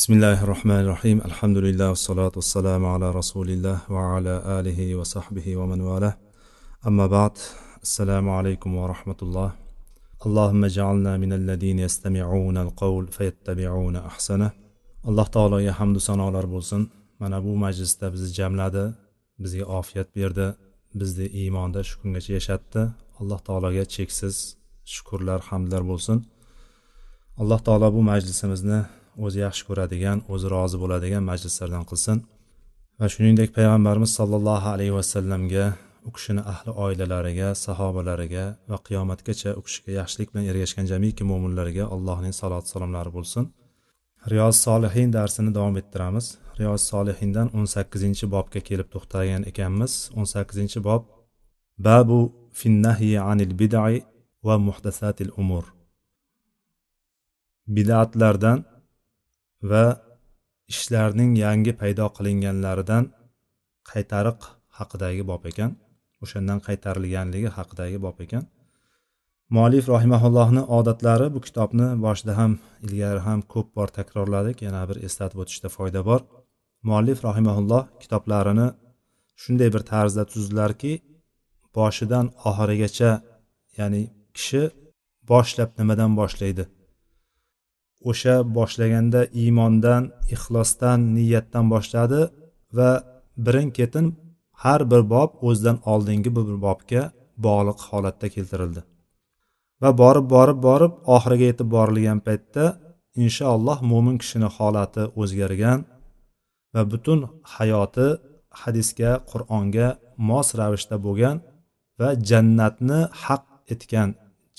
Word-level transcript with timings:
bismillahi 0.00 0.46
rohmanir 0.46 0.86
rohim 0.94 1.18
alhamdulillah 1.28 1.88
vassalotu 1.94 2.36
vassalamu 2.40 2.86
ala 2.94 3.08
rasulillah 3.20 3.78
va 3.94 4.02
ala 4.16 4.34
alihi 4.58 4.98
va 4.98 5.04
sahbihi 5.14 5.58
va 5.60 5.66
man 5.72 5.80
vala 5.88 6.10
amma 6.88 7.06
ba'd. 7.16 7.36
Assalomu 7.86 8.30
alaykum 8.38 8.70
va 8.78 8.84
rahmatulloh 8.92 9.50
allohimma 10.26 10.68
jaalna 10.78 11.12
min 11.22 11.30
alladina 11.38 11.80
yastami'una 11.86 12.60
alqawl 12.66 13.04
fayattabi'una 13.16 14.00
ahsana. 14.10 14.48
Alloh 15.08 15.26
taologa 15.36 15.72
hamdu 15.80 16.00
sanolar 16.08 16.46
bo'lsin. 16.54 16.80
Mana 17.22 17.38
bu 17.46 17.52
majlisda 17.64 18.06
bizni 18.14 18.30
jamladi 18.38 18.84
bizga 19.42 19.64
ofiyat 19.78 20.08
berdi 20.18 20.46
bizni 21.00 21.26
iymonda 21.40 21.80
shu 21.88 21.94
kungacha 22.00 22.32
yashatdi. 22.38 22.82
Alloh 23.20 23.40
taologa 23.48 23.84
cheksiz 23.94 24.36
shukurlar 24.94 25.40
hamdlar 25.50 25.82
bo'lsin. 25.90 26.16
Alloh 27.40 27.60
taolo 27.66 27.88
bu 27.96 28.00
majlisimizni 28.10 28.80
o'zi 29.24 29.38
yaxshi 29.46 29.62
ko'radigan 29.68 30.18
o'zi 30.32 30.46
rozi 30.54 30.76
bo'ladigan 30.82 31.22
majlislardan 31.30 31.84
qilsin. 31.90 32.16
Va 33.00 33.06
shuningdek 33.14 33.50
payg'ambarimiz 33.58 34.10
sollallohu 34.18 34.68
alayhi 34.74 34.94
vasallamga 34.98 35.64
u 36.08 36.10
kishini 36.16 36.42
ahli 36.52 36.70
oilalariga 36.84 37.48
sahobalariga 37.64 38.44
va 38.70 38.78
qiyomatgacha 38.86 39.50
u 39.58 39.62
kishiga 39.66 39.92
yaxshilik 40.00 40.28
bilan 40.32 40.44
ergashgan 40.50 40.86
jamiki 40.92 41.24
mo'minlarga 41.30 41.84
allohning 41.94 42.34
saloti 42.40 42.68
salomlari 42.74 43.10
bo'lsin. 43.16 43.44
Riyoz 44.32 44.56
solihin 44.66 45.12
darsini 45.16 45.50
davom 45.56 45.76
ettiramiz. 45.80 46.26
Riyoz 46.58 46.82
solihindan 46.92 47.48
o'n 47.56 47.66
sakkizinchi 47.74 48.24
bobga 48.34 48.60
kelib 48.68 48.88
to'xtagan 48.94 49.42
ekanmiz. 49.50 49.92
O'n 50.18 50.26
sakkizinchi 50.34 50.78
bob 50.88 51.02
babu 51.86 52.20
finnahyi 52.60 53.20
anil 53.30 53.52
bidai 53.60 53.94
va 54.46 54.54
muhdasatil 54.66 55.30
umur. 55.42 55.64
Bidatlardan 57.76 58.58
va 59.62 59.84
ishlarning 60.72 61.32
yangi 61.44 61.72
paydo 61.80 62.06
qilinganlaridan 62.16 63.04
qaytariq 63.90 64.40
haqidagi 64.78 65.22
bob 65.30 65.44
ekan. 65.50 65.70
O'shandan 66.22 66.58
qaytarilganligi 66.66 67.50
haqidagi 67.58 67.98
bob 68.06 68.18
ekan. 68.24 68.44
Muallif 69.54 69.84
rahimaullohni 69.94 70.62
odatlari 70.78 71.26
bu 71.34 71.40
kitobni 71.46 71.86
boshida 72.04 72.32
ham 72.40 72.52
ilgari 72.86 73.20
ham 73.26 73.40
ko'p 73.52 73.68
bor 73.76 73.88
takrorladik. 73.98 74.56
Yana 74.66 74.82
bir 74.88 74.96
eslatib 75.06 75.38
o'tishda 75.42 75.68
foyda 75.76 76.00
bor. 76.08 76.20
Muallif 76.88 77.18
rahimaulloh 77.28 77.84
kitoblarini 78.02 78.68
shunday 79.42 79.68
bir 79.74 79.82
tarzda 79.92 80.24
tuzdilarki 80.32 80.92
boshidan 81.76 82.26
oxirigacha 82.48 83.10
ya'ni 83.78 84.02
kishi 84.36 84.62
boshlab 85.30 85.70
nimadan 85.80 86.12
boshlaydi? 86.20 86.64
O'sha 88.08 88.36
boshlaganda 88.56 89.20
iymondan 89.42 90.02
ixlosdan 90.34 90.98
niyatdan 91.16 91.66
boshladi 91.74 92.20
va 92.76 92.90
birin 93.44 93.68
ketin 93.78 94.06
har 94.62 94.80
bir 94.90 95.02
bob 95.14 95.30
o'zidan 95.48 95.78
oldingi 95.92 96.30
bir 96.36 96.56
bobga 96.66 97.02
bog'liq 97.46 97.80
holatda 97.90 98.26
keltirildi. 98.34 98.80
Va 99.82 99.90
borib 100.02 100.26
borib 100.34 100.58
borib 100.68 100.92
oxiriga 101.14 101.46
yetib 101.50 101.68
borilgan 101.76 102.18
paytda 102.26 102.64
inshaalloh 103.24 103.78
mo'min 103.90 104.16
kishini 104.22 104.48
holati 104.56 105.02
o'zgargan 105.20 105.78
va 106.74 106.82
butun 106.92 107.18
hayoti 107.54 108.08
hadisga 108.62 109.12
qur'onga 109.30 109.88
mos 110.28 110.48
ravishda 110.60 110.96
bo'lgan 111.06 111.36
va 112.00 112.08
jannatni 112.30 113.00
haq 113.24 113.44
etgan 113.72 114.08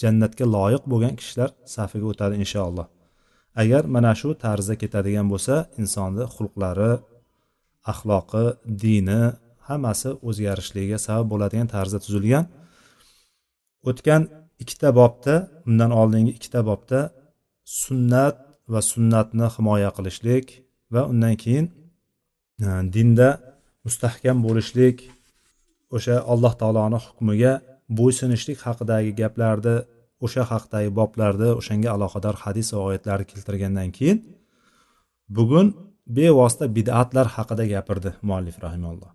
jannatga 0.02 0.46
loyiq 0.56 0.84
bo'lgan 0.92 1.14
kishilar 1.20 1.50
safiga 1.76 2.06
o'tadi 2.12 2.36
inshaalloh. 2.44 2.88
Agar 3.62 3.84
mana 3.96 4.12
shu 4.20 4.30
tarzda 4.44 4.76
ketadigan 4.82 5.28
bo'lsa 5.34 5.56
insonni 5.82 6.24
xulqlari 6.36 6.92
axloqi 7.92 8.46
dini 8.84 9.22
hammasi 9.68 10.10
o'zgarishligiga 10.30 10.98
sabab 11.06 11.28
bo'ladigan 11.34 11.68
tarzda 11.76 12.00
tuzilgan. 12.06 12.46
O'tgan 13.90 14.22
ikkita 14.64 14.90
bobda 15.00 15.36
undan 15.70 15.92
oldingi 16.02 16.32
ikkita 16.38 16.62
bobda 16.70 17.00
sunnat 17.84 18.36
va 18.74 18.82
sunnatni 18.92 19.48
himoya 19.56 19.90
qilishlik 19.98 20.46
va 20.94 21.02
undan 21.12 21.36
keyin 21.44 21.66
e, 22.66 22.68
dinda 22.96 23.30
mustahkam 23.86 24.38
bo'lishlik 24.46 24.98
o'sha 25.96 26.16
alloh 26.34 26.54
taoloni 26.62 27.00
hukmiga 27.06 27.54
bo'ysunishlik 28.00 28.60
haqidagi 28.66 29.12
gaplarni 29.22 29.76
o'sha 30.26 30.44
haqdagi 30.52 30.90
boblarda 31.00 31.48
o'shanga 31.60 31.90
aloqador 31.96 32.36
hadis 32.44 32.68
va 32.76 32.80
oyatlarni 32.90 33.26
keltirgandan 33.32 33.90
keyin 33.98 34.18
bugun 35.38 35.68
bevosita 36.18 36.66
bidatlar 36.78 37.28
haqida 37.36 37.64
gapirdi 37.74 38.10
muallif 38.28 38.58
rahimalloh. 38.66 39.12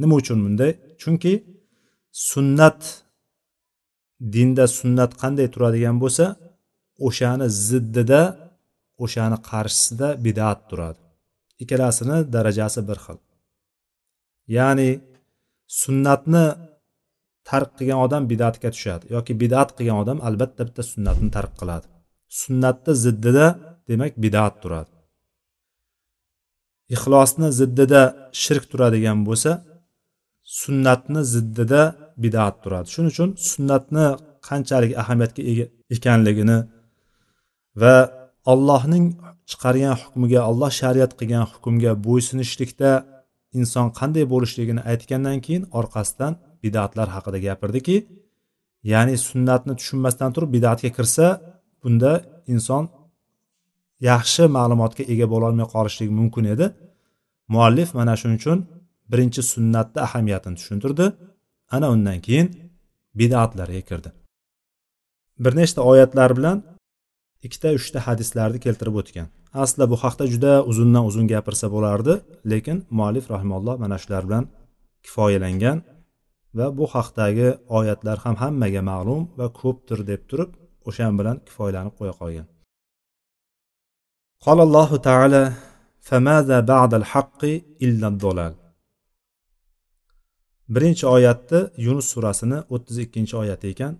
Nima 0.00 0.14
uchun 0.20 0.38
bunday? 0.44 0.72
Chunki 1.02 1.32
sunnat 2.30 2.80
dinda 4.34 4.64
sunnat 4.78 5.12
qanday 5.22 5.48
turadigan 5.54 5.96
bo'lsa 6.02 6.24
o'shani 7.06 7.46
ziddida 7.68 8.22
o'shani 9.04 9.38
qarshisida 9.50 10.08
bidat 10.24 10.60
turadi. 10.70 11.02
Ikkalasini 11.62 12.18
darajasi 12.34 12.80
bir 12.88 12.98
xil. 13.04 13.18
Ya'ni 14.56 14.90
sunnatni 15.82 16.44
tark 17.50 17.70
qilgan 17.78 18.00
odam 18.06 18.22
bidatga 18.32 18.68
tushadi 18.74 19.04
yoki 19.16 19.32
bidat 19.42 19.68
qilgan 19.76 19.98
odam 20.04 20.18
albatta 20.28 20.62
bitta 20.68 20.82
sunnatni 20.92 21.28
tark 21.36 21.52
qiladi. 21.60 21.86
Sunnatni 22.40 22.92
ziddida 23.04 23.46
demak 23.88 24.12
bidat 24.24 24.54
turadi. 24.62 24.92
Ixlosni 26.94 27.48
ziddida 27.60 28.02
shirk 28.42 28.64
turadigan 28.70 29.18
bo'lsa 29.28 29.50
sunnatni 30.60 31.20
ziddida 31.34 31.82
bidat 32.24 32.54
turadi. 32.62 32.86
Shuning 32.94 33.12
uchun 33.14 33.30
sunnatni 33.50 34.06
qanchalik 34.48 34.92
ahamiyatga 35.02 35.42
ega 35.50 35.64
ekanligini 35.96 36.58
va 37.82 37.96
allohning 38.52 39.06
chiqargan 39.50 39.94
hukmiga 40.02 40.40
alloh 40.50 40.70
shariat 40.80 41.12
qilgan 41.18 41.44
hukmga 41.52 41.92
bo'ysunishlikda 42.06 42.90
inson 43.58 43.86
qanday 43.98 44.24
bo'lishligini 44.32 44.82
aytgandan 44.92 45.38
keyin 45.46 45.64
orqasidan 45.78 46.32
bidatlar 46.64 47.08
haqida 47.14 47.38
gapirdiki 47.46 47.96
ya'ni 48.92 49.14
sunnatni 49.28 49.72
tushunmasdan 49.80 50.30
turib 50.34 50.50
bidatga 50.56 50.90
kirsa 50.96 51.26
bunda 51.82 52.12
inson 52.54 52.84
yaxshi 54.10 54.44
ma'lumotga 54.56 55.02
ega 55.12 55.26
bo'lolmay 55.34 55.66
qolishligi 55.74 56.12
mumkin 56.20 56.44
edi. 56.54 56.66
Muallif 57.54 57.88
mana 57.98 58.14
shuning 58.20 58.38
uchun 58.42 58.58
birinchi 59.12 59.42
sunnatni 59.52 59.98
ahamiyatini 60.06 60.56
tushuntirdi. 60.60 61.06
Ana 61.74 61.86
undan 61.94 62.18
keyin 62.26 62.48
bidatlarga 63.20 63.82
kirdi. 63.88 64.10
Bir 65.44 65.52
nechta 65.60 65.80
oyatlar 65.90 66.30
bilan 66.38 66.58
ikkita 67.46 67.68
uchta 67.78 67.98
hadislarni 68.06 68.58
keltirib 68.66 68.96
o'tgan. 69.00 69.26
Aslida 69.62 69.86
bu 69.92 69.96
haqda 70.04 70.24
juda 70.32 70.52
uzundan 70.70 71.04
uzun 71.10 71.26
gapirsa 71.32 71.66
bo'lardi 71.74 72.14
lekin 72.52 72.76
muallif 72.98 73.24
rahimalloh 73.34 73.74
mana 73.84 73.96
shular 74.02 74.22
bilan 74.28 74.44
kifoyalangan 75.04 75.78
va 76.57 76.67
bu 76.77 76.85
haqdagi 76.93 77.47
oyatlar 77.77 78.17
ham 78.23 78.35
hammaga 78.43 78.81
ma'lum 78.91 79.21
va 79.39 79.47
ko'pdir 79.61 79.99
deb 80.11 80.21
turib 80.29 80.51
o'shan 80.89 81.13
bilan 81.19 81.37
kifoyalanib 81.47 81.95
qo'ya 81.99 82.15
qolgan 82.21 82.47
قال 84.45 84.59
الله 84.67 84.89
تعالى 85.07 85.43
فماذا 86.07 86.57
بعد 86.73 86.91
الحق 86.93 87.41
إلا 87.85 88.07
الضلال 88.13 88.53
birinchi 90.75 91.05
oyatni 91.07 91.59
yunus 91.85 92.07
surasini 92.13 92.59
o'ttiz 92.73 92.97
ikkinchi 93.05 93.35
oyati 93.41 93.67
ekan 93.73 93.93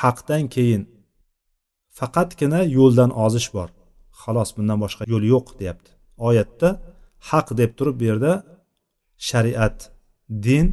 haqdan 0.00 0.44
keyin 0.54 0.82
faqatgina 1.98 2.60
yo'ldan 2.78 3.10
ozish 3.24 3.48
bor 3.56 3.68
xolos 4.22 4.50
bundan 4.56 4.78
boshqa 4.84 5.02
yo'l 5.12 5.24
yo'q 5.34 5.46
deyapti 5.60 5.90
oyatda 6.28 6.68
haq 7.30 7.46
deb 7.60 7.70
turib 7.78 7.96
bu 8.00 8.04
yerda 8.10 8.32
shariat 9.28 9.78
din 10.46 10.66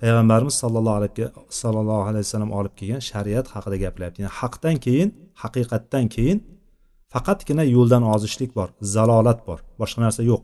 payg'ambarimiz 0.00 0.54
sollallohu 0.62 0.96
alayhi 1.00 1.24
sallallohu 1.62 2.02
alayhi 2.08 2.24
vasallam 2.26 2.52
olib 2.58 2.74
kelgan 2.78 3.02
shariat 3.10 3.46
haqida 3.54 3.76
gapiryapti 3.84 4.18
ya'ni 4.22 4.32
haqdan 4.40 4.76
keyin 4.84 5.08
haqiqatdan 5.42 6.04
keyin 6.14 6.38
faqatgina 7.12 7.64
yo'ldan 7.76 8.02
ozishlik 8.14 8.50
bor 8.58 8.68
zalolat 8.94 9.38
bor 9.48 9.58
boshqa 9.80 10.00
narsa 10.04 10.22
yo'q. 10.30 10.42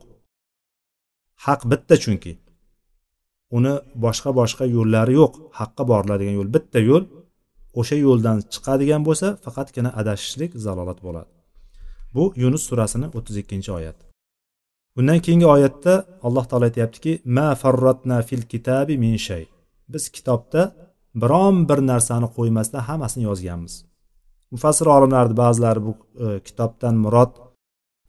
Haq 1.46 1.60
bitta 1.70 1.94
chunki. 2.04 2.32
Uni 3.56 3.74
boshqa 4.04 4.30
boshqa 4.40 4.64
yo'llari 4.76 5.14
yo'q 5.20 5.32
haqqa 5.60 5.82
boriladigan 5.90 6.34
yo'l. 6.38 6.48
Bitta 6.56 6.78
yo'l 6.90 7.04
o'sha 7.80 7.96
yo'ldan 8.06 8.36
chiqadigan 8.52 9.02
bo'lsa 9.08 9.26
faqatgina 9.44 9.90
adashishlik 10.00 10.50
zalolat 10.66 10.98
bo'ladi. 11.06 11.30
Bu 12.14 12.24
yunus 12.42 12.62
surasini 12.68 13.06
o'ttiz 13.16 13.36
ikkinchi 13.42 13.70
oyat. 13.78 13.98
Undan 14.98 15.18
keyingi 15.24 15.46
oyatda 15.56 15.94
alloh 16.26 16.44
taolo 16.50 16.64
aytyaptiki 16.70 17.12
ma 17.36 17.48
farratna 17.62 18.16
fil 18.28 18.44
kitabi 18.52 18.94
min 19.04 19.16
shay. 19.26 19.44
Biz 19.92 20.04
kitobda 20.16 20.62
biron 21.22 21.56
bir 21.68 21.78
narsani 21.90 22.28
qo'ymasdan 22.36 22.82
hammasini 22.88 23.24
yozganmiz. 23.30 23.74
Mufassir 24.52 24.86
olimlarni 24.96 25.34
ba'zilari 25.42 25.80
bu 25.86 25.92
e, 26.24 26.26
kitobdan 26.46 26.94
murod 27.04 27.32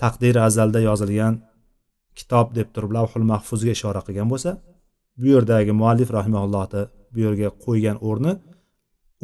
taqdiri 0.02 0.40
azalda 0.50 0.80
yozilgan 0.90 1.34
kitob 2.20 2.48
deb 2.58 2.68
turib 2.74 2.92
lavhul 2.98 3.26
mahfuzga 3.32 3.72
ishora 3.78 4.02
qilgan 4.08 4.28
bo'lsa 4.34 4.52
bu 5.20 5.26
yerdagi 5.34 5.72
muallif 5.82 6.10
rahimaullohni 6.18 6.82
bu 7.14 7.20
yerga 7.26 7.50
qo'ygan 7.66 7.98
o'rni 8.10 8.34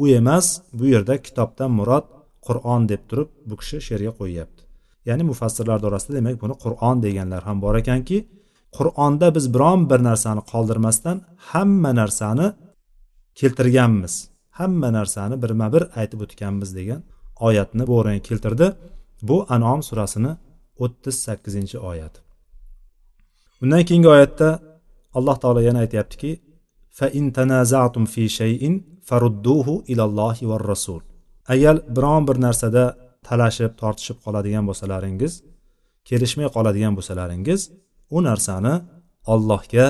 u 0.02 0.04
emas 0.18 0.46
bu 0.78 0.84
yerda 0.94 1.14
kitobdan 1.26 1.70
murod 1.78 2.06
qur'on 2.46 2.82
deb 2.92 3.02
turib 3.08 3.28
bu 3.48 3.54
kishi 3.60 3.78
she'rga 3.86 4.12
qo'yyapti. 4.20 4.61
Ya'ni 5.08 5.22
mufassirlar 5.30 5.78
orasida 5.88 6.12
demak 6.18 6.36
buni 6.42 6.54
qur'on 6.64 6.96
deganlar 7.06 7.42
ham 7.48 7.58
bor 7.64 7.74
ekanki 7.82 8.18
qur'onda 8.76 9.26
biz 9.36 9.44
biron 9.54 9.80
bir 9.90 10.00
narsani 10.08 10.42
qoldirmasdan 10.52 11.16
hamma 11.50 11.90
narsani 12.00 12.46
keltirganmiz. 13.40 14.14
Hamma 14.58 14.92
narsani 14.98 15.42
birma 15.42 15.66
bir 15.74 15.82
aytib 16.00 16.20
o'tganmiz 16.24 16.70
degan 16.78 17.00
oyatni 17.46 17.86
bu 17.88 17.92
o'ringa 18.00 18.22
keltirdi. 18.28 18.66
Bu 19.28 19.36
anom 19.54 19.80
surasini 19.88 20.32
o'ttiz 20.84 21.16
sakkizinchi 21.26 21.78
oyat. 21.78 22.14
Undan 23.62 23.84
keyingi 23.88 24.08
oyatda 24.08 24.48
alloh 25.14 25.36
taolo 25.42 25.60
yana 25.68 25.78
aytyaptiki 25.84 26.30
fi 28.14 28.28
shayin 28.38 28.74
farudduhu 29.08 29.74
va 30.50 30.56
rasul. 30.72 31.00
Agar 31.48 31.76
biron 31.96 32.28
bir 32.28 32.40
narsada 32.40 33.01
talashib 33.28 33.72
tortishib 33.80 34.18
qoladigan 34.24 34.64
bo'lsalaringiz 34.68 35.32
kelishmay 36.08 36.48
qoladigan 36.56 36.94
bo'lsalaringiz 36.98 37.60
u 38.16 38.18
narsani 38.28 38.74
ollohga 39.32 39.86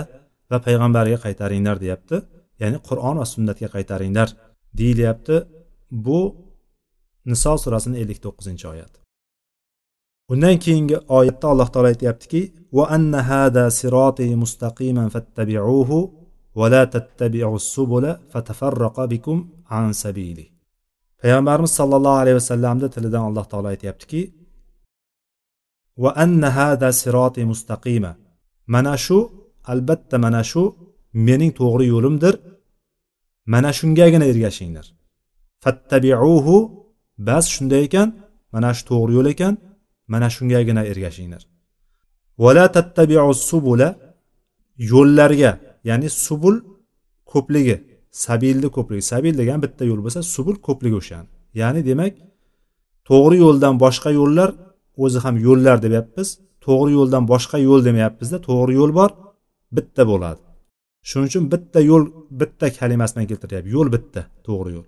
va 0.51 0.59
payg'ambarga 0.67 1.19
qaytaringlar 1.27 1.77
deyapti. 1.85 2.17
Ya'ni 2.63 2.79
qur'on 2.89 3.17
va 3.21 3.27
sunnatga 3.35 3.69
qaytaringlar 3.77 4.29
deyilyapti. 4.79 5.37
Bu 6.07 6.21
niso 7.31 7.53
surasini 7.63 7.97
ellik 8.03 8.19
to'qqizinchi 8.25 8.67
oyat 8.73 8.93
undan 10.33 10.57
keyingi 10.65 10.97
oyatda 11.19 11.47
alloh 11.53 11.69
taolo 11.73 11.89
aytyaptiki 11.93 12.41
va 12.77 12.85
anna 12.97 13.21
hada 13.31 13.65
siroti 13.79 14.27
mustaqiman 14.43 15.09
fattabi'uhu 15.15 15.99
va 16.59 16.67
la 16.75 16.83
tattabi'u 16.95 17.59
subula 17.75 18.13
fatafarraqa 18.33 19.05
bikum 19.13 19.39
an 19.79 19.93
sabili. 20.03 20.52
Payg'ambarimiz 21.23 21.73
sollallohu 21.81 22.17
alayhi 22.23 22.37
vasallamni 22.41 22.89
tilidan 22.95 23.23
alloh 23.29 23.45
taolo 23.53 23.69
aytyaptiki 23.75 24.21
va 26.03 26.11
anna 26.25 26.49
hada 26.59 26.89
siroti 27.01 27.43
mustaqima. 27.53 28.13
Mana 28.75 28.95
shu 29.05 29.19
albatta 29.73 30.17
mana 30.25 30.43
shu 30.51 30.63
mening 31.27 31.53
to'g'ri 31.61 31.87
yo'limdir. 31.95 32.35
Mana 33.53 33.71
shungagina 33.79 34.25
ergashinglar. 34.33 34.87
Fattabiuhu 35.65 36.57
bas 37.29 37.45
shunday 37.55 37.83
ekan 37.89 38.09
mana 38.55 38.71
shu 38.77 38.83
to'g'ri 38.91 39.13
yo'l 39.19 39.29
ekan 39.35 39.55
mana 40.13 40.29
shungagina 40.37 40.83
ergashinglar. 40.93 41.43
Vala 42.43 42.65
tattabiu 42.77 43.35
subula 43.51 43.89
yo'llarga 44.93 45.51
ya'ni 45.89 46.09
subul 46.25 46.57
ko'pligi 47.33 47.77
sabilni 48.25 48.69
ko'pligi 48.77 49.05
sabil 49.13 49.35
degan 49.41 49.59
bitta 49.65 49.83
yo'l 49.91 50.01
bo'lsa 50.05 50.21
subul 50.35 50.57
ko'pligi 50.67 50.97
o'shani 51.03 51.29
ya'ni 51.61 51.81
demak 51.91 52.15
to'g'ri 53.09 53.37
yo'ldan 53.45 53.75
boshqa 53.85 54.11
yo'llar 54.21 54.51
o'zi 54.97 55.19
ham 55.25 55.37
yo'llar 55.47 55.77
deyapmiz. 55.85 56.29
To'g'ri 56.67 56.93
yo'ldan 56.99 57.25
boshqa 57.33 57.59
yo'l 57.69 57.81
demayapmizda. 57.89 58.39
To'g'ri 58.49 58.73
yo'l 58.81 58.93
bor 58.99 59.11
bitta 59.77 60.03
bo'ladi. 60.11 60.41
Shuning 61.09 61.29
uchun 61.31 61.45
bitta 61.53 61.81
yo'l 61.91 62.05
bitta 62.41 62.67
kalimasi 62.79 63.13
bilan 63.15 63.27
keltiryapti. 63.31 63.69
Yo'l 63.77 63.89
bitta 63.95 64.21
to'g'ri 64.47 64.71
yo'l. 64.77 64.87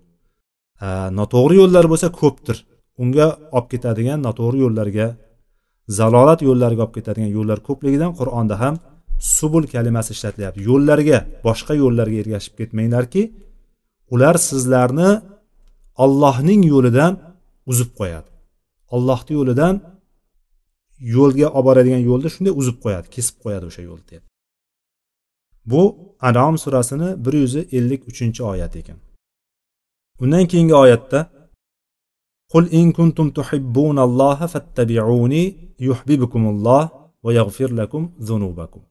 Noto'g'ri 1.18 1.54
yo'llar 1.60 1.84
bo'lsa 1.92 2.08
ko'pdir. 2.20 2.56
Unga 3.02 3.26
olib 3.56 3.68
ketadigan 3.72 4.18
noto'g'ri 4.26 4.58
yo'llarga 4.64 5.06
zalolat 5.98 6.40
yo'llariga 6.48 6.82
olib 6.86 6.94
ketadigan 6.98 7.30
yo'llar 7.36 7.58
ko'pligidan 7.68 8.12
qur'onda 8.18 8.54
ham 8.62 8.74
subul 9.36 9.64
kalimasi 9.74 10.10
ishlatilyapti. 10.16 10.60
Yo'llarga 10.70 11.18
boshqa 11.46 11.72
yo'llarga 11.82 12.16
ergashib 12.22 12.54
ketmanglarki 12.60 13.22
ular 14.14 14.36
sizlarni 14.48 15.10
ollohning 16.04 16.62
yo'lidan 16.72 17.12
uzib 17.70 17.90
qo'yadi. 17.98 18.28
Ollohni 18.96 19.32
yo'lidan 19.38 19.74
yo'lga 21.16 21.48
olib 21.56 21.66
boradigan 21.68 22.02
yo'lni 22.10 22.28
shunday 22.34 22.54
uzib 22.60 22.76
qo'yadi 22.84 23.06
kesib 23.14 23.36
qo'yadi 23.44 23.64
o'sha 23.70 23.82
yo'lni 23.88 24.06
deb. 24.12 24.22
Bu 25.70 25.82
anom 26.28 26.54
surasini 26.62 27.08
bir 27.24 27.34
yuz 27.42 27.54
ellik 27.78 28.02
uchinchi 28.10 28.40
oyat 28.52 28.72
ekan. 28.80 28.98
Undan 30.22 30.44
keyingi 30.50 30.76
oyatda 30.84 31.20
qul 32.52 32.64
in 32.78 32.86
kuntum 32.98 33.28
tuhibbunalloha 33.36 34.46
fattabi'uni 34.54 35.44
yuhibbukumulloh 35.86 36.84
va 37.24 37.30
yaghfir 37.38 37.70
lakum 37.80 38.02
zunubakum. 38.28 38.82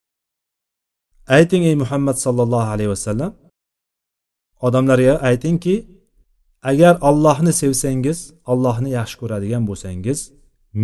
Ayting 1.28 1.64
ey 1.70 1.76
muhammad 1.76 2.18
sollallohu 2.26 2.70
alayhi 2.76 2.90
vasallam. 2.96 3.32
Odamlarga 4.62 5.16
aytingki 5.30 5.76
agar 6.64 6.98
ollohni 7.10 7.54
sevsangiz 7.62 8.20
ollohni 8.52 8.90
yaxshi 9.00 9.16
ko'radigan 9.22 9.64
bo'lsangiz 9.70 10.20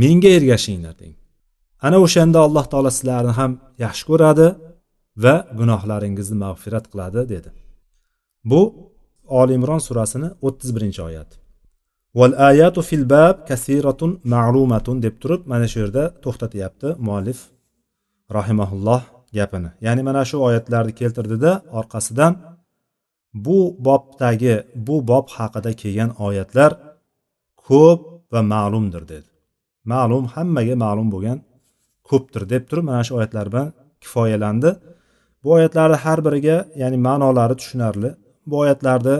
menga 0.01 0.30
ergashinglar 0.38 0.95
deng. 1.01 1.13
Ana 1.86 1.97
o'shanda 2.06 2.39
alloh 2.47 2.65
taolo 2.71 2.91
sizlarni 2.97 3.33
ham 3.39 3.51
yaxshi 3.86 4.03
ko'radi 4.09 4.47
va 5.24 5.36
gunohlaringizni 5.59 6.38
mag'firat 6.45 6.86
qiladi 6.91 7.21
dedi. 7.33 7.50
Bu 8.50 8.62
oli 9.39 9.53
imron 9.59 9.81
surasini 9.88 10.30
o'ttiz 10.47 10.69
birinchi 10.75 11.01
oyat. 11.09 11.30
Val 12.19 12.33
ayatu 12.50 12.81
fil 12.89 13.06
bab 13.13 13.36
kasiratun 13.50 14.12
ma'lumatun 14.33 14.97
deb 15.06 15.15
turib 15.21 15.41
mana 15.51 15.68
shu 15.71 15.77
yerda 15.83 16.03
to'xtatyapti 16.24 16.88
muallif 17.06 17.39
rahimaulloh 18.38 19.01
gapini. 19.37 19.69
Ya'ni 19.85 20.01
mana 20.07 20.21
shu 20.29 20.37
oyatlarni 20.47 20.93
keltirdida 21.01 21.51
orqasidan 21.79 22.33
bu 23.45 23.59
bobdagi 23.87 24.55
bu 24.87 24.95
bob 25.11 25.25
haqida 25.37 25.71
kelgan 25.81 26.11
oyatlar 26.27 26.71
ko'p 27.67 28.01
va 28.33 28.41
ma'lumdir 28.53 29.03
dedi. 29.13 29.29
Ma'lum 29.91 30.25
hammaga 30.33 30.75
ma'lum 30.85 31.07
bo'lgan 31.13 31.39
ko'pdir 32.09 32.43
deb 32.53 32.63
turib 32.69 32.85
mana 32.89 33.01
shu 33.07 33.13
oyatlar 33.19 33.45
bilan 33.51 33.69
kifoyalandi. 34.03 34.69
Bu 35.43 35.49
oyatlarni 35.57 35.97
har 36.03 36.19
biriga 36.27 36.57
ya'ni 36.81 36.97
ma'nolari 37.07 37.55
tushunarli. 37.61 38.09
Bu 38.49 38.55
oyatlarni 38.63 39.15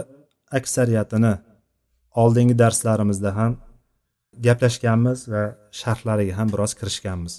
aksariyatini 0.58 1.34
oldingi 2.22 2.54
darslarimizda 2.62 3.30
ham 3.38 3.52
gaplashganmiz 4.46 5.18
va 5.32 5.42
sharhlariga 5.80 6.34
ham 6.38 6.48
biroz 6.52 6.72
kirishganmiz. 6.78 7.34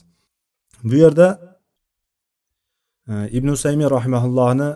Bu 0.90 0.96
yerda 1.04 1.28
ibn 3.38 3.48
usaymiy 3.58 3.88
rahimaullohni 3.98 4.70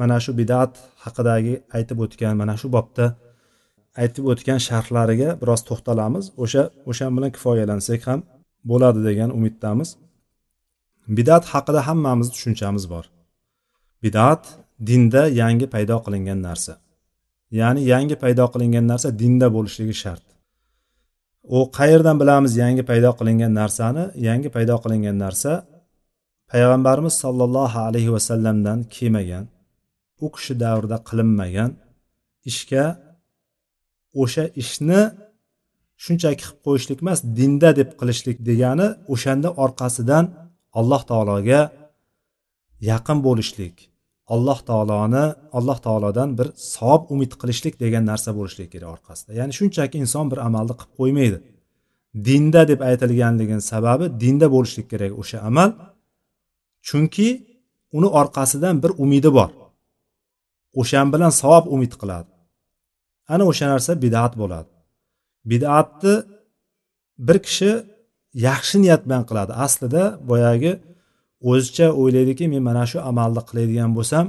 mana 0.00 0.16
shu 0.24 0.32
bidat 0.40 0.72
haqidagi 1.04 1.54
aytib 1.76 1.98
o'tgan 2.04 2.34
mana 2.42 2.54
shu 2.60 2.68
bobda 2.76 3.06
aytib 4.02 4.24
o'tgan 4.32 4.60
sharhlariga 4.68 5.30
biroz 5.42 5.60
to'xtalamiz. 5.68 6.24
O'sha 6.42 6.62
o'sha 6.90 7.06
bilan 7.16 7.30
kifoyalansak 7.36 8.02
ham 8.08 8.20
bo'ladi 8.70 9.00
degan 9.08 9.30
umiddamiz. 9.38 9.88
Bidat 11.16 11.44
haqida 11.52 11.80
hammamizni 11.88 12.32
tushunchamiz 12.36 12.84
bor. 12.92 13.04
Bidat 14.04 14.42
dinda 14.88 15.22
yangi 15.40 15.66
paydo 15.74 15.96
qilingan 16.04 16.40
narsa. 16.48 16.72
Ya'ni 17.60 17.80
yangi 17.92 18.16
paydo 18.22 18.44
qilingan 18.54 18.86
narsa 18.92 19.08
dinda 19.22 19.46
bo'lishligi 19.56 19.96
shart. 20.02 20.24
U 21.56 21.58
qayerdan 21.78 22.16
bilamiz 22.22 22.52
yangi 22.62 22.82
paydo 22.90 23.10
qilingan 23.18 23.52
narsani? 23.60 24.04
Yangi 24.28 24.48
paydo 24.56 24.76
qilingan 24.84 25.16
narsa 25.24 25.52
payg'ambarimiz 26.52 27.14
sollallohu 27.24 27.78
alayhi 27.88 28.10
vasallamdan 28.16 28.78
kelmagan 28.96 29.44
u 30.24 30.26
kishi 30.34 30.54
davrida 30.64 30.98
qilinmagan 31.08 31.70
ishga 32.50 32.84
o'sha 34.22 34.44
ishni 34.62 35.00
shunchaki 36.04 36.42
qilib 36.42 36.58
qo'yishlik 36.66 36.98
emas 37.04 37.20
dinda 37.38 37.70
deb 37.80 37.90
qilishlik 38.00 38.38
degani 38.48 38.88
o'shanda 39.14 39.48
orqasidan 39.64 40.24
alloh 40.80 41.02
taologa 41.10 41.60
yaqin 42.90 43.18
bo'lishlik 43.26 43.76
alloh 44.34 44.58
taoloni 44.68 45.24
alloh 45.58 45.78
taolodan 45.86 46.28
bir 46.38 46.48
savob 46.74 47.02
umid 47.14 47.32
qilishlik 47.40 47.74
degan 47.84 48.04
narsa 48.10 48.30
bo'lishligi 48.38 48.70
kerak 48.74 48.90
orqasida. 48.96 49.30
Ya'ni 49.40 49.52
shunchaki 49.58 49.96
inson 50.04 50.26
bir 50.30 50.38
amalni 50.48 50.74
qilib 50.80 50.92
qo'ymaydi. 51.00 51.38
Dinda 52.28 52.62
deb 52.70 52.80
aytilganligini 52.90 53.64
sababi 53.72 54.04
dinda 54.22 54.46
bo'lishlik 54.54 54.86
kerak 54.92 55.12
o'sha 55.22 55.38
amal. 55.50 55.70
Chunki 56.88 57.28
uni 57.96 58.08
orqasidan 58.20 58.74
bir 58.82 58.92
umidi 59.04 59.30
bor. 59.38 59.50
O'shan 60.80 61.06
bilan 61.12 61.32
savob 61.40 61.64
umid 61.74 61.92
qiladi. 62.00 62.30
Ana 63.32 63.44
o'sha 63.50 63.66
narsa 63.72 63.92
bidat 64.04 64.32
bo'ladi. 64.40 64.70
Bidatni 65.50 66.14
bir 67.26 67.38
kishi 67.46 67.70
yaxshi 68.46 68.76
niyat 68.82 69.02
bilan 69.06 69.22
qiladi. 69.28 69.52
Aslida 69.64 70.02
boyagi 70.30 70.72
o'zicha 71.50 71.86
o'ylaydiki 72.00 72.44
men 72.52 72.62
mana 72.68 72.84
shu 72.90 72.98
amalni 73.10 73.42
qiladigan 73.48 73.90
bo'lsam 73.98 74.26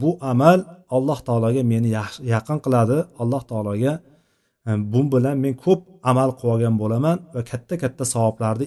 bu 0.00 0.10
amal 0.32 0.58
alloh 0.96 1.18
taologa 1.26 1.62
meni 1.72 1.88
yaqin 2.34 2.58
qiladi. 2.64 2.96
Alloh 3.22 3.42
taologa 3.50 3.92
e, 4.68 4.70
bu 4.92 5.00
bilan 5.14 5.36
men 5.44 5.54
ko'p 5.64 5.80
amal 6.10 6.30
qilib 6.38 6.52
olgan 6.54 6.74
bo'laman 6.82 7.16
va 7.34 7.40
katta 7.50 7.74
katta 7.82 8.04
savoblarni 8.14 8.66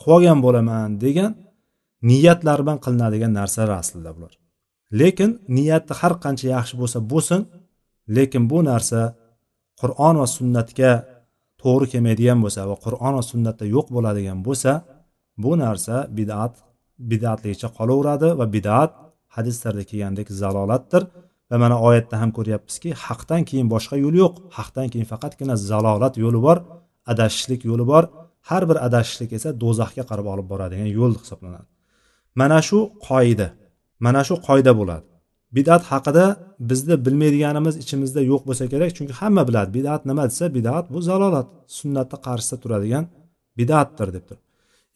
qilib 0.00 0.14
olgan 0.16 0.38
bo'laman 0.46 0.88
degan 1.04 1.32
niyatlar 2.10 2.58
bilan 2.64 2.78
qilinadigan 2.84 3.32
narsalar 3.38 3.78
aslida 3.82 4.10
bular. 4.16 4.32
Lekin 5.00 5.30
niyati 5.56 5.92
har 6.00 6.12
qancha 6.24 6.46
yaxshi 6.56 6.74
bo'lsa 6.80 6.98
bo'lsin 7.12 7.40
lekin 8.16 8.42
bu 8.50 8.58
narsa 8.70 9.00
qur'on 9.80 10.14
va 10.22 10.26
sunnatga 10.36 10.92
to'g'ri 11.62 11.86
kelmaydigan 11.92 12.38
bo'lsa 12.44 12.60
va 12.70 12.76
qur'on 12.84 13.12
va 13.18 13.24
sunnatda 13.32 13.64
yo'q 13.74 13.86
bo'ladigan 13.96 14.38
bo'lsa 14.46 14.72
bu 15.44 15.52
narsa 15.64 15.96
bidat 16.18 16.54
bidatligicha 17.10 17.68
qolaveradi 17.78 18.28
va 18.40 18.46
bidat 18.54 18.90
hadislarda 19.36 19.84
kelgandek 19.90 20.28
zalolatdir. 20.42 21.02
Va 21.50 21.56
mana 21.64 21.76
oyatda 21.88 22.16
ham 22.22 22.30
ko'ryapmizki 22.38 22.90
haqdan 23.06 23.42
keyin 23.48 23.66
boshqa 23.74 23.96
yo'l 24.04 24.16
yo'q 24.22 24.34
haqdan 24.58 24.86
keyin 24.92 25.06
faqatgina 25.12 25.54
zalolat 25.70 26.14
yo'li 26.24 26.40
bor 26.46 26.58
adashishlik 27.12 27.60
yo'li 27.70 27.84
bor. 27.92 28.04
Har 28.48 28.62
bir 28.68 28.76
adashishlik 28.86 29.30
esa 29.38 29.48
do'zaxga 29.62 30.04
qarab 30.10 30.26
olib 30.32 30.46
boradigan 30.52 30.88
yo'l 30.98 31.14
hisoblanadi. 31.22 31.68
Mana 32.40 32.58
shu 32.68 32.78
qoida. 33.08 33.48
Mana 34.04 34.20
shu 34.28 34.34
qoida 34.48 34.72
bo'ladi. 34.80 35.06
Bidat 35.56 35.82
haqida 35.90 36.24
bizni 36.70 36.94
bilmaydiganimiz 37.04 37.74
ichimizda 37.82 38.20
yo'q 38.30 38.42
bo'lsa 38.48 38.64
kerak 38.72 38.90
chunki 38.96 39.14
hamma 39.20 39.42
biladi. 39.48 39.70
Bidat 39.78 40.00
nima 40.10 40.24
desa 40.30 40.44
bidat 40.56 40.84
bu 40.94 40.98
zalolat. 41.08 41.46
Sunnatni 41.78 42.18
qarshisida 42.26 42.58
turadigan 42.62 43.04
bidatdir 43.58 44.08
deb 44.16 44.24
turib 44.28 44.44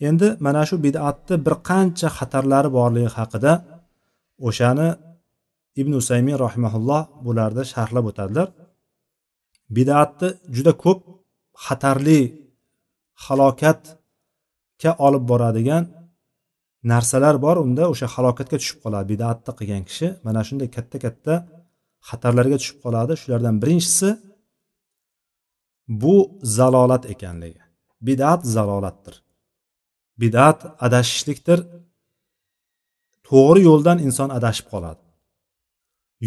endi 0.08 0.28
mana 0.46 0.62
shu 0.68 0.76
bidatni 0.86 1.36
bir 1.46 1.54
qancha 1.68 2.08
xatarlari 2.18 2.70
borligi 2.78 3.10
haqida 3.18 3.52
o'shani 4.48 4.88
ibn 5.80 5.92
usaymin 6.00 6.36
rahimaulloh 6.44 7.02
bularda 7.26 7.62
sharhlab 7.72 8.04
o'tadilar. 8.10 8.48
Bidatni 9.76 10.28
juda 10.56 10.72
ko'p 10.84 11.00
xatarli 11.64 12.20
halokatga 13.24 14.90
olib 15.06 15.24
boradigan 15.30 15.82
narsalar 16.90 17.36
bor 17.44 17.56
unda 17.64 17.84
o'sha 17.92 18.06
halokatga 18.14 18.56
tushib 18.62 18.78
qoladi 18.84 19.06
bidatni 19.12 19.52
qilgan 19.58 19.82
kishi. 19.88 20.06
Mana 20.26 20.40
shunday 20.48 20.68
katta 20.76 20.98
katta 21.04 21.34
xatarlarga 22.08 22.56
tushib 22.62 22.78
qoladi. 22.84 23.12
Shulardan 23.22 23.56
birinchisi 23.62 24.08
bu 26.02 26.16
zalolat 26.56 27.04
ekanligi. 27.14 27.62
Bidat 28.06 28.40
zalolatdir. 28.56 29.14
Bidat 30.22 30.58
adashishlikdir. 30.86 31.58
To'g'ri 33.28 33.60
yo'ldan 33.68 33.98
inson 34.06 34.28
adashib 34.38 34.66
qoladi. 34.72 35.02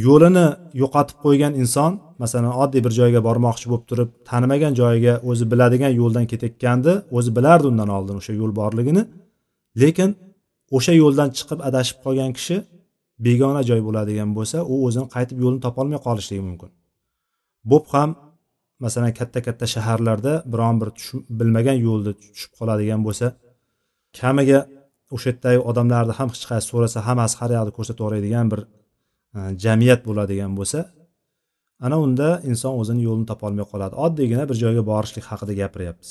Yo'lini 0.05 0.47
yo'qotib 0.81 1.17
qo'ygan 1.25 1.53
inson 1.61 1.91
masalan 2.21 2.53
oddiy 2.63 2.81
bir 2.85 2.93
joyga 2.99 3.21
bormoqchi 3.27 3.65
bo'lib 3.71 3.85
turib 3.89 4.09
tanimagan 4.29 4.73
joyiga 4.81 5.13
o'zi 5.29 5.45
biladigan 5.51 5.91
yo'ldan 6.01 6.25
ketayotgandi 6.31 6.93
o'zi 7.17 7.31
bilardi 7.37 7.65
undan 7.71 7.89
oldin 7.97 8.15
o'sha 8.21 8.33
yo'l 8.41 8.51
borligini. 8.59 9.03
Lekin 9.81 10.09
o'sha 10.77 10.93
yo'ldan 11.01 11.29
chiqib 11.37 11.59
adashib 11.69 11.97
qolgan 12.05 12.31
kishi 12.37 12.57
begona 13.25 13.61
joy 13.69 13.81
bo'ladigan 13.87 14.29
bo'lsa 14.37 14.57
u 14.71 14.75
o'zini 14.87 15.07
qaytib 15.15 15.37
yo'lini 15.43 15.61
topolmay 15.65 15.99
qolishligi 16.07 16.43
mumkin. 16.49 16.69
Bo'p 17.71 17.85
ham 17.95 18.09
masalan 18.85 19.13
katta 19.19 19.39
katta 19.47 19.65
shaharlarda 19.73 20.33
biron 20.53 20.75
bir 20.81 20.89
bilmagan 21.39 21.77
yo'lda 21.87 22.11
tushib 22.21 22.51
qoladigan 22.59 23.01
bo'lsa 23.07 23.27
kamiga 24.19 24.59
o'sha 25.15 25.27
yerdagi 25.31 25.59
odamlarni 25.69 26.13
ham 26.19 26.29
hech 26.33 26.45
qaysi 26.51 26.65
so'rasa 26.71 26.97
hammasi 27.07 27.35
har 27.41 27.49
yoqni 27.57 27.71
ko'rsatib 27.77 28.03
bir 28.53 28.61
e, 29.37 29.39
jamiyat 29.63 30.01
bo'ladigan 30.07 30.51
bo'lsa 30.59 30.79
ana 31.85 31.97
unda 32.05 32.27
inson 32.49 32.73
o'zini 32.81 33.01
yo'lini 33.07 33.27
topolmay 33.31 33.65
qoladi. 33.71 33.93
Oddiygina 34.05 34.43
bir 34.49 34.57
joyga 34.63 34.83
borishlik 34.91 35.25
haqida 35.31 35.53
gapiryapmiz. 35.61 36.09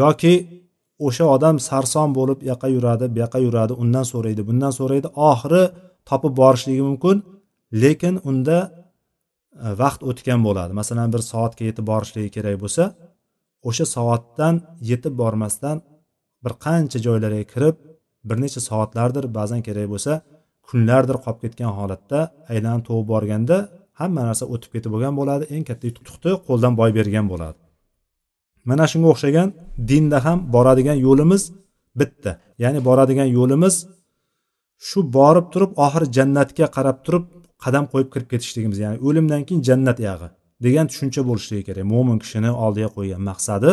Yoki 0.00 0.32
o'sha 1.06 1.24
odam 1.34 1.56
sarson 1.68 2.08
bo'lib 2.18 2.38
u 2.42 2.46
yoqqa 2.50 2.68
yuradi 2.76 3.04
bu 3.14 3.18
yoqqa 3.24 3.38
yuradi 3.46 3.72
undan 3.82 4.04
so'raydi 4.12 4.42
bundan 4.48 4.72
so'raydi 4.78 5.08
oxiri 5.30 5.62
topib 6.08 6.32
borishligi 6.40 6.82
mumkin 6.90 7.16
lekin 7.82 8.14
unda 8.30 8.58
e, 9.64 9.66
vaqt 9.82 10.00
o'tgan 10.10 10.40
bo'ladi. 10.46 10.72
Masalan 10.80 11.08
bir 11.14 11.22
soatga 11.32 11.62
yetib 11.68 11.84
borishligi 11.90 12.30
kerak 12.36 12.56
bo'lsa 12.62 12.84
o'sha 13.68 13.84
soatdan 13.96 14.54
yetib 14.90 15.14
bormasdan 15.20 15.76
bir 16.44 16.52
qancha 16.64 16.98
joylarga 17.06 17.44
kirib 17.52 17.76
bir 18.28 18.36
necha 18.44 18.60
soatlardir 18.70 19.24
ba'zan 19.38 19.60
kerak 19.68 19.86
bo'lsa 19.94 20.12
kunlardir 20.68 21.16
qolib 21.24 21.40
ketgan 21.44 21.72
holatda 21.78 22.18
aylanib 22.52 22.82
to'g'ib 22.88 23.08
borganda 23.14 23.56
hamma 24.00 24.22
narsa 24.28 24.44
o'tib 24.54 24.70
ketib 24.74 24.90
bo'lgan 24.94 25.14
bo'ladi 25.20 25.44
eng 25.54 25.64
katta 25.68 25.84
yutuqni 25.88 26.32
qo'ldan 26.48 26.72
boy 26.80 26.90
bergan 26.98 27.26
bo'ladi. 27.32 27.58
Mana 28.68 28.84
shunga 28.92 29.08
o'xshagan 29.14 29.48
dinda 29.90 30.18
ham 30.26 30.38
boradigan 30.54 30.98
yo'limiz 31.06 31.42
bitta. 32.00 32.30
Ya'ni 32.62 32.80
boradigan 32.88 33.28
yo'limiz 33.38 33.74
shu 34.88 34.98
borib 35.16 35.46
turib 35.52 35.72
oxiri 35.84 36.06
jannatga 36.16 36.66
qarab 36.76 36.98
turib 37.06 37.24
qadam 37.64 37.84
qo'yib 37.92 38.08
kirib 38.14 38.28
ketishligimiz 38.32 38.78
ya'ni 38.84 38.96
o'limdan 39.06 39.42
keyin 39.46 39.62
jannat 39.68 39.98
yog'i 40.08 40.28
degan 40.64 40.86
tushuncha 40.90 41.20
bo'lishligi 41.28 41.64
kerak. 41.68 41.84
Mo'min 41.92 42.18
kishini 42.22 42.50
oldiga 42.64 42.88
qo'ygan 42.96 43.22
maqsadi 43.30 43.70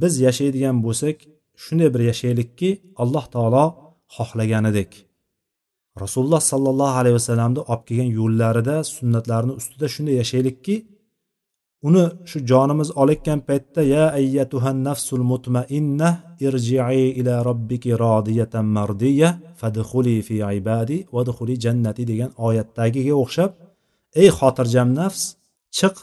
biz 0.00 0.12
yashaydigan 0.26 0.76
bo'lsak 0.86 1.16
shunday 1.64 1.88
bir 1.94 2.02
yashaylikki 2.10 2.70
alloh 3.02 3.24
taolo 3.34 3.64
xohlaganidek. 4.16 4.90
Rasululloh 6.04 6.42
sollallohu 6.52 6.96
alayhi 7.00 7.16
vasallamni 7.20 7.60
olib 7.72 7.82
kelgan 7.88 8.10
yo'llarida 8.18 8.76
sunnatlarini 8.96 9.54
ustida 9.60 9.86
shunday 9.94 10.14
yashaylikki 10.22 10.74
uni 11.86 12.04
shu 12.30 12.38
jonimiz 12.50 12.88
olayotgan 13.00 13.40
paytda 13.48 13.80
ya 13.94 14.04
ayyatuhan 14.20 14.76
nafsul 14.88 15.22
mutmainna 15.32 16.08
irji'i 16.46 17.06
ila 17.20 17.34
robbiki 17.48 17.90
rodiyatan 18.04 18.66
mardiya 18.76 19.28
fadxuli 19.60 20.16
fi 20.26 20.36
ibadi 20.58 20.96
vadxuli 21.16 21.54
jannati 21.64 22.02
degan 22.10 22.30
oyatdagiga 22.46 23.14
o'xshab 23.22 23.50
ey 24.20 24.28
xotirjam 24.38 24.88
nafs 25.00 25.22
chiq 25.78 25.94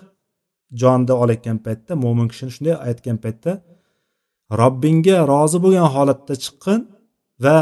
jonni 0.82 1.14
olayotgan 1.24 1.58
paytda 1.66 1.92
mo'min 2.04 2.28
kishini 2.32 2.52
shunday 2.56 2.76
aytgan 2.90 3.18
paytda 3.24 3.52
robbingga 4.62 5.18
rozi 5.34 5.58
bo'lgan 5.64 5.88
holatda 5.96 6.34
chiqqin 6.44 6.80
va 7.46 7.58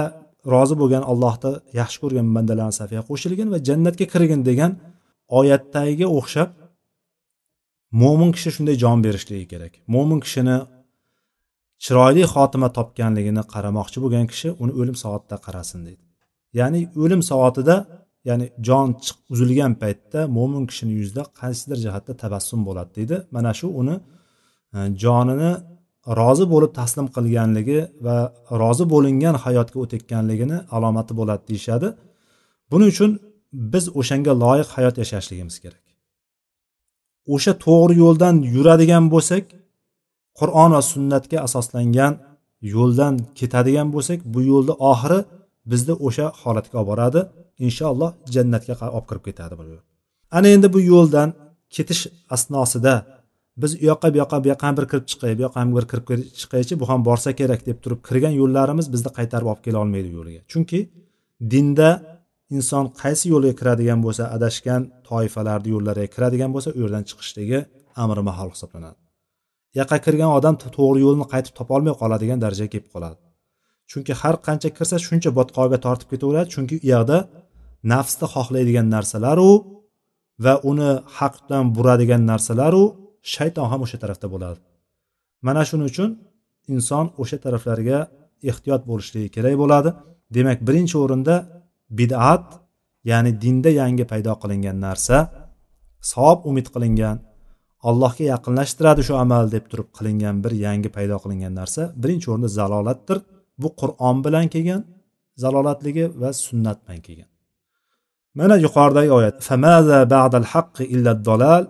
rozi 0.54 0.76
bo'lgan 0.82 1.04
allohni 1.12 1.52
yaxshi 1.80 1.98
ko'rgan 2.04 2.28
bandalarni 2.36 2.76
safiga 2.82 3.02
qo'shilgin 3.10 3.48
va 3.54 3.60
jannatga 3.68 4.06
kirgin 4.14 4.42
degan 4.50 4.72
oyatdagiga 5.40 6.08
o'xshab 6.20 6.50
mo'min 7.91 8.31
kishi 8.36 8.50
shunday 8.55 8.75
jon 8.84 9.03
berishligi 9.05 9.48
kerak. 9.53 9.74
Mo'min 9.93 10.19
kishini 10.25 10.58
chiroyli 11.84 12.24
xotima 12.34 12.69
topganligini 12.77 13.43
qaramoqchi 13.53 13.98
bo'lgan 14.03 14.25
kishi 14.31 14.50
uni 14.63 14.74
o'lim 14.79 14.98
soatida 15.03 15.38
qarasin 15.46 15.79
deydi. 15.88 16.03
Ya'ni 16.60 16.79
o'lim 17.03 17.22
soatida 17.31 17.75
ya'ni 18.29 18.46
jon 18.67 18.88
uzilgan 19.34 19.74
paytda 19.81 20.19
mo'min 20.38 20.63
kishini 20.69 20.93
yuzida 21.00 21.24
qaysidir 21.39 21.77
jihatda 21.86 22.13
tabassum 22.24 22.60
bo'ladi 22.67 22.91
deydi. 22.98 23.15
Mana 23.36 23.51
shu 23.60 23.67
uni 23.81 23.96
e, 24.77 24.79
jonini 25.03 25.51
rozi 26.19 26.46
bo'lib 26.53 26.72
taslim 26.79 27.08
qilganligi 27.15 27.79
va 28.05 28.17
rozi 28.62 28.86
bo'lingan 28.93 29.36
hayotga 29.46 29.77
o'tayotganligini 29.84 30.58
alomati 30.75 31.13
bo'ladi 31.19 31.43
deyishadi. 31.50 31.88
Buning 32.72 32.89
uchun 32.93 33.12
biz 33.74 33.86
o'shanga 34.00 34.34
loyiq 34.43 34.69
hayot 34.75 34.96
yashashligimiz 35.01 35.58
kerak. 35.63 35.88
O'sha 37.34 37.54
to'g'ri 37.66 37.96
yo'ldan 38.04 38.36
yuradigan 38.56 39.06
bo'lsak 39.14 39.44
qur'on 40.40 40.70
va 40.76 40.82
sunnatga 40.94 41.38
asoslangan 41.48 42.14
yo'ldan 42.74 43.14
ketadigan 43.40 43.88
bo'lsak 43.96 44.20
bu 44.34 44.40
yo'lni 44.52 44.74
oxiri 44.92 45.20
bizni 45.72 45.94
o'sha 46.08 46.26
holatga 46.42 46.76
olib 46.80 46.90
boradi. 46.92 47.22
Inshaalloh 47.68 48.12
jannatga 48.36 48.74
olib 48.98 49.06
kirib 49.10 49.24
ketadi 49.28 49.54
bu 49.60 49.64
yo'l. 49.72 49.82
Ana 50.38 50.48
endi 50.56 50.68
bu 50.76 50.80
yo'ldan 50.92 51.30
ketish 51.76 52.02
asnosida 52.36 52.94
biz 53.62 53.72
u 53.82 53.86
yoqqa 53.92 54.08
bu 54.14 54.18
yoqqa 54.22 54.38
bu 54.44 54.48
yoqqa 54.52 54.66
ham 54.68 54.76
bir 54.80 54.86
kirib 54.92 55.06
chiqay 55.12 55.32
bu 55.38 55.42
yoqqa 55.46 55.60
ham 55.62 55.70
bir 55.78 55.86
kirib 55.92 56.06
chiqaychi 56.42 56.74
bu 56.82 56.86
ham 56.90 57.00
borsa 57.10 57.30
kerak 57.40 57.62
deb 57.70 57.78
turib 57.84 58.00
kirgan 58.08 58.34
yo'llarimiz 58.42 58.88
bizni 58.94 59.10
qaytarib 59.18 59.48
olib 59.52 59.62
kela 59.66 59.78
olmaydi 59.84 60.10
yo'liga. 60.18 60.42
Chunki 60.52 60.80
dinda 61.54 61.90
inson 62.56 62.86
qaysi 63.01 63.25
yo'lga 63.34 63.53
kiradigan 63.60 64.00
bo'lsa 64.06 64.24
adashgan 64.36 64.82
toifalarni 65.10 65.70
yo'llariga 65.75 66.10
kiradigan 66.15 66.51
bo'lsa 66.56 66.70
u 66.77 66.79
yerdan 66.84 67.03
chiqishligi 67.10 67.60
amri 68.03 68.22
mahol 68.29 68.50
hisoblanadi. 68.56 69.00
Yaqa 69.79 69.96
yoqqa 69.96 70.06
kirgan 70.06 70.32
odam 70.39 70.56
to'g'ri 70.77 71.00
yo'lni 71.06 71.25
qaytib 71.34 71.53
topolmay 71.60 71.94
qoladigan 72.01 72.39
darajaga 72.44 72.72
kelib 72.74 72.89
qoladi. 72.96 73.18
Chunki 73.91 74.13
har 74.22 74.36
qancha 74.48 74.70
kirsa 74.77 74.96
shuncha 75.08 75.29
botqoqga 75.39 75.77
tortib 75.86 76.08
ketaveradi. 76.13 76.48
Chunki 76.56 76.75
u 76.84 76.88
yoqda 76.94 77.18
nafsni 77.94 78.27
xohlaydigan 78.34 78.88
narsalaru 78.96 79.51
va 80.46 80.53
uni 80.72 80.91
haqdan 81.18 81.63
buradigan 81.75 82.22
narsalaru 82.32 82.84
shayton 83.34 83.68
ham 83.72 83.79
o'sha 83.86 83.98
tarafda 84.03 84.27
bo'ladi. 84.34 84.60
Mana 85.48 85.62
shuning 85.70 85.88
uchun 85.91 86.10
inson 86.74 87.06
o'sha 87.22 87.38
taraflarga 87.46 87.98
ehtiyot 88.50 88.82
bo'lishligi 88.89 89.29
kerak 89.36 89.56
bo'ladi. 89.63 89.89
Demak 90.36 90.58
birinchi 90.68 90.96
o'rinda 91.03 91.36
bid'at 91.98 92.46
ya'ni 93.10 93.31
dinda 93.43 93.69
yangi 93.81 94.05
paydo 94.12 94.34
qilingan 94.41 94.77
narsa 94.88 95.17
savob 96.12 96.39
umid 96.50 96.67
qilingan 96.74 97.17
allohga 97.89 98.24
yaqinlashtiradi 98.34 99.01
shu 99.08 99.13
amal 99.24 99.46
deb 99.55 99.65
turib 99.72 99.89
qilingan 99.98 100.36
bir 100.43 100.53
yangi 100.65 100.89
paydo 100.96 101.17
qilingan 101.24 101.53
narsa 101.60 101.81
birinchi 102.01 102.27
o'rinda 102.31 102.50
zalolatdir. 102.60 103.17
Bu 103.62 103.69
qur'on 103.81 104.17
bilan 104.25 104.46
kelgan 104.53 104.81
zalolatligi 105.43 106.05
va 106.22 106.29
sunnat 106.46 106.77
bilan 106.86 107.01
kelgan. 107.08 107.29
Mana 108.39 108.55
yuqoridagi 108.65 109.12
oyat 109.19 109.36
ba'dal 110.15 110.48
haqqi 110.53 110.84
dolal 111.29 111.63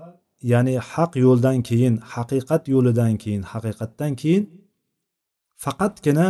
ya'ni 0.52 0.76
haq 0.92 1.12
yo'ldan 1.26 1.58
keyin 1.70 1.96
haqiqat 2.14 2.64
yo'lidan 2.74 3.14
keyin 3.24 3.44
haqiqatdan 3.52 4.12
keyin 4.22 4.44
faqatgina 5.64 6.28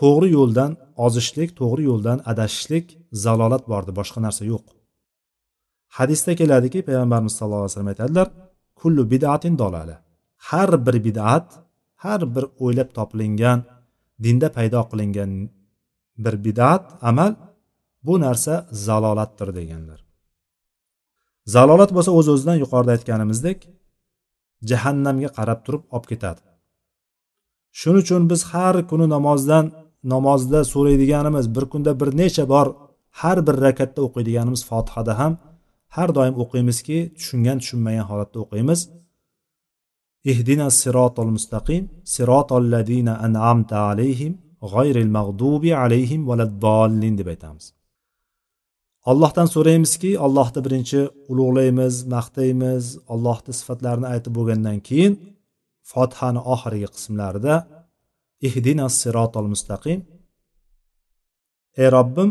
to'g'ri 0.00 0.28
yo'ldan 0.38 0.70
ozishlik 1.06 1.50
to'g'ri 1.60 1.82
yo'ldan 1.90 2.18
adashishlik 2.30 2.86
zalolat 3.24 3.64
bordi 3.72 3.92
boshqa 3.98 4.18
narsa 4.26 4.42
yo'q. 4.52 4.64
Hadisda 5.98 6.32
keladiki 6.40 6.80
payg'ambarimiz 6.88 7.32
sallallohu 7.38 7.64
alayhi 7.64 7.74
vasallam 7.74 7.92
aytadilar 7.94 8.28
kullu 8.80 9.02
bidatin 9.12 9.54
dolala 9.62 9.96
har 10.48 10.70
bir 10.86 10.96
bid'at 11.06 11.46
har 12.04 12.20
bir 12.34 12.44
o'ylab 12.64 12.88
topilingan 12.98 13.58
dinda 14.24 14.48
paydo 14.56 14.80
qilingan 14.90 15.30
bir 16.24 16.34
bid'at 16.46 16.82
amal 17.10 17.32
bu 18.06 18.14
narsa 18.24 18.54
zalolatdir 18.86 19.48
deganlar. 19.58 20.00
Zalolat 21.54 21.90
bo'lsa 21.96 22.10
o'z 22.18 22.26
öz 22.28 22.34
o'zidan 22.34 22.58
yuqorida 22.62 22.92
aytganimizdek 22.96 23.58
jahannamga 24.70 25.30
qarab 25.38 25.60
turib 25.66 25.82
olib 25.94 26.06
ketadi. 26.12 26.42
Shuning 27.80 28.02
uchun 28.04 28.22
biz 28.30 28.40
har 28.52 28.74
kuni 28.90 29.06
namozdan 29.14 29.64
namozda 30.04 30.64
so'raydiganimiz 30.72 31.46
bir 31.54 31.64
kunda 31.72 31.92
bir 32.00 32.10
necha 32.20 32.44
bor 32.48 32.66
har 33.20 33.38
bir 33.46 33.56
rakatda 33.66 34.00
o'qiydiganimiz 34.06 34.62
fotihada 34.70 35.18
ham 35.20 35.32
har 35.96 36.08
doim 36.18 36.34
o'qiymizki 36.42 36.98
tushungan 37.18 37.58
tushunmagan 37.62 38.06
holatda 38.10 38.38
o'qiymiz. 38.44 38.80
Ihdina 40.32 40.68
sirotol 40.80 41.30
mustaqim 41.36 41.82
sirotol 42.14 42.64
ladina 42.74 43.14
an'amta 43.26 43.76
alayhim 43.90 44.32
g'ayril 44.72 45.10
mag'dubi 45.18 45.70
alayhim 45.84 46.20
valaddallin 46.30 47.14
deb 47.20 47.28
aytamiz. 47.34 47.64
Allohdan 49.10 49.48
so'raymizki 49.54 50.10
allohni 50.26 50.60
birinchi 50.66 51.00
ulug'laymiz 51.32 51.94
maqtaymiz 52.14 52.84
allohni 53.14 53.52
sifatlarini 53.60 54.08
aytib 54.14 54.32
bo'lgandan 54.38 54.78
keyin 54.88 55.12
fotihani 55.92 56.40
oxirgi 56.54 56.88
qismlarida 56.94 57.54
ihdinas 58.46 58.94
sirotol 59.02 59.46
mustaqim. 59.52 60.00
Ey 61.82 61.88
robbim 61.96 62.30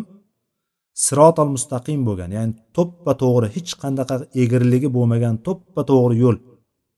sirotol 1.05 1.49
mustaqim 1.55 1.99
bo'lgan 2.07 2.31
ya'ni 2.37 2.53
to'ppa 2.77 3.11
to'g'ri 3.21 3.47
hech 3.55 3.71
qanaqa 3.81 4.15
egriligi 4.41 4.89
bo'lmagan 4.95 5.35
to'ppa 5.47 5.81
to'g'ri 5.89 6.15
yo'l 6.23 6.37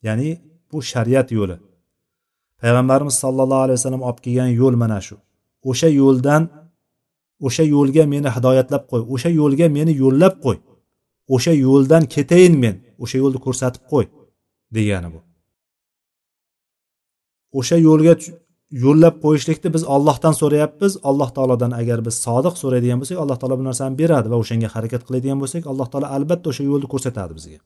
ya'ni 0.08 0.30
bu 0.70 0.78
shariat 0.92 1.28
yo'li. 1.38 1.56
Payg'ambarimiz 2.62 3.16
sollallohu 3.24 3.64
alayhi 3.66 3.80
vasallam 3.80 4.04
olib 4.08 4.20
kelgan 4.26 4.52
yo'l 4.62 4.76
mana 4.84 5.00
shu. 5.08 5.16
O'sha 5.70 5.90
yo'ldan 6.02 6.44
o'sha 7.48 7.64
yo'lga 7.76 8.04
meni 8.14 8.30
hidoyatlab 8.36 8.84
qo'y 8.92 9.02
o'sha 9.14 9.30
yo'lga 9.40 9.68
meni 9.78 9.94
yo'llab 10.04 10.36
qo'y 10.46 10.58
o'sha 11.36 11.54
yo'ldan 11.66 12.04
ketayin 12.14 12.56
men 12.64 12.76
o'sha 13.04 13.18
yo'lni 13.24 13.40
ko'rsatib 13.46 13.84
qo'y 13.92 14.06
degani 14.76 15.10
bu. 15.14 15.20
O'sha 17.60 17.78
yo'lga 17.88 18.14
yo'llab 18.82 19.16
qo'yishlikni 19.26 19.70
biz 19.76 19.84
ollohdan 19.96 20.34
so'rayapmiz. 20.42 20.92
Alloh 21.10 21.30
taolodan 21.36 21.72
agar 21.82 22.00
biz 22.08 22.16
sodiq 22.26 22.56
so'raydigan 22.62 22.98
bo'lsak 23.02 23.18
alloh 23.24 23.38
taolo 23.42 23.56
bu 23.62 23.66
narsani 23.70 23.96
beradi 24.02 24.28
va 24.32 24.38
o'shanga 24.44 24.70
harakat 24.76 25.02
qiladigan 25.08 25.40
bo'lsak 25.44 25.64
alloh 25.72 25.88
taolo 25.92 26.08
albatta 26.18 26.48
o'sha 26.52 26.64
yo'lni 26.72 26.88
ko'rsatadi 26.94 27.34
bizga. 27.38 27.60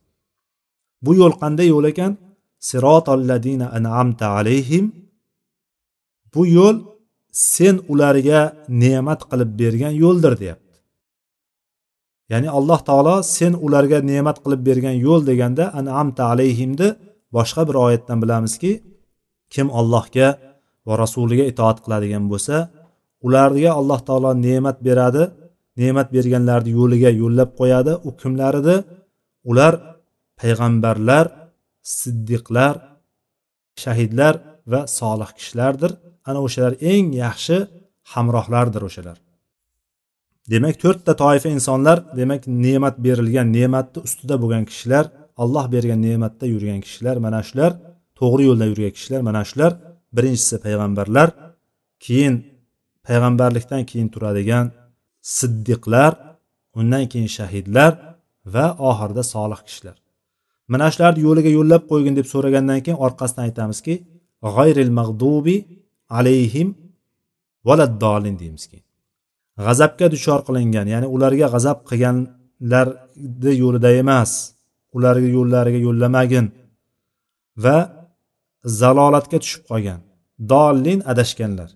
Bu 1.05 1.11
yo'l 1.21 1.33
qanday 1.41 1.67
yo'l 1.73 1.85
ekan? 1.91 2.11
Sirotolladina 2.69 3.67
an'amta 3.77 4.27
alayhim. 4.39 4.85
Bu 6.33 6.41
yo'l 6.57 6.77
sen 7.53 7.75
ularga 7.91 8.41
ne'mat 8.83 9.21
qilib 9.29 9.51
bergan 9.61 9.93
yo'ldir 10.03 10.33
deyapti. 10.41 10.75
Ya'ni 12.31 12.49
alloh 12.57 12.79
taolo 12.89 13.15
sen 13.38 13.53
ularga 13.65 13.97
ne'mat 14.12 14.38
qilib 14.43 14.62
bergan 14.69 14.95
yo'l 15.05 15.21
deganda 15.29 15.65
an'amta 15.79 16.23
alayhimni 16.34 16.88
boshqa 17.36 17.62
bir 17.69 17.75
oyatdan 17.86 18.17
bilamizki 18.23 18.71
kim 19.53 19.67
allohga 19.79 20.27
va 20.88 20.93
rasuliga 21.04 21.45
itoat 21.52 21.78
qiladigan 21.84 22.23
bo'lsa 22.32 22.56
ularga 23.28 23.69
alloh 23.80 24.00
taolo 24.08 24.32
ne'mat 24.45 24.78
beradi 24.88 25.23
ne'mat 25.82 26.08
berganlarni 26.15 26.71
yo'liga 26.80 27.10
yo'llab 27.21 27.50
qo'yadi 27.60 27.93
u 28.08 28.10
kimlar 28.21 28.54
edi 28.62 28.76
ular 29.50 29.73
payg'ambarlar 30.39 31.26
siddiqlar 32.00 32.76
shahidlar 33.84 34.34
va 34.71 34.82
solih 35.00 35.30
kishilardir. 35.38 35.91
Ana 36.30 36.39
o'shalar 36.45 36.73
eng 36.93 37.08
yaxshi 37.23 37.58
hamrohlardir 38.13 38.82
o'shalar. 38.89 39.17
Demak 40.52 40.76
to'rtta 40.84 41.13
toifa 41.23 41.50
insonlar 41.58 41.97
demak 42.19 42.41
ne'mat 42.65 42.95
berilgan 43.06 43.47
ne'matni 43.58 44.00
ustida 44.08 44.36
bo'lgan 44.41 44.63
kishilar 44.69 45.06
alloh 45.43 45.65
bergan 45.73 46.00
ne'matda 46.08 46.45
yurgan 46.54 46.80
kishilar 46.86 47.15
mana 47.26 47.41
shular 47.47 47.71
to'g'ri 48.19 48.43
yo'lda 48.50 48.65
yurgan 48.71 48.93
kishilar 48.97 49.21
mana 49.30 49.41
shular 49.50 49.71
birinchisi 50.15 50.56
payg'ambarlar 50.65 51.30
keyin 52.06 52.36
payg'ambarlikdan 53.08 53.82
keyin 53.89 54.08
turadigan 54.13 54.65
siddiqlar 55.38 56.12
undan 56.80 57.04
keyin 57.12 57.30
shahidlar 57.38 57.91
va 58.54 58.65
oxirida 58.89 59.24
solih 59.34 59.60
kishilar. 59.67 59.98
Mana 60.72 60.88
shularni 60.93 61.22
yo'liga 61.28 61.52
yo'llab 61.58 61.84
qo'ygin 61.91 62.13
deb 62.20 62.28
so'ragandan 62.34 62.80
keyin 62.86 63.00
orqasidan 63.06 63.43
aytamizki 63.48 63.96
g'ayril 64.56 64.91
mag'dubi 65.00 65.58
alayhim 66.17 66.67
valaddolin 67.67 68.36
deymiz 68.41 68.63
keyin. 68.72 68.86
G'azabga 69.65 70.06
duchor 70.13 70.39
qilingan 70.48 70.88
ya'ni 70.93 71.08
ularga 71.15 71.48
g'azab 71.54 71.78
qilganlarni 71.89 73.54
yo'lida 73.63 73.89
emas 74.02 74.32
ularga 74.98 75.30
yo'llariga 75.38 75.80
yo'llamagin 75.88 76.46
va 77.63 77.78
zalolatga 78.82 79.38
tushib 79.43 79.63
qolgan. 79.69 79.99
Dollin 80.51 80.99
adashganlar. 81.12 81.69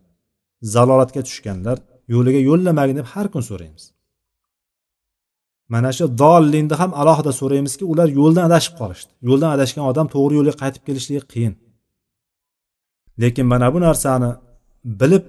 Zalolatga 0.73 1.21
tushganlar 1.27 1.77
yo'liga 2.13 2.41
yo'llamagin 2.49 2.95
deb 2.99 3.07
har 3.13 3.27
kun 3.33 3.43
so'raymiz. 3.49 3.83
Mana 5.73 5.91
shu 5.97 6.05
dollinni 6.23 6.75
ham 6.81 6.91
alohida 7.01 7.31
so'raymizki 7.41 7.83
ular 7.91 8.07
yo'ldan 8.19 8.43
adashib 8.49 8.73
qolishdi. 8.81 9.11
Yo'ldan 9.29 9.51
adashgan 9.55 9.83
odam 9.91 10.07
to'g'ri 10.15 10.33
yo'lga 10.39 10.55
qaytib 10.61 10.83
kelishligi 10.87 11.21
qiyin. 11.33 11.53
Lekin 13.21 13.45
mana 13.53 13.67
bu 13.73 13.79
narsani 13.87 14.31
bilib 15.01 15.25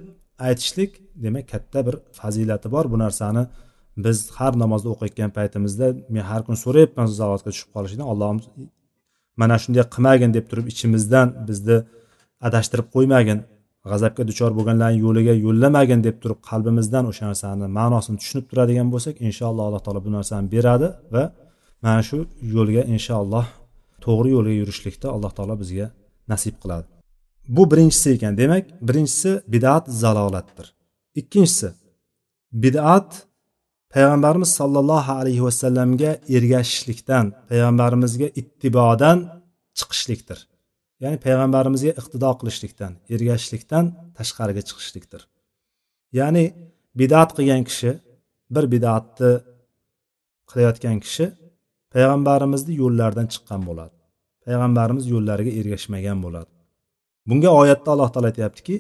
aytishlik 0.49 0.91
demak 1.25 1.47
katta 1.53 1.79
bir 1.87 1.95
fazilati 2.19 2.69
bor. 2.75 2.85
Bu 2.93 2.97
narsani 3.05 3.43
biz 4.05 4.19
har 4.39 4.53
namozda 4.63 4.89
o'qiyotgan 4.95 5.31
paytimizda 5.39 5.87
men 6.15 6.25
har 6.31 6.41
kun 6.47 6.57
so'rayapman 6.65 7.07
zalolatga 7.19 7.51
tushib 7.55 7.71
qolishdan 7.77 8.07
allohim 8.13 8.39
mana 9.41 9.57
shunday 9.63 9.85
qilmagin 9.95 10.31
deb 10.37 10.45
turib 10.51 10.67
ichimizdan 10.73 11.29
bizni 11.49 11.77
adashtirib 12.47 12.89
qo'ymagin. 12.95 13.39
G'azabga 13.91 14.23
duchor 14.31 14.51
bo'lganlarni 14.59 14.99
yo'liga 15.07 15.35
yo'llamagin 15.47 16.01
deb 16.07 16.17
turib 16.23 16.41
qalbimizdan 16.51 17.05
o'sha 17.11 17.25
narsani 17.31 17.67
ma'nosini 17.79 18.17
tushunib 18.23 18.47
turadigan 18.51 18.89
bo'lsak 18.95 19.15
inshaalloh 19.29 19.65
alloh 19.69 19.83
taolo 19.87 20.01
bu 20.07 20.11
narsani 20.17 20.47
beradi 20.55 20.89
va 21.15 21.25
mana 21.85 22.03
shu 22.09 22.19
yo'lga 22.57 22.83
inshaalloh 22.95 23.47
to'g'ri 24.05 24.29
yo'lga 24.37 24.55
yurishlikda 24.61 25.07
alloh 25.15 25.33
taolo 25.37 25.55
bizga 25.63 25.87
nasib 26.33 26.55
qiladi. 26.63 26.87
Bu 27.57 27.63
birinchisi 27.71 28.09
ekan. 28.17 28.33
Demak 28.43 28.65
birinchisi 28.89 29.31
bidat 29.53 29.85
zalolatdir. 30.03 30.67
Ikkinchisi 31.21 31.69
bidat 32.53 33.09
payg'ambarimiz 33.95 34.51
sollallohu 34.61 35.13
alayhi 35.21 35.43
vasallamga 35.49 36.11
ergashishlikdan 36.37 37.25
payg'ambarimizga 37.51 38.29
ittibodan 38.41 39.19
chiqishlikdir. 39.79 40.39
Ya'ni 41.03 41.19
payg'ambarimizga 41.27 41.93
iqtido 42.01 42.31
qilishlikdan 42.41 42.93
ergashishlikdan 43.15 43.85
tashqariga 44.19 44.63
chiqishlikdir. 44.69 45.23
Ya'ni 46.19 46.45
bidat 47.01 47.31
qilgan 47.37 47.63
kishi 47.69 47.91
bir 48.55 48.65
bidatni 48.75 49.33
qilayotgan 50.51 50.97
kishi 51.05 51.27
payg'ambarimizni 51.95 52.73
yo'llaridan 52.83 53.27
chiqqan 53.33 53.61
bo'ladi. 53.69 53.97
Payg'ambarimiz 54.45 55.05
yo'llariga 55.15 55.53
ergashmagan 55.61 56.19
bo'ladi. 56.25 56.51
Bunga 57.29 57.51
oyatda 57.61 57.89
alloh 57.95 58.09
taolo 58.15 58.29
aytyaptiki 58.33 58.77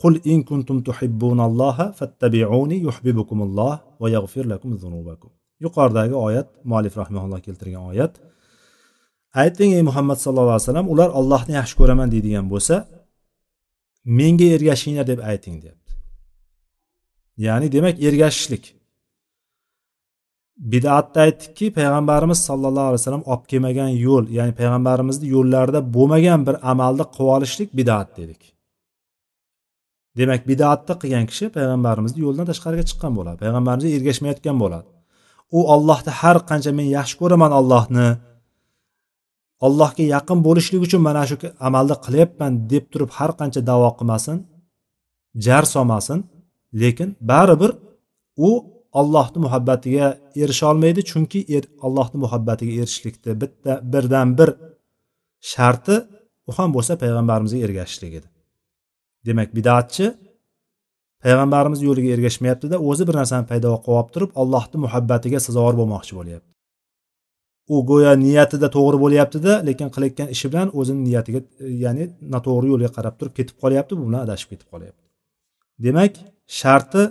qul 0.00 0.14
in 0.32 0.40
kuntum 0.48 0.78
tuhibbunalloha 0.86 1.86
fattabi'uni 1.98 2.76
yuhibbukumulloh. 2.86 3.74
Va 4.00 4.06
yaghfir 4.16 4.44
lakum 4.52 4.70
zunubakum. 4.82 5.30
Yuqoridagi 5.64 6.14
oyat 6.26 6.48
muallif 6.70 6.94
rahmaulloh 7.02 7.40
keltirgan 7.46 7.84
oyat. 7.92 8.12
Ayting 9.42 9.70
ey 9.78 9.82
muhammad 9.88 10.18
sallallohu 10.24 10.56
alayhi 10.56 10.66
vasallam 10.68 10.88
ular 10.92 11.08
ollohni 11.20 11.52
yaxshi 11.60 11.74
ko'raman 11.80 12.08
deydigan 12.14 12.46
bo'lsa 12.52 12.74
menga 14.18 14.48
ergashinglar 14.56 15.06
deb 15.12 15.20
ayting 15.30 15.56
deyapti. 15.62 15.92
Ya'ni 17.46 17.66
demak 17.74 17.96
ergashishlik. 18.08 18.64
Bidatda 20.72 21.18
aytdikki 21.26 21.66
payg'ambarimiz 21.78 22.38
sallallohu 22.48 22.88
alayhi 22.90 23.00
vasallam 23.00 23.24
olib 23.32 23.44
kelmagan 23.50 23.90
yo'l 24.06 24.24
ya'ni 24.38 24.52
payg'ambarimizni 24.60 25.26
yo'llarida 25.34 25.80
bo'lmagan 25.96 26.40
bir 26.46 26.56
amalni 26.70 27.04
qilib 27.14 27.30
olishlik 27.36 27.68
bidat 27.78 28.08
dedik. 28.20 28.42
Demak 30.18 30.42
bidatni 30.50 30.94
qilgan 31.02 31.24
kishi 31.30 31.46
payg'ambarimizni 31.56 32.20
yo'lidan 32.24 32.46
tashqariga 32.50 32.84
chiqqan 32.90 33.12
bo'ladi. 33.18 33.36
Payg'ambarimizga 33.42 33.90
ergashmayotgan 33.98 34.56
bo'ladi. 34.62 34.88
U 35.58 35.60
ollohni 35.74 36.12
har 36.20 36.36
qancha 36.50 36.70
men 36.78 36.88
yaxshi 36.98 37.16
ko'raman 37.20 37.52
ollohni 37.60 38.08
allohga 39.66 40.04
yaqin 40.14 40.38
bo'lishlik 40.46 40.80
uchun 40.86 41.00
mana 41.08 41.22
shu 41.30 41.36
amalni 41.68 41.96
qilyapman 42.04 42.52
deb 42.72 42.84
turib 42.92 43.10
har 43.18 43.30
qancha 43.40 43.60
davo 43.70 43.88
qilmasin 43.98 44.36
jar 45.46 45.64
solmasin. 45.74 46.18
Lekin 46.80 47.08
baribir 47.30 47.70
u 48.48 48.50
ollohni 49.00 49.38
muhabbatiga 49.46 50.06
erisha 50.42 50.64
olmaydi 50.72 51.00
chunki 51.10 51.40
er, 51.56 51.64
allohni 51.86 52.18
muhabbatiga 52.24 52.72
erishishlikni 52.80 53.32
bitta 53.42 53.72
birdan 53.92 54.28
bir 54.38 54.48
sharti 55.52 55.96
u 56.48 56.50
ham 56.58 56.68
bo'lsa 56.76 56.92
payg'ambarimizga 57.02 57.58
ergashishlik 57.66 58.12
edi. 58.18 58.28
Demak 59.26 59.48
bidatchi 59.58 60.06
payg'ambarimiz 61.24 61.80
yo'liga 61.88 62.10
ergashmayaptida 62.16 62.76
o'zi 62.90 63.02
bir 63.08 63.14
narsani 63.20 63.46
paydo 63.50 63.68
qilib 63.84 63.96
olib 63.98 64.08
turib 64.14 64.30
allohni 64.42 64.78
muhabbatiga 64.84 65.38
sazovor 65.46 65.74
bo'lmoqchi 65.80 66.14
bo'lyapti. 66.18 66.50
U 67.74 67.76
go'yo 67.90 68.12
niyatida 68.24 68.68
to'g'ri 68.76 68.98
bo'lyaptida 69.04 69.52
lekin 69.68 69.88
qilayotgan 69.94 70.28
ishi 70.34 70.46
bilan 70.52 70.68
o'zini 70.78 71.00
niyatiga 71.08 71.40
ya'ni 71.84 72.04
noto'g'ri 72.34 72.66
yo'lga 72.72 72.90
qarab 72.96 73.14
turib 73.18 73.34
ketib 73.38 73.56
qolyapti 73.62 73.92
bu 73.98 74.02
bilan 74.08 74.20
adashib 74.26 74.48
ketib 74.52 74.68
qolyapti. 74.72 75.04
Demak 75.84 76.12
sharti 76.60 77.02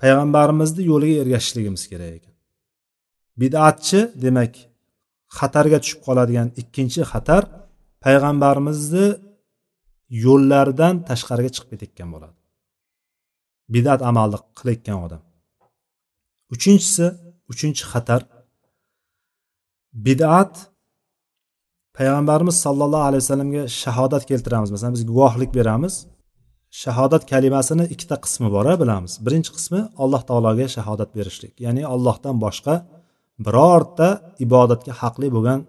payg'ambarimizni 0.00 0.82
yo'liga 0.90 1.16
ergashishligimiz 1.22 1.82
kerak 1.90 2.10
ekan. 2.18 2.34
Bidatchi 3.40 4.00
demak 4.24 4.52
xatarga 5.38 5.78
tushib 5.82 6.00
qoladigan 6.06 6.48
ikkinchi 6.62 7.00
xatar 7.12 7.42
payg'ambarimizni 8.04 9.06
yo'llardan 10.24 10.94
tashqariga 11.08 11.50
chiqib 11.54 11.68
ketayotgan 11.72 12.08
bo'ladi. 12.14 12.36
Bidat 13.74 14.00
amalni 14.10 14.38
qilayotgan 14.58 14.98
odam. 15.06 15.22
Uchinchisi 16.54 17.06
uchinchi 17.52 17.84
xatar. 17.92 18.22
Bidat 20.06 20.52
payg'ambarimiz 21.96 22.56
sollallohu 22.64 23.06
alayhi 23.10 23.22
vasallamga 23.24 23.62
shahodat 23.82 24.22
keltiramiz. 24.30 24.70
Masalan 24.74 24.94
biz 24.98 25.04
guvohlik 25.10 25.50
beramiz. 25.58 25.94
Shahodat 26.82 27.22
kalimasini 27.32 27.84
ikkita 27.94 28.16
qismi 28.24 28.48
bor 28.56 28.66
bilamiz. 28.82 29.12
Birinchi 29.26 29.50
qismi 29.56 29.80
alloh 30.02 30.22
taologa 30.28 30.66
shahodat 30.76 31.10
berishlik. 31.16 31.54
Ya'ni 31.64 31.82
allohdan 31.94 32.36
boshqa 32.44 32.74
birorta 33.46 34.08
ibodatga 34.44 34.92
haqli 35.00 35.28
bo'lgan 35.36 35.60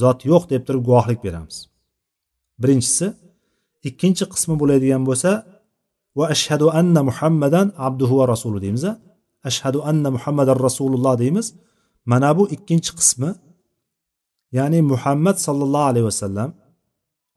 zot 0.00 0.18
yo'q 0.30 0.42
deb 0.52 0.62
turib 0.66 0.82
guvohlik 0.88 1.20
beramiz. 1.26 1.56
Birinchisi 2.62 3.06
ikkinchi 3.88 4.24
qismi 4.32 4.54
bo'ladigan 4.60 5.02
bo'lsa 5.08 5.30
va 6.18 6.24
ashhadu 6.34 6.66
anna 6.80 7.00
muhammadan 7.08 7.66
abduhu 7.86 8.14
va 8.20 8.24
rasuli 8.32 8.58
deymiz 8.64 8.84
ashhadu 9.48 9.78
anna 9.90 10.10
muhammadan 10.16 10.58
rasululloh 10.66 11.14
deymiz. 11.22 11.46
Mana 12.10 12.30
bu 12.38 12.44
ikkinchi 12.56 12.92
qismi. 12.98 13.30
Ya'ni 14.58 14.80
muhammad 14.92 15.36
sollallohu 15.46 15.86
alayhi 15.92 16.06
vasallam 16.12 16.50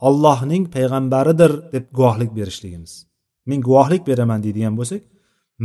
ollohning 0.07 0.63
payg'ambaridir 0.75 1.51
deb 1.73 1.85
guvohlik 1.97 2.31
berishligimiz. 2.37 2.93
Men 3.49 3.59
guvohlik 3.67 4.01
beraman 4.09 4.39
deydigan 4.45 4.73
bo'lsak 4.79 5.01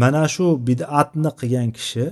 mana 0.02 0.24
shu 0.34 0.46
bid'atni 0.68 1.30
qilgan 1.40 1.68
kishi 1.78 2.06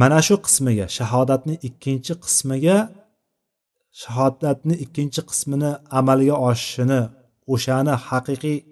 mana 0.00 0.18
shu 0.26 0.34
qismiga 0.46 0.86
shahodatni 0.98 1.54
ikkinchi 1.68 2.14
qismiga 2.24 2.76
shahodatni 4.02 4.74
ikkinchi 4.84 5.20
qismini 5.30 5.70
amalga 5.98 6.36
oshishini 6.48 7.00
o'shani 7.54 7.94
haqiqiy 8.08 8.58
e, 8.60 8.64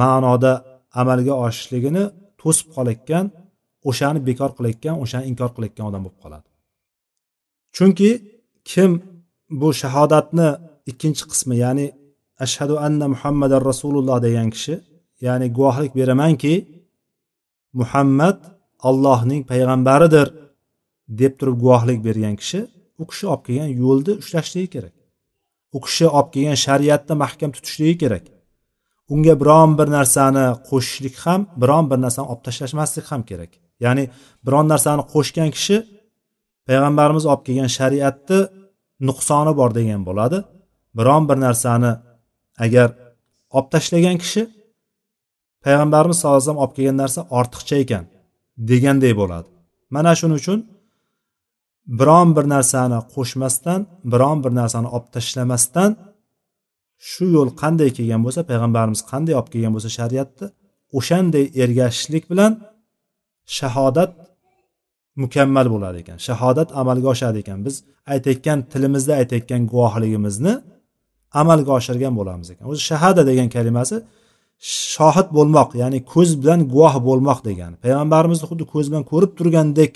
ma'noda 0.00 0.52
amalga 1.00 1.34
oshishligini 1.46 2.04
to'sib 2.40 2.66
qolayotgan 2.76 3.26
o'shani 3.90 4.20
bekor 4.28 4.50
qilayotgan 4.56 4.94
o'shani 5.04 5.24
inkor 5.30 5.50
qilayotgan 5.56 5.84
odam 5.90 6.02
bo'lib 6.04 6.20
qoladi. 6.24 6.48
Chunki 7.76 8.10
kim 8.70 8.90
bu 9.60 9.68
shahodatni 9.80 10.48
ikkinchi 10.90 11.24
qismi 11.30 11.54
ya'ni 11.64 11.86
ashhadu 12.44 12.74
anna 12.86 13.06
muhammadan 13.14 13.60
rasululloh 13.70 14.18
degan 14.26 14.48
kishi 14.54 14.74
ya'ni 15.26 15.46
guvohlik 15.56 15.92
beramanki 15.98 16.54
muhammad 17.80 18.38
allohning 18.88 19.42
payg'ambaridir 19.50 20.26
deb 21.20 21.32
turib 21.38 21.56
guvohlik 21.64 21.98
bergan 22.06 22.34
kishi 22.40 22.60
u 23.00 23.04
kishi 23.10 23.26
olib 23.32 23.42
kelgan 23.46 23.70
yo'lni 23.82 24.12
ushlashligi 24.22 24.68
kerak. 24.74 24.94
U 25.76 25.78
kishi 25.86 26.06
olib 26.18 26.28
kelgan 26.34 26.58
shariatni 26.66 27.14
mahkam 27.24 27.50
tutishligi 27.56 27.96
kerak. 28.02 28.24
Unga 29.12 29.34
biron 29.42 29.70
bir 29.78 29.88
narsani 29.96 30.46
qo'shishlik 30.68 31.16
ham 31.24 31.40
biron 31.62 31.84
bir 31.90 31.98
narsani 32.04 32.26
olib 32.32 32.42
tashlashmaslik 32.46 33.06
ham 33.12 33.22
kerak. 33.30 33.50
Ya'ni 33.84 34.04
biron 34.46 34.66
narsani 34.72 35.02
qo'shgan 35.12 35.50
kishi 35.56 35.76
payg'ambarimiz 36.68 37.24
olib 37.32 37.42
kelgan 37.46 37.70
shariatni 37.78 38.40
nuqsoni 39.08 39.52
bor 39.60 39.70
degan 39.78 40.00
bo'ladi. 40.08 40.38
Biron 40.98 41.22
bir 41.28 41.38
narsani 41.46 41.92
agar 42.64 42.88
olib 43.56 43.68
tashlagan 43.74 44.16
kishi 44.22 44.42
payg'ambarimiz 45.64 46.16
sallallohu 46.18 46.38
alayhi 46.38 46.48
vasallam 46.48 46.64
olib 46.64 46.74
kelgan 46.76 46.96
narsa 47.02 47.20
ortiqcha 47.38 47.76
ekan 47.84 48.04
deganday 48.70 49.12
bo'ladi. 49.20 49.48
Mana 49.94 50.12
shuning 50.20 50.38
uchun 50.42 50.58
biron 52.00 52.28
bir 52.36 52.44
narsani 52.54 52.98
qo'shmasdan 53.14 53.80
biron 54.12 54.38
bir 54.44 54.52
narsani 54.60 54.88
olib 54.96 55.08
tashlamasdan 55.14 55.90
shu 57.10 57.24
yo'l 57.36 57.50
qanday 57.62 57.90
kelgan 57.98 58.20
bo'lsa 58.26 58.40
payg'ambarimiz 58.50 59.00
qanday 59.10 59.34
olib 59.38 59.50
kelgan 59.54 59.72
bo'lsa 59.76 59.90
shariatni 59.98 60.46
o'shanday 60.98 61.44
ergashishlik 61.62 62.24
bilan 62.32 62.52
shahodat 63.58 64.12
mukammal 65.22 65.66
bo'lar 65.74 65.94
ekan 66.02 66.18
shahodat 66.28 66.68
amalga 66.80 67.08
oshar 67.14 67.34
ekan. 67.42 67.58
Biz 67.66 67.74
aytayotgan 68.12 68.58
tilimizda 68.72 69.12
aytayotgan 69.20 69.62
guvohligimizni 69.72 70.54
amalga 71.40 71.70
oshirgan 71.78 72.14
bo'lamiz 72.18 72.48
ekan. 72.52 72.64
O'zi 72.70 72.82
shahada 72.90 73.22
degan 73.30 73.48
kalimasi 73.56 73.96
shohid 74.94 75.28
bo'lmoq 75.36 75.70
ya'ni 75.82 75.98
ko'z 76.14 76.30
bilan 76.42 76.60
guvoh 76.72 76.94
bo'lmoq 77.08 77.38
degani. 77.48 77.76
Payg'ambarimizni 77.84 78.46
xuddi 78.50 78.64
ko'z 78.74 78.86
bilan 78.90 79.04
ko'rib 79.12 79.32
turgandek 79.38 79.92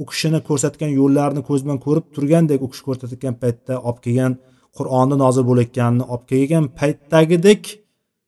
u 0.00 0.02
kishini 0.10 0.40
ko'rsatgan 0.48 0.90
yo'llarni 1.00 1.42
ko'z 1.48 1.60
bilan 1.64 1.78
ko'rib 1.86 2.06
turgandek 2.16 2.60
u 2.66 2.68
kishi 2.72 2.82
ko'rsatayotgan 2.88 3.34
paytda 3.42 3.74
olib 3.88 4.00
kelgan 4.06 4.32
qur'onni 4.78 5.16
nozil 5.24 5.44
bo'layotganini 5.50 6.04
olib 6.12 6.26
kelgan 6.32 6.64
paytdagidek 6.80 7.62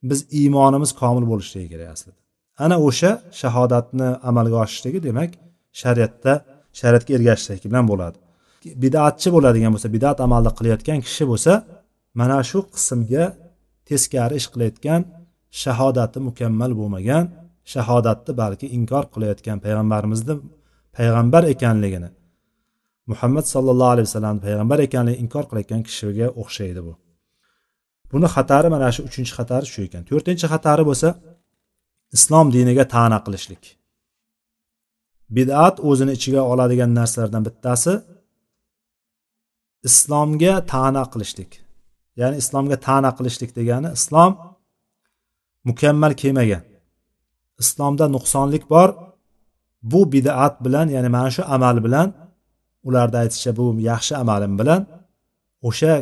biz 0.09 0.20
iymonimiz 0.40 0.90
komil 1.00 1.24
bo'lishligi 1.31 1.68
kerak 1.72 1.88
aslida. 1.94 2.18
Ana 2.64 2.76
o'sha 2.88 3.11
shahodatni 3.40 4.09
amalga 4.28 4.57
oshishligi 4.64 5.00
demak 5.09 5.31
shariatda 5.83 6.33
shariatga 6.81 7.11
ergashishlik 7.18 7.64
bilan 7.70 7.87
bo'ladi. 7.92 8.16
Bidatchi 8.83 9.28
bo'ladigan 9.37 9.70
bo'lsa 9.74 9.88
bidat 9.96 10.18
amalni 10.26 10.50
qilayotgan 10.59 10.98
kishi 11.07 11.24
bo'lsa 11.33 11.52
mana 12.20 12.38
shu 12.50 12.59
qismga 12.74 13.24
teskari 13.88 14.35
ish 14.40 14.48
qilayotgan 14.52 15.00
shahodati 15.62 16.18
mukammal 16.28 16.72
bo'lmagan 16.81 17.24
shahodatni 17.72 18.33
balki 18.42 18.66
inkor 18.76 19.04
qilayotgan 19.14 19.59
payg'ambarimizni 19.64 20.35
payg'ambar 20.96 21.42
ekanligini 21.55 22.11
muhammad 23.11 23.44
sallallohu 23.55 23.90
alayhi 23.94 24.07
vasallamni 24.09 24.40
payg'ambar 24.46 24.79
ekanligini 24.87 25.22
inkor 25.24 25.44
qilayotgan 25.51 25.83
kishiga 25.88 26.27
o'xshaydi 26.42 26.81
bu. 26.87 26.92
Buni 28.12 28.29
xatari 28.35 28.68
mana 28.74 28.88
shu 28.94 29.01
uchinchi 29.09 29.33
xatari 29.38 29.66
shu 29.72 29.81
ekan. 29.87 30.03
To'rtinchi 30.11 30.46
xatari 30.53 30.83
bo'lsa 30.90 31.09
islom 32.16 32.46
diniga 32.57 32.85
ta'na 32.94 33.18
qilishlik. 33.27 33.62
Bid'at 35.37 35.77
o'zini 35.88 36.12
ichiga 36.18 36.42
oladigan 36.53 36.90
narsalardan 36.98 37.42
bittasi 37.48 37.92
islomga 39.88 40.55
ta'na 40.72 41.03
qilishlik. 41.12 41.51
Ya'ni 42.20 42.37
islomga 42.42 42.77
ta'na 42.87 43.11
qilishlik 43.18 43.51
degani 43.59 43.88
islom 43.98 44.33
mukammal 45.68 46.12
kelmagan 46.22 46.62
islomda 47.62 48.05
nuqsonlik 48.16 48.64
bor 48.74 48.88
bu 49.83 50.12
bidat 50.12 50.64
bilan 50.64 50.87
ya'ni 50.88 51.09
mana 51.09 51.31
shu 51.31 51.43
amal 51.57 51.77
bilan 51.85 52.09
ularni 52.88 53.17
aytishicha 53.23 53.57
bu 53.57 53.64
yaxshi 53.91 54.14
amalim 54.23 54.53
bilan 54.61 54.81
o'sha 55.69 55.95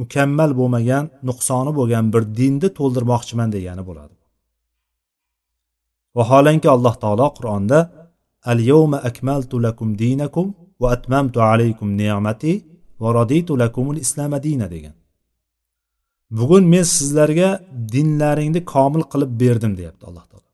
mukammal 0.00 0.50
bo'lmagan 0.60 1.04
nuqsoni 1.28 1.72
bo'lgan 1.78 2.04
bir 2.14 2.22
dinni 2.38 2.68
to'ldirmoqchiman 2.78 3.48
degani 3.56 3.82
bo'ladi. 3.88 4.14
Vaholanki 6.16 6.68
alloh 6.76 6.94
taolo 7.02 7.28
qur'onda 7.38 7.78
al 8.52 8.58
yawma 8.70 8.98
akmaltu 9.10 9.56
lakum 9.66 9.88
dinakum 10.02 10.46
va 10.80 10.88
atmamtu 10.96 11.38
alaykum 11.50 11.88
ne'mati 12.02 12.52
va 13.02 13.08
raditu 13.18 13.52
lakumul 13.62 13.98
islama 14.04 14.38
dina 14.46 14.66
degan. 14.74 14.94
Bugun 16.38 16.64
men 16.72 16.84
sizlarga 16.96 17.50
dinlaringni 17.94 18.60
komil 18.74 19.02
qilib 19.12 19.30
berdim 19.42 19.72
deyapti 19.78 20.04
alloh 20.08 20.24
taolo. 20.30 20.47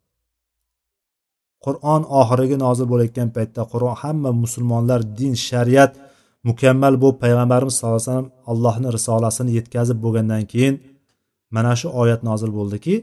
Qur'on 1.65 2.03
oxirgi 2.21 2.57
nozil 2.65 2.87
bo'layotgan 2.93 3.29
paytda 3.37 3.63
qur'on 3.73 3.95
hamma 4.03 4.31
musulmonlar 4.43 5.01
din 5.19 5.33
shariat 5.49 5.93
mukammal 6.49 6.95
bo'lib 7.03 7.19
payg'ambarimiz 7.25 7.75
sallallohu 7.77 7.99
alayhi 8.01 8.11
vasallam 8.11 8.31
allohni 8.53 8.89
risolasini 8.97 9.51
yetkazib 9.59 9.99
bo'lgandan 10.05 10.43
keyin 10.53 10.75
mana 11.57 11.73
shu 11.81 11.89
oyat 12.03 12.21
nozil 12.29 12.51
bo'ldiki 12.59 12.95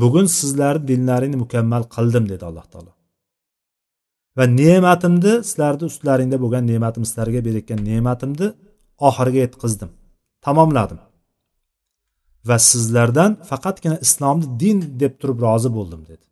bugun 0.00 0.26
sizlarni 0.38 0.88
dinlaringni 0.90 1.38
mukammal 1.44 1.82
qildim 1.94 2.24
dedi 2.32 2.44
alloh 2.50 2.66
taolo. 2.72 2.92
Va 4.38 4.44
ne'matimni 4.60 5.34
sizlarni 5.48 5.84
ustlaringda 5.90 6.36
bo'lgan 6.44 6.64
ne'matim 6.70 7.02
sizlarga 7.08 7.40
berayotgan 7.46 7.80
ne'matimni 7.90 8.48
oxiriga 9.08 9.40
yetkazdim 9.46 9.90
tamomladim. 10.44 11.00
Va 12.48 12.56
sizlardan 12.70 13.30
faqatgina 13.50 13.96
islomni 14.06 14.46
din 14.62 14.78
deb 15.02 15.12
turib 15.20 15.38
rozi 15.46 15.70
bo'ldim 15.76 16.02
dedi. 16.10 16.27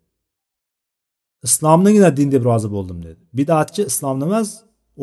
Islomnigina 1.49 2.11
din 2.19 2.29
deb 2.35 2.43
rozi 2.51 2.69
bo'ldim 2.77 2.99
dedi. 3.07 3.21
Bidatchi 3.39 3.83
islomni 3.91 4.25
emas 4.29 4.49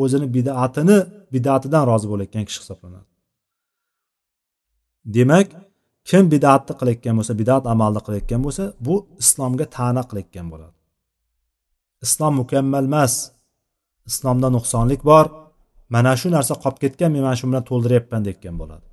o'zini 0.02 0.26
bidatini 0.36 0.98
bidatidan 1.34 1.84
rozi 1.90 2.06
bo'layotgan 2.12 2.44
kishi 2.48 2.60
hisoblanadi. 2.62 3.08
Demak 5.16 5.48
kim 6.08 6.24
bidatni 6.34 6.74
qilayotgan 6.80 7.14
bo'lsa 7.18 7.32
bidat 7.40 7.62
amalni 7.74 8.00
qilayotgan 8.06 8.40
bo'lsa 8.46 8.64
bu 8.86 8.94
islomga 9.22 9.66
ta'na 9.76 10.02
qilayotgan 10.10 10.46
bo'ladi. 10.52 10.76
Islom 12.06 12.32
mukammal 12.40 12.84
emas. 12.90 13.14
Islomda 14.10 14.48
nuqsonlik 14.56 15.02
bor. 15.10 15.26
Mana 15.94 16.12
shu 16.20 16.28
narsa 16.36 16.54
qolib 16.62 16.78
ketgan 16.84 17.10
men 17.14 17.22
mana 17.26 17.36
shu 17.40 17.46
bilan 17.50 17.64
to'ldiryapman 17.70 18.22
deyotgan 18.26 18.56
bo'ladi. 18.60 18.86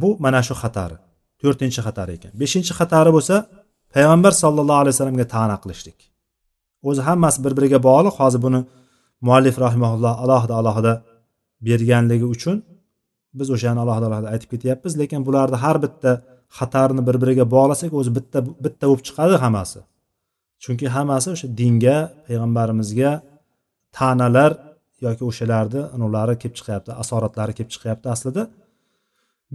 Bu 0.00 0.08
mana 0.24 0.40
shu 0.46 0.54
xatari. 0.62 0.96
To'rtinchi 1.40 1.80
xatari 1.86 2.12
ekan. 2.18 2.32
Beshinchi 2.40 2.72
xatari 2.78 3.10
bo'lsa 3.16 3.36
payg'ambar 3.94 4.32
sallallohu 4.42 4.80
alayhi 4.82 4.94
vasallamga 4.94 5.26
ta'na 5.34 5.56
qilishlik. 5.62 5.98
O'zi 6.88 7.02
hammasi 7.08 7.38
bir 7.44 7.52
biriga 7.58 7.78
bog'liq. 7.88 8.14
Hozir 8.22 8.40
buni 8.46 8.60
muallif 9.26 9.56
rahimaulloh 9.64 10.14
alohida 10.24 10.54
alohida 10.60 10.92
berganligi 11.66 12.26
uchun 12.34 12.56
biz 13.38 13.48
o'shani 13.54 13.78
alohida 13.84 14.06
alohida 14.10 14.28
aytib 14.34 14.48
ketyapmiz. 14.54 14.92
Lekin 15.00 15.20
bularni 15.26 15.56
har 15.64 15.76
bitta 15.84 16.10
xatarni 16.58 17.02
bir 17.08 17.16
biriga 17.22 17.44
bog'lasak 17.54 17.90
o'zi 18.00 18.10
bitta 18.18 18.38
bitta 18.64 18.84
bo'lib 18.88 19.02
chiqadi 19.08 19.34
hammasi. 19.44 19.80
Chunki 20.62 20.86
hammasi 20.96 21.28
o'sha 21.34 21.48
dinga 21.60 21.96
payg'ambarimizga 22.26 23.10
ta'nalar 23.98 24.52
yoki 25.06 25.22
o'shalarni 25.30 25.82
anavlari 25.96 26.34
kelib 26.42 26.54
chiqyapti 26.58 26.90
asoratlari 27.02 27.52
kelib 27.58 27.70
chiqyapti 27.74 28.06
aslida. 28.14 28.42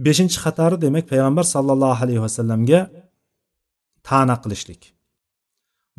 Beshinchi 0.06 0.38
xatari 0.44 0.76
demak 0.84 1.04
payg'ambar 1.12 1.44
sallallohu 1.54 2.00
alayhi 2.04 2.22
vasallamga 2.26 2.80
ta'na 4.08 4.36
qilishlik. 4.44 4.82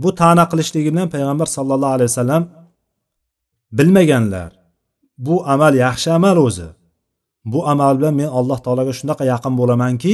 Bu 0.03 0.09
ta'na 0.19 0.43
qilishligi 0.51 0.89
bilan 0.93 1.07
payg'ambar 1.15 1.47
sallallohu 1.57 1.93
alayhi 1.97 2.12
vasallam 2.12 2.43
bilmaganlar 3.77 4.51
bu 5.25 5.35
amal 5.53 5.73
yaxshi 5.85 6.09
amal 6.17 6.38
o'zi. 6.47 6.69
Bu 7.45 7.59
amal 7.67 7.93
bilan 7.99 8.13
men 8.21 8.29
alloh 8.39 8.59
taologa 8.65 8.93
shunaqa 8.99 9.23
yaqin 9.33 9.53
bo'lamanki 9.59 10.13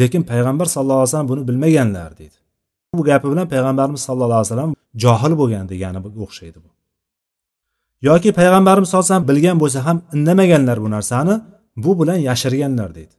lekin 0.00 0.22
payg'ambar 0.30 0.66
sallallohu 0.74 1.02
alayhi 1.02 1.10
vasallam 1.10 1.28
buni 1.32 1.42
bilmaganlar 1.48 2.10
deydi 2.20 2.38
bu 2.98 3.02
gapi 3.10 3.26
bilan 3.32 3.46
payg'ambarimiz 3.52 4.00
sallallohu 4.08 4.40
alayhi 4.40 4.48
vasallam 4.50 4.72
johil 5.04 5.32
bo'lgan 5.40 5.64
degani 5.72 5.98
o'xshaydi 6.24 6.58
bu. 6.64 6.68
Yoki 8.08 8.30
payg'ambarimiz 8.40 8.88
sallallohu 8.88 9.06
alayhi 9.06 9.14
vasallam 9.14 9.28
bilgan 9.30 9.56
bo'lsa 9.62 9.78
ham 9.86 9.98
indamaganlar 10.16 10.76
bu 10.84 10.88
narsani 10.96 11.34
bu 11.84 11.90
bilan 12.00 12.18
yashirganlar 12.28 12.90
deydi 12.98 13.14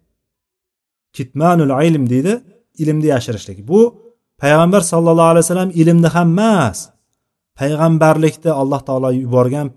kitmanul 1.18 1.74
ilm 1.88 2.04
deydi 2.14 2.34
ilmni 2.82 3.08
yashirishlik. 3.16 3.68
Bu 3.68 3.80
payg'ambar 4.44 4.82
sallallohu 4.92 5.30
alayhi 5.34 5.46
vasallam 5.46 5.72
ilmni 5.82 6.10
ham 6.16 6.30
emas 6.36 6.78
payg'ambarlikda 7.60 8.52
alloh 8.62 8.82
taolo 8.88 9.10
yuborgan 9.22 9.68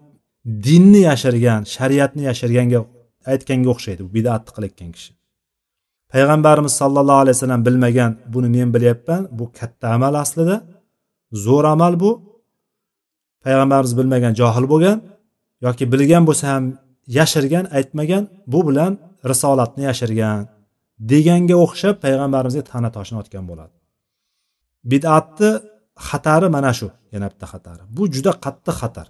dinni 0.67 1.01
yashirgan 1.09 1.61
shariatni 1.75 2.23
yashirganga 2.31 2.81
aytganga 3.33 3.69
o'xshaydi 3.75 4.01
bu 4.07 4.11
bidatni 4.17 4.51
qilayotgan 4.57 4.91
kishi. 4.97 5.11
Payg'ambarimiz 6.13 6.73
sallallohu 6.81 7.21
alayhi 7.23 7.37
vasallam 7.37 7.63
bilmagan 7.69 8.11
buni 8.35 8.49
men 8.57 8.69
bilyapman 8.75 9.23
bu 9.39 9.45
katta 9.59 9.87
amal 9.97 10.15
aslida 10.25 10.57
zo'r 11.45 11.65
amal 11.75 11.95
bu. 12.03 12.11
Payg'ambarimiz 13.45 13.93
bilmagan 13.99 14.33
johil 14.41 14.67
bo'lgan 14.73 14.99
yoki 15.67 15.85
bilgan 15.93 16.23
bo'lsa 16.29 16.45
ham 16.53 16.65
yashirgan 17.19 17.65
aytmagan 17.79 18.25
bu 18.53 18.61
bilan 18.69 18.93
risolatni 19.31 19.83
yashirgan 19.91 20.41
deganga 21.11 21.57
o'xshab 21.65 21.95
payg'ambarimizga 22.05 22.63
ta'na 22.71 22.89
toshini 22.97 23.19
otgan 23.23 23.45
bo'ladi. 23.51 23.76
Bidatni 24.91 25.51
xatari 26.09 26.49
mana 26.57 26.73
shu 26.79 26.89
yana 27.15 27.27
bitta 27.33 27.47
xatari. 27.53 27.83
Bu 27.97 28.03
juda 28.15 28.33
qattiq 28.45 28.77
xatar. 28.83 29.07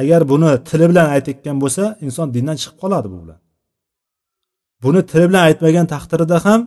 Agar 0.00 0.20
buni 0.32 0.50
tili 0.68 0.86
bilan 0.90 1.06
aytayotgan 1.14 1.56
bo'lsa 1.62 1.84
inson 2.06 2.26
dindan 2.34 2.56
chiqib 2.60 2.76
qoladi 2.82 3.08
bu 3.14 3.18
bilan. 3.24 3.40
Buni 4.82 5.00
tili 5.10 5.26
bilan 5.30 5.42
aytmagan 5.48 5.86
taqdirda 5.94 6.38
ham 6.46 6.60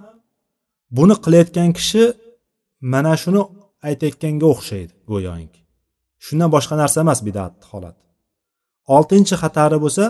buni 0.98 1.16
qilayotgan 1.24 1.70
kishi 1.78 2.04
mana 2.94 3.14
shuni 3.24 3.42
aytayotganga 3.88 4.46
o'xshaydi 4.54 4.94
go'yoki. 5.12 5.62
Shundan 6.26 6.50
boshqa 6.56 6.76
narsa 6.82 6.98
emas 7.06 7.20
bidat 7.28 7.56
holat. 7.72 7.98
Oltinchi 8.96 9.36
xatari 9.44 9.78
bo'lsa 9.86 10.06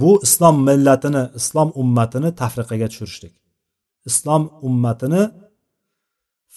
bu 0.00 0.10
islom 0.26 0.56
millatini 0.68 1.22
islom 1.40 1.68
ummatini 1.82 2.30
tafriqaga 2.40 2.86
tushirishlik. 2.92 3.34
Islom 4.10 4.42
ummatini 4.68 5.22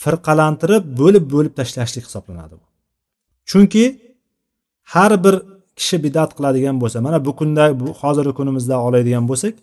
firqalantirib 0.03 0.83
bo'lib 0.99 1.25
bo'lib 1.33 1.53
tashlashlik 1.59 2.03
hisoblanadi 2.07 2.53
bu. 2.61 2.65
Chunki 3.49 3.85
har 4.93 5.11
bir 5.23 5.35
kishi 5.79 5.97
bidat 6.05 6.31
qiladigan 6.37 6.75
bo'lsa 6.81 6.97
mana 7.05 7.17
bu 7.27 7.31
kunda 7.39 7.63
bu 7.79 7.87
hozirgi 8.01 8.33
kunimizda 8.39 8.75
oladigan 8.87 9.25
bo'lsak 9.31 9.55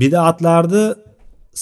bidatlarni 0.00 0.84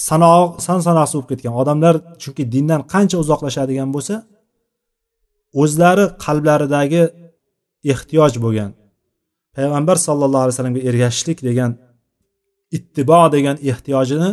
sanoq 0.07 0.47
san 0.65 0.79
sanoqsiz 0.87 1.15
bo'lib 1.17 1.29
ketgan 1.31 1.53
odamlar 1.61 1.95
chunki 2.21 2.43
dindan 2.53 2.81
qancha 2.93 3.17
uzoqlashadigan 3.23 3.89
bo'lsa 3.95 4.15
o'zlari 5.61 6.05
qalblaridagi 6.25 7.03
ehtiyoj 7.93 8.33
bo'lgan 8.45 8.71
payg'ambar 9.55 9.97
sallallohu 10.07 10.43
alayhi 10.43 10.55
vasallamga 10.55 10.81
ergashishlik 10.89 11.39
degan 11.49 11.71
ittibo 12.77 13.21
degan 13.35 13.55
ehtiyojini 13.71 14.29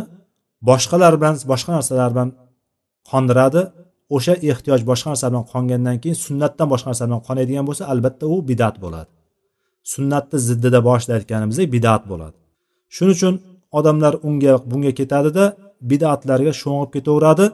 boshqalar 0.69 1.13
bilan 1.19 1.35
boshqa 1.51 1.71
narsalar 1.77 2.09
bilan 2.15 2.29
qondiradi. 3.11 3.61
O'sha 4.15 4.33
ehtiyoj 4.51 4.81
boshqa 4.89 5.07
narsa 5.11 5.25
bilan 5.31 5.45
qongandan 5.53 5.97
keyin 6.01 6.17
sunnatdan 6.25 6.67
boshqa 6.73 6.87
narsa 6.91 7.03
bilan 7.07 7.21
qonadigan 7.27 7.65
bo'lsa 7.69 7.83
albatta 7.93 8.25
u 8.35 8.37
bidat 8.49 8.75
bo'ladi. 8.83 9.11
Sunnatni 9.93 10.37
ziddida 10.47 10.79
boshida 10.89 11.13
aytganimizdek 11.19 11.67
bidat 11.75 12.03
bo'ladi. 12.11 12.37
Shuning 12.95 13.15
uchun 13.17 13.33
odamlar 13.77 14.13
unga 14.27 14.53
bunga 14.71 14.91
ketadida 14.99 15.43
bidatlarga 15.91 16.51
sho'ng'ib 16.61 16.89
ketaveradi 16.95 17.45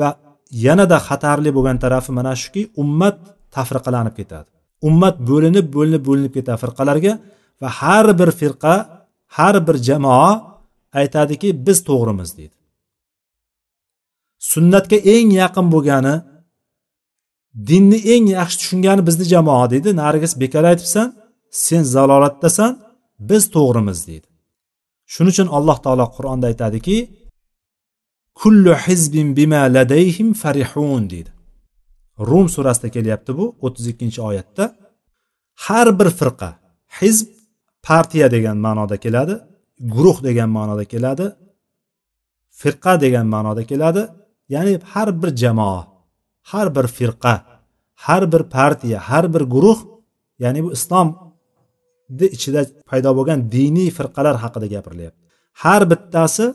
va 0.00 0.08
yanada 0.66 0.98
xatarli 1.08 1.50
bo'lgan 1.56 1.76
tarafi 1.84 2.10
mana 2.18 2.32
shuki 2.42 2.62
ummat 2.82 3.16
tafriqalanib 3.56 4.14
ketadi. 4.20 4.48
Ummat 4.88 5.16
bo'linib 5.30 5.66
bo'linib 5.76 6.02
bo'linib 6.08 6.32
ketadi 6.36 6.58
firqalarga 6.64 7.12
va 7.62 7.68
har 7.80 8.06
bir 8.20 8.30
firqa 8.40 8.74
har 9.36 9.54
bir 9.66 9.76
jamoa 9.88 10.30
aytadiki 11.00 11.48
biz 11.66 11.78
to'g'rimiz 11.88 12.30
deydi. 12.38 12.56
Sunnatga 14.50 14.98
eng 15.14 15.28
yaqin 15.42 15.66
bo'lgani 15.74 16.14
dinni 17.68 17.98
eng 18.14 18.24
yaxshi 18.36 18.56
tushungani 18.60 19.02
bizni 19.08 19.24
jamoa 19.32 19.66
deydi. 19.72 19.90
Narigisi 20.02 20.36
bekor 20.42 20.64
aytibsan 20.70 21.06
sen 21.64 21.82
zalolatdasan 21.94 22.72
biz 23.28 23.42
to'g'rimiz 23.54 23.98
deydi. 24.08 24.28
Shuning 25.12 25.32
uchun 25.34 25.48
alloh 25.56 25.78
taolo 25.84 26.06
qur'onda 26.16 26.46
aytadiki 26.52 26.96
kullu 28.40 28.72
hizbin 28.84 29.28
bima 29.38 29.62
ladayhim 29.76 30.28
farihun 30.42 31.04
deydi. 31.12 31.30
Rum 32.28 32.46
surasida 32.54 32.88
kelyapti 32.96 33.30
bu 33.38 33.44
o'ttiz 33.64 33.86
ikkinchi 33.92 34.20
oyatda. 34.28 34.64
Har 35.64 35.88
bir 35.98 36.08
firqa 36.20 36.50
hizb 36.98 37.28
partiya 37.88 38.26
degan 38.34 38.56
ma'noda 38.66 38.96
keladi 39.04 39.34
guruh 39.94 40.18
degan 40.28 40.50
ma'noda 40.56 40.84
keladi 40.92 41.26
firqa 42.60 42.92
degan 43.04 43.26
ma'noda 43.34 43.62
keladi 43.70 44.02
ya'ni 44.54 44.72
har 44.92 45.08
bir 45.22 45.30
jamoa 45.42 45.80
har 46.50 46.68
bir 46.76 46.86
firqa 46.96 47.34
har 48.06 48.22
bir 48.32 48.42
partiya 48.56 48.98
har 49.10 49.24
bir 49.34 49.42
guruh 49.54 49.78
ya'ni 50.42 50.60
bu 50.64 50.70
islomni 50.78 52.26
ichida 52.36 52.60
paydo 52.90 53.10
bo'lgan 53.18 53.38
diniy 53.54 53.90
firqalar 53.98 54.34
haqida 54.44 54.66
gapirilyapti 54.74 55.20
har 55.62 55.82
bittasi 55.90 56.46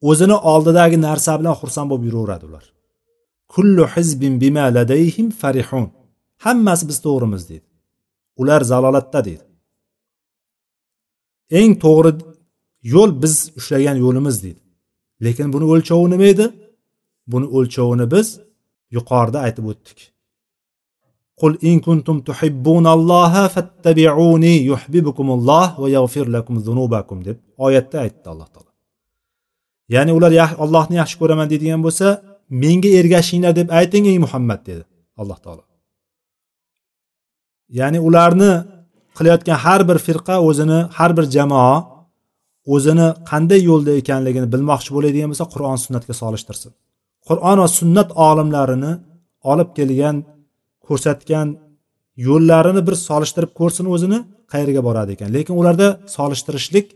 o'zini 0.00 0.36
oldidagi 0.52 0.96
narsa 1.06 1.32
bilan 1.40 1.54
xursand 1.60 1.88
bo'lib 1.90 2.04
yuraveradi 2.08 2.44
ular. 2.50 2.64
Kullu 3.54 3.84
hizbin 3.94 4.34
bima 4.42 4.64
ladayhim 4.76 5.28
farihun. 5.40 5.86
Hammasi 6.44 6.84
biz 6.90 6.98
to'g'rimiz 7.06 7.42
deydi. 7.50 7.66
Ular 8.40 8.60
zalolatda 8.70 9.20
deydi. 9.28 9.44
Eng 11.60 11.72
to'g'ri 11.84 12.10
yo'l 12.94 13.10
biz 13.22 13.34
ushlagan 13.58 13.96
yo'limiz 14.04 14.36
deydi. 14.44 14.62
Lekin 15.24 15.48
buni 15.54 15.66
o'lchovi 15.72 16.06
nima 16.12 16.26
edi? 16.34 16.46
Buni 17.32 17.46
o'lchovini 17.56 18.06
biz 18.14 18.28
yuqorida 18.96 19.38
aytib 19.46 19.64
o'tdik. 19.72 19.98
Qul 21.40 21.52
in 21.70 21.76
kuntum 21.86 22.16
tuhibbunalloha 22.28 23.44
fattabi'uni 23.54 24.54
yuhibbukumulloh 24.70 25.66
va 25.82 25.88
yag'fir 25.96 26.26
lakum 26.36 26.54
zunubakum 26.66 27.18
deb 27.28 27.36
oyatda 27.66 27.96
aytdi 28.04 28.26
alloh 28.32 28.48
taolo. 28.54 28.70
Ya'ni 29.94 30.12
ular 30.18 30.32
allohni 30.64 30.96
yaxshi 31.02 31.16
ko'raman 31.20 31.46
deydigan 31.52 31.80
bo'lsa 31.86 32.06
menga 32.62 32.90
ergashinglar 33.00 33.52
deb 33.60 33.68
ayting 33.80 34.04
ey 34.12 34.18
muhammad 34.24 34.60
dedi 34.68 34.84
alloh 35.20 35.38
taolo. 35.44 35.64
Ya'ni 37.78 37.98
ularni 38.08 38.52
qilayotgan 39.16 39.58
har 39.64 39.80
bir 39.88 39.98
firqa 40.06 40.36
o'zini 40.48 40.80
har 40.98 41.10
bir 41.16 41.24
jamoa 41.36 41.74
o'zini 42.74 43.08
qanday 43.30 43.60
yo'lda 43.70 43.92
ekanligini 44.00 44.48
bilmoqchi 44.54 44.90
bo'ladigan 44.96 45.28
bo'lsa 45.32 45.46
qur'on 45.54 45.78
sunnatga 45.84 46.14
solishtirsin. 46.22 46.70
Qur'on 47.28 47.56
va 47.62 47.68
sunnat 47.78 48.08
olimlarini 48.28 48.92
olib 49.52 49.70
kelgan 49.78 50.16
ko'rsatgan 50.86 51.48
yo'llarini 52.26 52.82
bir 52.88 52.94
solishtirib 53.08 53.52
ko'rsin 53.60 53.86
o'zini 53.94 54.18
qayerga 54.52 54.80
boradi 54.88 55.10
ekan. 55.16 55.28
Lekin 55.36 55.54
ularda 55.60 55.88
solishtirishlik 56.16 56.86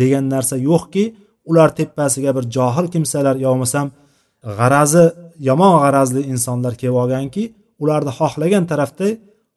degan 0.00 0.24
narsa 0.34 0.54
yo'qki 0.70 1.04
ular 1.50 1.68
tepasiga 1.78 2.30
bir 2.36 2.44
johil 2.56 2.86
kimsalar 2.94 3.36
yo 3.44 3.48
bo'lmasam 3.52 3.86
g'arazi 4.58 5.04
yomon 5.48 5.74
g'arazli 5.84 6.20
insonlar 6.32 6.72
kelib 6.80 6.96
olganki 7.02 7.44
ularni 7.82 8.12
xohlagan 8.18 8.64
tarafda 8.72 9.08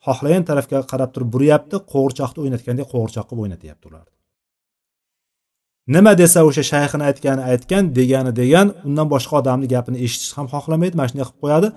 xohlagan 0.07 0.43
tarafga 0.49 0.77
qarab 0.91 1.09
turib 1.15 1.29
buryapti 1.35 1.75
qo'g'irchoqni 1.93 2.39
o'ynatgandek 2.43 2.87
qo'g'irchoq 2.93 3.25
qilib 3.29 3.43
o'ynatyapti 3.43 3.85
ularni. 3.91 4.20
Nima 5.95 6.11
desa 6.21 6.39
o'sha 6.49 6.63
shayxini 6.71 7.03
aytgani 7.09 7.41
aytgan 7.51 7.83
degani 7.97 8.31
degan 8.41 8.67
undan 8.87 9.07
boshqa 9.13 9.33
odamni 9.41 9.67
gapini 9.73 9.97
eshitishni 10.05 10.35
ham 10.39 10.47
xohlamaydi 10.53 10.95
mana 10.99 11.07
shunday 11.09 11.25
qilib 11.27 11.39
qo'yadi. 11.43 11.67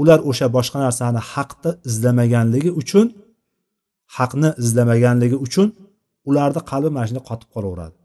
Ular 0.00 0.18
o'sha 0.30 0.46
boshqa 0.56 0.78
narsani 0.86 1.20
haqni 1.32 1.70
izlamaganligi 1.88 2.70
uchun 2.82 3.06
haqni 4.16 4.50
izlamaganligi 4.62 5.36
uchun 5.46 5.68
ularni 6.28 6.60
qalbi 6.70 6.90
mana 6.96 7.06
shunday 7.08 7.24
qotib 7.30 7.48
qolaveradi. 7.54 7.96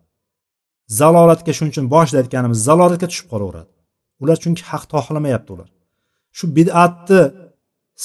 Zalolatga 1.00 1.52
shuning 1.58 1.72
uchun 1.74 1.86
boshida 1.96 2.18
aytganimiz 2.22 2.60
zalolatga 2.68 3.08
tushib 3.12 3.28
qolaveradi. 3.34 3.72
Ular 4.24 4.38
chunki 4.44 4.64
haqni 4.72 4.92
xohlamayapti 5.00 5.50
ular. 5.56 5.70
Shu 6.38 6.46
bid'atni 6.58 7.22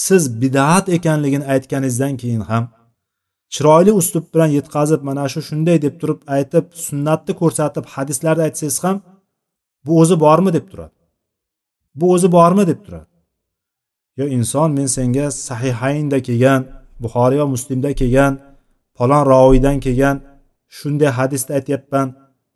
siz 0.07 0.23
bid'at 0.43 0.87
ekanligini 0.97 1.45
aytganingizdan 1.55 2.15
keyin 2.23 2.43
ham 2.51 2.65
chiroyli 3.55 3.93
uslub 4.01 4.25
bilan 4.35 4.51
yetkazib 4.59 5.01
mana 5.09 5.25
shu 5.33 5.41
shunday 5.49 5.79
deb 5.87 5.95
turib 6.01 6.21
aytib 6.37 6.65
sunnatni 6.87 7.33
ko'rsatib 7.41 7.85
hadislarni 7.95 8.43
aytsangiz 8.49 8.77
ham 8.85 8.97
bu 9.87 9.93
o'zi 10.01 10.17
bormi 10.25 10.51
deb 10.57 10.67
turadi. 10.71 10.97
Bu 11.99 12.07
o'zi 12.15 12.29
bormi 12.37 12.65
deb 12.71 12.81
turadi. 12.87 13.13
Yo 14.19 14.25
inson 14.37 14.69
men 14.77 14.89
senga 14.97 15.27
sahihaynda 15.49 16.19
kelgan 16.29 16.61
buxoriy 17.03 17.39
va 17.43 17.47
muslimda 17.55 17.91
kelgan 18.01 18.33
falon 18.99 19.25
roviydan 19.33 19.77
kelgan 19.85 20.17
shunday 20.79 21.11
hadisda 21.19 21.53
aytyapman 21.59 22.09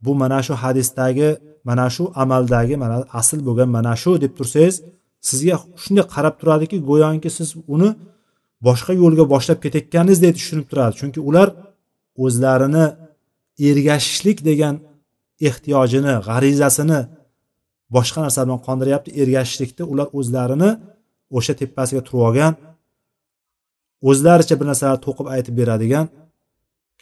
bu 0.05 0.13
mana 0.21 0.39
shu 0.47 0.55
hadisdagi 0.63 1.31
mana 1.69 1.87
shu 1.95 2.05
amaldagi 2.23 2.75
mana 2.83 2.97
asl 3.21 3.39
bo'lgan 3.49 3.69
mana 3.77 3.93
shu 4.03 4.11
deb 4.25 4.33
tursangiz 4.39 4.77
sizga 5.29 5.57
shunday 5.83 6.05
qarab 6.15 6.35
turadiki 6.41 6.77
go'yoki 6.89 7.31
siz 7.39 7.49
uni 7.75 7.91
boshqa 8.67 8.93
yo'lga 9.03 9.25
boshlab 9.35 9.59
ketayotganingizdek 9.65 10.35
tushunib 10.39 10.67
turadi. 10.71 10.95
Chunki 11.01 11.21
ular 11.29 11.49
o'zlarini 12.25 12.87
ergashishlik 13.69 14.39
degan 14.51 14.75
ehtiyojini 15.49 16.15
g'arizasini 16.29 17.01
boshqa 17.97 18.19
narsa 18.25 18.41
bilan 18.47 18.61
qondiryapti 18.67 19.11
ergashishlikda 19.23 19.83
ular 19.93 20.09
o'zlarini 20.19 20.71
o'sha 21.37 21.53
tepasiga 21.61 22.03
turib 22.07 22.23
olgan 22.29 22.53
o'zlaricha 24.11 24.55
bir 24.61 24.67
narsalar 24.71 24.99
to'qib 25.07 25.27
aytib 25.35 25.55
beradigan 25.61 26.07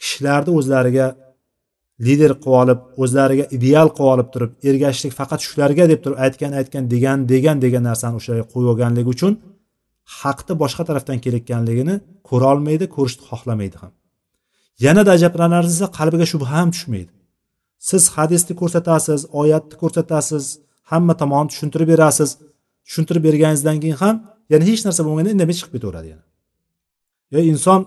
kishilarni 0.01 0.51
o'zlariga 0.59 1.07
lider 2.07 2.31
qilib 2.43 2.55
olib 2.61 2.79
o'zlariga 3.03 3.45
ideal 3.57 3.87
qilib 3.97 4.11
olib 4.13 4.29
turib 4.33 4.51
ergashishlik 4.69 5.13
faqat 5.19 5.39
shularga 5.47 5.83
deb 5.91 5.99
turib 6.03 6.17
aytgan 6.25 6.51
aytgan 6.59 6.83
degan 6.93 7.17
degan 7.33 7.57
degan 7.65 7.83
narsani 7.89 8.15
o'shalarga 8.19 8.45
qo'yib 8.53 8.69
olganligi 8.73 9.09
uchun 9.15 9.33
haqni 10.19 10.53
boshqa 10.61 10.83
tarafdan 10.89 11.17
kelayotganligini 11.23 11.95
ko'rolmaydi 12.29 12.85
ko'rishni 12.95 13.23
xohlamaydi 13.29 13.77
ham. 13.81 13.91
Yanada 14.85 15.11
ajablanarlisi 15.17 15.85
qalbiga 15.97 16.25
shubha 16.31 16.47
ham 16.57 16.69
tushmaydi. 16.75 17.11
Siz 17.89 18.03
hadisni 18.15 18.53
ko'rsatasiz 18.61 19.21
oyatni 19.41 19.75
ko'rsatasiz 19.81 20.43
hamma 20.91 21.13
tomonni 21.21 21.49
tushuntirib 21.51 21.87
berasiz. 21.93 22.29
Tushuntirib 22.87 23.23
berganingizdan 23.27 23.77
keyin 23.83 23.97
ham 24.03 24.15
yana 24.51 24.63
hech 24.69 24.81
narsa 24.87 25.01
bo'lmaganda 25.05 25.31
indamay 25.35 25.55
chiqib 25.57 25.73
ketaveradi 25.75 26.07
yana. 26.13 26.23
Yo 27.33 27.39
inson 27.51 27.79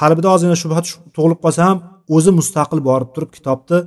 qalbida 0.00 0.28
ozgina 0.34 0.56
shubha 0.62 0.80
tug'ilib 1.16 1.40
qolsa 1.44 1.60
ham 1.68 1.78
o'zi 2.16 2.30
mustaqil 2.38 2.80
borib 2.88 3.10
turib 3.14 3.30
kitobni 3.36 3.78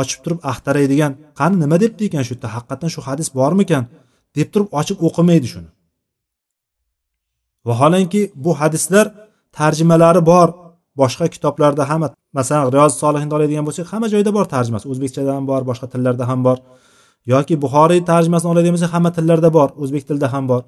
ochib 0.00 0.20
turib 0.24 0.40
axtaraydigan 0.50 1.12
qani 1.40 1.56
nima 1.62 1.76
debdi 1.84 2.02
ekan 2.08 2.22
shu 2.26 2.32
yerda? 2.34 2.48
Haqiqatdan 2.56 2.90
shu 2.94 3.00
hadis 3.08 3.28
bormikan? 3.38 3.84
deb 4.36 4.48
turib 4.52 4.68
ochib 4.80 4.98
o'qimaydi 5.06 5.48
shuni. 5.54 5.70
Vaholanki 7.68 8.32
bu 8.34 8.60
hadislar 8.60 9.06
tarjimalari 9.52 10.26
bor. 10.26 10.48
Boshqa 11.00 11.26
kitoblarda 11.34 11.84
ham 11.90 12.02
masalan 12.38 12.72
riyoz 12.74 12.92
solihinni 13.02 13.34
oladigan 13.38 13.64
bo'lsak 13.68 13.86
hamma 13.92 14.08
joyda 14.14 14.30
bor 14.36 14.44
tarjimasi. 14.54 14.84
O'zbekchada 14.92 15.32
ham 15.36 15.44
bor 15.50 15.62
boshqa 15.70 15.86
tillarda 15.92 16.24
ham 16.30 16.40
bor. 16.46 16.58
Yoki 17.32 17.54
buxoriy 17.64 18.00
tarjimasini 18.10 18.50
oladigan 18.52 18.74
bo'lsak 18.76 18.92
hamma 18.96 19.10
tillarda 19.16 19.50
bor. 19.58 19.68
O'zbek 19.82 20.02
tilida 20.08 20.28
ham 20.34 20.44
bor. 20.52 20.62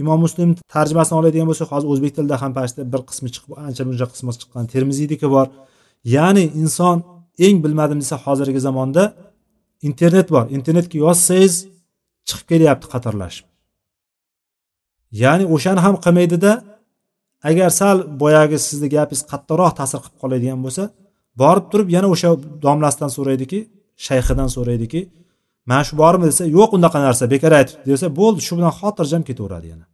Imom 0.00 0.18
muslim 0.26 0.48
tarjimasini 0.74 1.16
oladigan 1.20 1.46
bo'lsak 1.50 1.68
hozir 1.72 1.88
o'zbek 1.92 2.12
tilida 2.16 2.36
ham 2.42 2.52
pashta 2.58 2.80
bir 2.92 3.00
qismi 3.10 3.28
chiqib 3.34 3.52
ancha 3.66 3.82
muncha 3.88 4.06
qismi 4.12 4.30
chiqqan 4.40 4.64
termiziyniki 4.74 5.28
bor. 5.34 5.46
Ya'ni 6.16 6.44
inson 6.62 6.96
eng 7.46 7.56
bilmadim 7.64 7.98
desa 8.02 8.16
hozirgi 8.24 8.60
zamonda 8.66 9.02
internet 9.88 10.26
bor. 10.34 10.44
Internetga 10.56 10.96
yozsangiz 11.04 11.54
chiqib 12.28 12.46
kelyapti 12.52 12.86
qatorlashib 12.94 13.49
ya'ni 15.22 15.44
o'shani 15.54 15.80
ham 15.86 15.94
qilmaydida 16.04 16.52
agar 17.48 17.70
sal 17.80 17.96
boyagi 18.22 18.58
sizni 18.68 18.88
gapingiz 18.96 19.22
qattiqroq 19.32 19.72
ta'sir 19.80 19.98
qilib 20.04 20.18
qoladigan 20.22 20.60
bo'lsa 20.64 20.82
borib 21.42 21.66
turib 21.72 21.88
yana 21.96 22.08
o'sha 22.14 22.28
domlasidan 22.64 23.10
so'raydiki 23.16 23.58
shayxidan 24.06 24.48
so'raydiki 24.56 25.00
mana 25.70 25.82
shu 25.88 25.94
bormi? 26.02 26.24
desa 26.30 26.44
yo'q 26.58 26.70
unaqa 26.78 26.98
narsa 27.06 27.24
bekor 27.34 27.52
aytibdi 27.60 27.86
desa 27.92 28.06
bo'ldi 28.20 28.40
shu 28.46 28.52
bilan 28.58 28.72
xotirjam 28.80 29.22
ketaveradi 29.28 29.66
yana. 29.72 29.86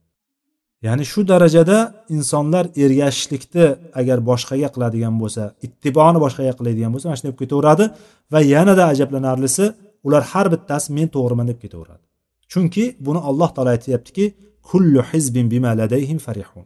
Ya'ni 0.87 1.05
shu 1.13 1.21
darajada 1.33 1.79
insonlar 2.17 2.65
ergashishlikni 2.85 3.67
agar 4.01 4.19
boshqaga 4.31 4.69
qiladigan 4.75 5.15
bo'lsa 5.23 5.43
ittiboni 5.67 6.19
boshqaga 6.25 6.53
qiladigan 6.59 6.91
bo'lsa 6.95 7.07
mana 7.09 7.17
shunday 7.19 7.33
bo'lib 7.33 7.43
ketaveradi 7.45 7.85
va 8.33 8.41
yanada 8.55 8.85
ajablanarlisi 8.93 9.65
ular 10.07 10.23
har 10.33 10.47
bittasi 10.55 10.89
men 10.99 11.09
to'g'riman 11.15 11.47
deb 11.51 11.59
ketaveradi. 11.65 12.05
Chunki 12.53 12.85
buni 13.07 13.21
alloh 13.29 13.51
taolo 13.55 13.71
aytyaptiki 13.77 14.25
kullu 14.69 15.01
hizbin 15.11 15.47
bima 15.55 15.73
ladayhim 15.81 16.19
farihun. 16.27 16.65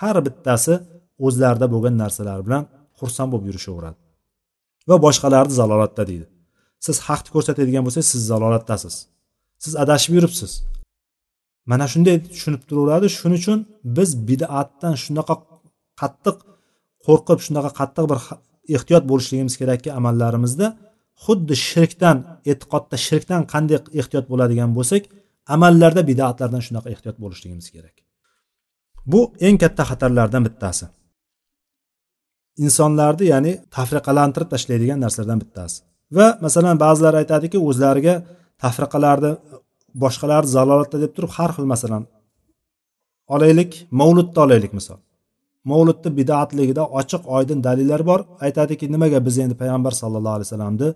Har 0.00 0.16
bittasi 0.26 0.74
o'zlarida 1.26 1.66
bo'lgan 1.74 1.94
narsalar 2.02 2.38
bilan 2.46 2.64
xursand 2.98 3.28
bo'lib 3.32 3.46
yurishaveradi. 3.50 3.98
Va 4.88 4.96
boshqalarni 5.06 5.54
zalolatda 5.60 6.02
deydi. 6.10 6.26
Siz 6.86 6.96
haqni 7.06 7.30
ko'rsatadigan 7.34 7.82
bo'lsangiz 7.86 8.08
siz 8.14 8.22
zalolatdasiz. 8.32 8.94
Siz 9.64 9.72
adashib 9.82 10.12
yuribsiz. 10.16 10.52
Mana 11.70 11.86
shunday 11.92 12.16
tushunib 12.34 12.62
turaveradi. 12.68 13.06
Shuning 13.18 13.40
uchun 13.42 13.58
biz 13.96 14.10
bidatdan 14.28 14.94
shunaqa 15.04 15.34
qattiq 16.00 16.36
qo'rqib 17.06 17.38
shunaqa 17.46 17.70
qattiq 17.80 18.04
bir 18.10 18.18
ehtiyot 18.76 19.04
bo'lishligimiz 19.10 19.54
kerakki 19.60 19.90
amallarimizda 19.98 20.66
xuddi 21.24 21.54
shirkdan 21.68 22.16
e'tiqodda 22.50 22.96
shirkdan 23.06 23.42
qanday 23.52 23.78
ehtiyot 24.00 24.26
bo'ladigan 24.32 24.70
bo'lsak 24.78 25.02
amallarda 25.54 26.02
bidatlardan 26.10 26.62
shunaqa 26.66 26.88
ehtiyot 26.94 27.16
bo'lishligimiz 27.22 27.68
kerak. 27.74 27.96
Bu 29.12 29.20
eng 29.46 29.56
katta 29.62 29.82
xatarlardan 29.90 30.42
bittasi. 30.48 30.86
Insonlarni 32.64 33.24
ya'ni 33.32 33.52
tafriqalantirib 33.76 34.48
tashlaydigan 34.54 34.98
narsalardan 35.04 35.40
bittasi. 35.44 35.78
Va 36.16 36.26
masalan 36.44 36.76
ba'zilar 36.84 37.14
aytadiki 37.22 37.58
o'zlariga 37.68 38.14
tafriqalarni 38.62 39.32
boshqalarni 40.04 40.50
zalolatda 40.56 40.96
deb 41.04 41.12
turib 41.16 41.32
har 41.38 41.50
xil 41.56 41.66
masalan 41.74 42.02
olaylik 43.34 43.72
mavludni 44.00 44.38
olaylik 44.46 44.72
misol. 44.78 44.98
Mavludni 45.70 46.10
bidatligida 46.18 46.82
ochiq 47.00 47.22
oydin 47.36 47.58
dalillar 47.68 48.02
bor. 48.10 48.20
Aytadiki 48.46 48.84
nimaga 48.94 49.18
biz 49.26 49.36
endi 49.44 49.54
payg'ambar 49.62 49.92
sallallohu 50.02 50.36
alayhi 50.36 50.48
vasallamni 50.48 50.88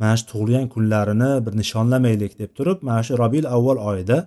mana 0.00 0.14
shu 0.18 0.24
tug'ilgan 0.32 0.66
kunlarini 0.74 1.30
bir 1.44 1.52
nishonlamaylik 1.60 2.32
deb 2.40 2.50
turib 2.58 2.78
mana 2.88 3.00
shu 3.06 3.12
robil 3.22 3.46
avval 3.56 3.78
oyida 3.90 4.18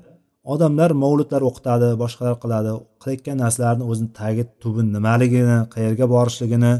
odamlar 0.54 0.92
mavludlar 1.04 1.42
o'qitadi 1.50 1.88
boshqalar 2.04 2.36
qiladi 2.44 2.72
qilayotgan 3.02 3.38
narsalarni 3.44 3.86
o'zini 3.92 4.12
tagi 4.20 4.44
tubi 4.62 4.82
nimaligini 4.96 5.58
qayerga 5.74 6.06
borishligini 6.16 6.74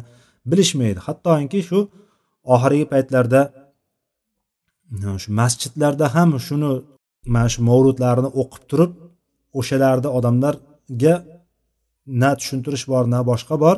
bilishmaydi. 0.52 1.00
Hattoki 1.08 1.60
shu 1.70 1.80
oxirgi 2.54 2.86
paytlarda 2.94 3.42
shu 5.24 5.30
masjidlarda 5.40 6.06
ham 6.16 6.30
shuni 6.48 6.72
mana 7.34 7.50
shu 7.54 7.60
mavludlarni 7.70 8.30
o'qib 8.42 8.64
turib 8.72 8.92
o'shalarni 9.60 10.10
odamlarga 10.18 11.16
na 12.22 12.30
tushuntirish 12.40 12.86
bor 12.92 13.04
na 13.14 13.20
boshqa 13.32 13.56
bor 13.64 13.78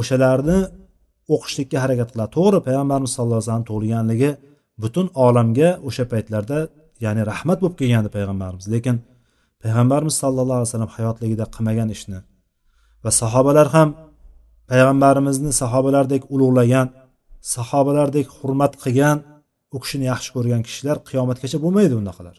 o'shalarni 0.00 0.58
o'qishlikka 1.34 1.78
harakat 1.84 2.08
qiladi 2.12 2.30
to'g'ri 2.36 2.58
payg'ambarimiz 2.68 3.10
sallallohu 3.16 3.38
alayhi 3.38 3.50
vasallam 3.50 3.66
tug'ilganligi 3.70 4.30
butun 4.82 5.06
olamga 5.26 5.68
o'sha 5.88 6.04
paytlarda 6.12 6.58
ya'ni 7.04 7.22
rahmat 7.30 7.58
bo'lib 7.62 7.76
kelgandi 7.80 8.08
payg'ambarimiz. 8.16 8.66
Lekin 8.74 8.96
payg'ambarimiz 9.62 10.14
sallallohu 10.22 10.58
alayhi 10.60 10.70
vasallam 10.70 10.92
hayotligida 10.96 11.44
qilmagan 11.54 11.88
ishni 11.96 12.18
va 13.04 13.10
sahobalar 13.20 13.68
ham 13.76 13.88
payg'ambarimizni 14.70 15.52
sahobalardek 15.62 16.22
ulug'lagan 16.34 16.86
sahobalardek 17.54 18.26
hurmat 18.38 18.72
qilgan 18.82 19.16
u 19.74 19.78
kishini 19.82 20.06
yaxshi 20.12 20.30
ko'rgan 20.36 20.62
kishilar 20.68 20.96
qiyomatgacha 21.08 21.58
bo'lmaydi 21.64 21.94
unaqalar 22.02 22.36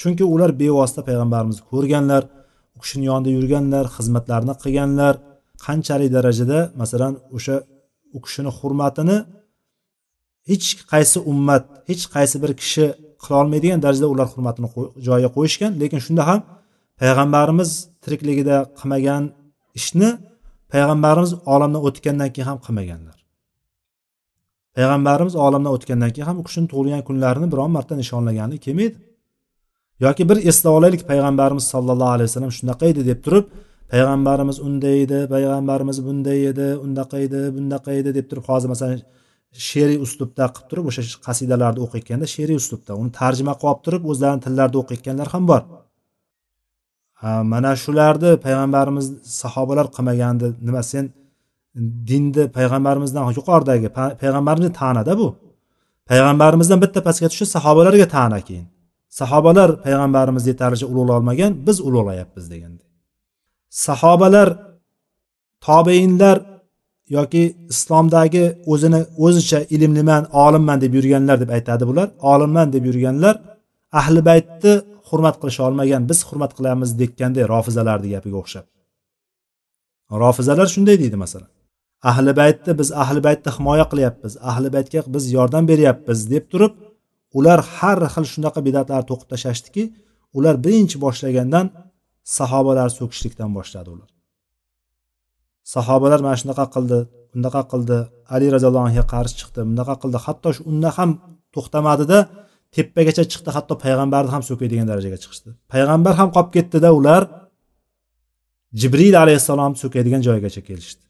chunki 0.00 0.24
ular 0.34 0.50
bevosita 0.62 1.00
payg'ambarimizni 1.08 1.64
ko'rganlar 1.72 2.22
u 2.76 2.78
kishini 2.82 3.04
yonida 3.10 3.30
yurganlar 3.38 3.84
xizmatlarini 3.96 4.54
qilganlar 4.62 5.14
qanchalik 5.66 6.10
darajada 6.16 6.58
masalan 6.80 7.12
o'sha 7.36 7.56
u 8.16 8.18
kishini 8.24 8.50
hurmatini 8.58 9.16
hech 10.50 10.66
qaysi 10.92 11.18
ummat 11.32 11.64
hech 11.90 12.04
qaysi 12.14 12.36
bir 12.42 12.52
kishi 12.60 12.84
qilolmaydigan 13.24 13.80
darajada 13.84 14.08
ular 14.14 14.26
hurmatini 14.34 14.68
joyiga 15.06 15.30
qo'yishgan. 15.36 15.72
Lekin 15.82 16.00
shunda 16.06 16.22
ham 16.30 16.40
payg'ambarimiz 17.00 17.70
tirikligida 18.04 18.56
qilmagan 18.78 19.22
ishni 19.78 20.08
payg'ambarimiz 20.72 21.32
olamdan 21.54 21.80
o'tgandan 21.88 22.30
keyin 22.34 22.48
ham 22.50 22.58
qilmaganlar. 22.66 23.18
Payg'ambarimiz 24.76 25.34
olamdan 25.46 25.70
o'tgandan 25.76 26.10
keyin 26.14 26.26
ham 26.30 26.36
u 26.42 26.44
kishini 26.48 26.66
tug'ilgan 26.72 27.02
kunlarini 27.08 27.46
biron 27.52 27.70
marta 27.76 27.94
nishonlagani 28.00 28.56
kelmaydi. 28.64 28.96
Yoki 30.04 30.22
bir 30.30 30.38
eslab 30.50 30.72
olaylik 30.78 31.02
payg'ambarimiz 31.10 31.64
sollallohu 31.74 32.12
alayhi 32.16 32.28
vasallam 32.30 32.52
shunaqa 32.58 32.84
edi 32.92 33.02
deb 33.10 33.18
turib 33.26 33.46
payg'ambarimiz 33.92 34.58
unday 34.66 34.96
edi 35.04 35.18
payg'ambarimiz 35.34 35.98
bunday 36.06 36.40
edi 36.52 36.68
undaqa 36.84 37.16
edi 37.26 37.40
bundaqa 37.56 37.90
edi 38.00 38.10
deb 38.18 38.26
turib 38.30 38.44
hozir 38.50 38.68
masalan 38.72 39.00
she'riy 39.66 39.98
uslubda 40.06 40.44
qilib 40.54 40.68
turib 40.70 40.84
o'sha 40.90 41.02
qasidalarni 41.26 41.80
o'qiyotganda 41.86 42.26
she'riy 42.34 42.56
uslubda. 42.62 42.92
Uni 43.00 43.10
tarjima 43.20 43.54
qilib 43.60 43.70
olib 43.70 43.82
turib 43.86 44.02
o'zlarini 44.12 44.42
tillarida 44.46 44.78
o'qiyotganlar 44.82 45.28
ham 45.34 45.44
bor. 45.50 45.62
Mana 47.52 47.70
shularni 47.84 48.30
payg'ambarimiz 48.46 49.06
sahobalar 49.42 49.86
qilmagandi. 49.96 50.46
Nima 50.66 50.82
sen 50.92 51.04
dinni 52.10 52.44
payg'ambarimizdan 52.56 53.32
yuqoridagi 53.38 53.88
payg'ambarimizni 54.22 54.72
ta'nada 54.80 55.12
bu. 55.20 55.28
Payg'ambarimizdan 56.10 56.78
bitta 56.84 57.00
pastga 57.06 57.28
tushib 57.32 57.48
sahobalarga 57.56 58.06
ta'na 58.16 58.38
keyin. 58.48 58.66
Sahobalar 59.20 59.68
payg'ambarimizni 59.86 60.48
yetarlicha 60.52 60.86
ulug'lolmagan 60.92 61.52
biz 61.66 61.76
ulug'layapmiz 61.88 62.46
deganda. 62.54 62.84
Sahobalar 63.70 64.48
tobeinlar 65.66 66.38
yoki 67.16 67.56
islomdagi 67.72 68.44
o'zini 68.72 69.00
o'zicha 69.24 69.60
ilmliman 69.74 70.22
olimman 70.44 70.78
deb 70.80 70.92
yurganlar 70.98 71.40
deb 71.40 71.50
aytadi 71.56 71.84
bular. 71.90 72.08
Olimman 72.32 72.72
deb 72.72 72.84
yurganlar 72.90 73.34
ahli 74.00 74.20
baytni 74.30 74.72
hurmat 75.08 75.36
qilisha 75.40 75.62
olmagan 75.68 76.02
biz 76.10 76.18
hurmat 76.28 76.52
qilamiz 76.58 76.90
dekkanday 77.00 77.44
rofizalarni 77.54 78.08
gapiga 78.14 78.36
o'xshab. 78.42 78.66
Rofizalar 80.22 80.68
shunday 80.74 80.96
deydi 81.02 81.16
masalan. 81.24 81.50
Ahli 82.10 82.32
baytni 82.40 82.72
biz 82.80 82.88
ahli 83.02 83.20
baytni 83.26 83.50
himoya 83.56 83.86
qilyapmiz 83.92 84.32
ahli 84.50 84.68
baytga 84.76 85.00
biz 85.14 85.24
yordam 85.36 85.64
beryapmiz 85.70 86.18
deb 86.32 86.44
turib 86.52 86.72
ular 87.38 87.60
har 87.76 87.98
xil 88.14 88.26
shunaqa 88.34 88.60
bidatlarni 88.66 89.06
to'qib 89.10 89.28
tashlashdiki 89.32 89.82
ular 90.38 90.54
birinchi 90.64 90.96
boshlagandan 91.04 91.66
sahobalar 92.38 92.88
so'kishlikdan 92.98 93.50
boshladi 93.58 93.88
ular. 93.94 94.10
Sahobalar 95.74 96.20
mana 96.26 96.36
shunaqa 96.42 96.64
qildi 96.74 96.98
bunaqa 97.34 97.62
qildi 97.72 97.98
ali 98.34 98.46
roziyallohu 98.54 98.84
anhuga 98.88 99.04
qarshi 99.14 99.34
chiqdi 99.40 99.60
bunaqa 99.70 99.94
qildi. 100.02 100.18
Hatto 100.26 100.48
shu 100.56 100.62
unda 100.70 100.90
ham 100.98 101.10
to'xtamadida 101.54 102.18
tepagacha 102.74 103.24
chiqdi 103.32 103.50
hatto 103.56 103.74
payg'ambarni 103.84 104.30
ham 104.34 104.42
so'kadigan 104.48 104.86
darajaga 104.90 105.18
chiqishdi. 105.22 105.48
Payg'ambar 105.72 106.14
ham 106.20 106.28
qolib 106.36 106.50
ketdida 106.56 106.88
ular 106.98 107.22
jibril 108.80 109.14
alayhissalomni 109.24 109.78
so'kadigan 109.82 110.22
joygacha 110.28 110.62
kelishdi. 110.68 111.04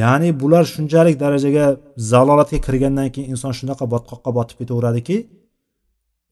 Ya'ni 0.00 0.28
bular 0.40 0.64
shunchalik 0.74 1.16
darajaga 1.24 1.66
zalolatga 2.12 2.58
kirgandan 2.66 3.08
keyin 3.14 3.28
inson 3.34 3.52
shunaqa 3.58 3.84
botqoqqa 3.94 4.30
botib 4.38 4.56
ketaveradiki 4.60 5.16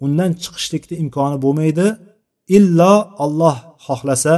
undan 0.04 0.30
chiqishlikni 0.42 0.94
imkoni 1.04 1.36
bo'lmaydi 1.44 1.86
illo 2.56 2.94
olloh 3.24 3.56
xohlasa 3.86 4.34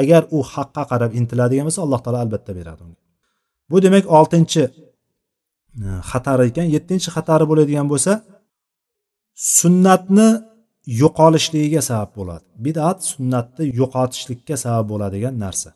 agar 0.00 0.22
u 0.36 0.38
haqqa 0.52 0.82
qarab 0.90 1.10
intiladigan 1.18 1.64
bo'lsa 1.68 1.80
alloh 1.86 2.00
taolo 2.04 2.18
albatta 2.24 2.52
beradi 2.58 2.80
unga. 2.86 3.00
Bu 3.70 3.76
demak 3.84 4.04
oltinchi 4.18 4.62
e, 5.84 5.88
xatari 6.10 6.42
ekan. 6.50 6.66
Yettinchi 6.76 7.08
xatari 7.16 7.44
bo'ladigan 7.50 7.86
bo'lsa 7.92 8.12
sunnatni 9.58 10.28
yo'qolishligiga 11.02 11.82
sabab 11.90 12.10
bo'ladi. 12.18 12.46
Bidat 12.64 12.98
sunnatni 13.12 13.64
yo'qotishlikka 13.80 14.56
sabab 14.64 14.86
bo'ladigan 14.92 15.34
narsa. 15.44 15.70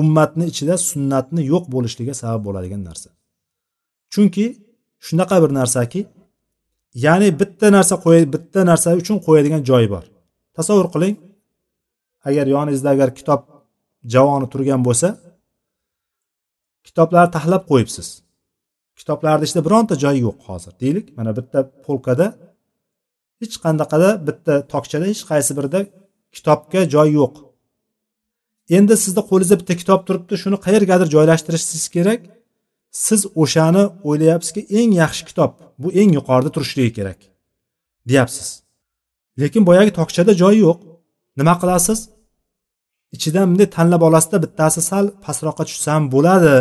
Ummatni 0.00 0.44
ichida 0.52 0.74
sunnatni 0.90 1.40
yo'q 1.52 1.64
bo'lishligiga 1.74 2.14
sabab 2.22 2.40
bo'ladigan 2.46 2.82
narsa. 2.88 3.08
Chunki 4.12 4.46
shunaqa 5.06 5.36
bir 5.42 5.50
narsaki 5.60 6.00
ya'ni 6.94 7.28
bitta 7.40 7.66
narsa 7.76 7.94
qo'y 8.04 8.22
bitta 8.34 8.60
narsa 8.70 8.88
uchun 9.00 9.18
qo'yadigan 9.26 9.62
joy 9.70 9.84
bor. 9.92 10.04
Tasavvur 10.56 10.88
qiling. 10.94 11.16
Agar 12.28 12.46
yoningizda 12.54 12.88
agar 12.94 13.10
kitob 13.18 13.40
javoni 14.14 14.46
turgan 14.52 14.80
bo'lsa 14.86 15.08
kitoblarni 16.86 17.30
taxlab 17.36 17.62
qo'yibsiz. 17.70 18.08
Kitoblarni 19.00 19.44
ichida 19.48 19.62
bironta 19.66 19.94
joyi 20.04 20.20
yo'q 20.26 20.38
hozir 20.48 20.72
deylik. 20.82 21.06
Mana 21.18 21.30
bitta 21.38 21.58
polkada 21.86 22.26
hech 23.40 23.56
qandaqada 23.64 24.08
bitta 24.28 24.54
tokchada 24.72 25.04
hech 25.10 25.22
qaysi 25.30 25.52
birida 25.58 25.80
kitobga 26.36 26.80
joy 26.94 27.08
yo'q. 27.20 27.34
Endi 28.76 28.94
sizni 29.04 29.22
qo'lingizda 29.30 29.56
bitta 29.60 29.74
kitob 29.80 30.00
turibdi 30.06 30.34
shuni 30.42 30.58
qayergadir 30.66 31.08
joylashtirishingiz 31.14 31.86
kerak? 31.96 32.20
Siz 32.94 33.20
o'shani 33.42 33.84
o'ylayapsizki 34.08 34.62
eng 34.78 34.90
yaxshi 35.02 35.24
kitob 35.28 35.52
bu 35.82 35.88
eng 36.00 36.10
yuqorida 36.18 36.50
turishligi 36.56 36.92
kerak 36.98 37.20
deyapsiz. 38.08 38.48
Lekin 39.40 39.62
boyagi 39.68 39.92
tokchada 39.98 40.32
joy 40.42 40.54
yo'q. 40.66 40.78
Nima 41.38 41.54
qilasiz? 41.62 41.98
Ichidan 43.16 43.46
bunday 43.50 43.68
tanlab 43.76 44.02
olasizda 44.08 44.38
bittasi 44.44 44.80
sal 44.90 45.04
pastroqqa 45.24 45.64
tushsa 45.68 45.90
ham 45.94 46.04
bo'ladi. 46.14 46.54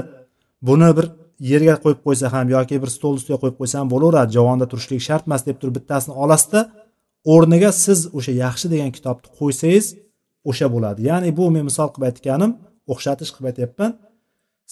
Buni 0.68 0.90
bir 0.98 1.06
yerga 1.52 1.76
qo'yib 1.84 2.00
qo'ysa 2.06 2.26
ham 2.34 2.48
yoki 2.56 2.76
bir 2.84 2.90
stol 2.96 3.14
ustiga 3.20 3.38
qo'yib 3.44 3.58
qo'ysa 3.60 3.76
ham 3.82 3.88
bo'laveradi. 3.94 4.32
Javonda 4.38 4.66
turishlik 4.72 5.02
shart 5.08 5.24
emas 5.30 5.42
deb 5.48 5.58
turib 5.62 5.76
bittasini 5.80 6.14
olasizda 6.24 6.62
o'rniga 7.34 7.72
siz 7.86 8.00
o'sha 8.18 8.34
yaxshi 8.46 8.68
degan 8.74 8.92
kitobni 8.98 9.28
qo'ysangiz 9.40 9.86
o'sha 10.50 10.68
bo'ladi. 10.76 11.00
Ya'ni 11.10 11.30
bu 11.38 11.46
men 11.56 11.64
misol 11.70 11.90
qilib 11.94 12.08
aytganim 12.10 12.52
o'xshatish 12.94 13.32
qilib 13.36 13.48
aytyapman. 13.52 13.92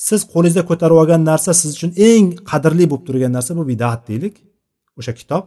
Siz 0.08 0.22
qo'lingizda 0.34 0.64
ko'tarib 0.70 0.98
olgan 1.02 1.22
narsa 1.32 1.52
siz 1.62 1.70
uchun 1.78 1.92
eng 2.10 2.28
qadrli 2.52 2.86
bo'lib 2.92 3.04
turgan 3.08 3.32
narsa 3.38 3.52
bu 3.60 3.64
bidat 3.72 4.02
deylik. 4.10 4.36
O'sha 5.00 5.14
kitob. 5.20 5.44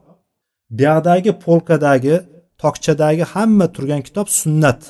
Buyoqdagi 0.78 1.32
polkadagi 1.44 2.14
tokchadagi 2.62 3.24
hamma 3.32 3.66
turgan 3.74 4.02
kitob 4.08 4.28
sunnat. 4.40 4.80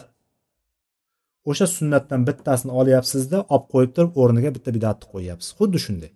O'sha 1.51 1.67
sunnatdan 1.77 2.21
bittasini 2.29 2.73
olyapsizda 2.81 3.39
olib 3.55 3.67
qo'yib 3.73 3.93
turib 3.97 4.13
o'rniga 4.23 4.51
bitta 4.57 4.71
bidatni 4.77 5.07
qo'yyapsiz. 5.13 5.51
Xuddi 5.59 5.79
shunday. 5.87 6.11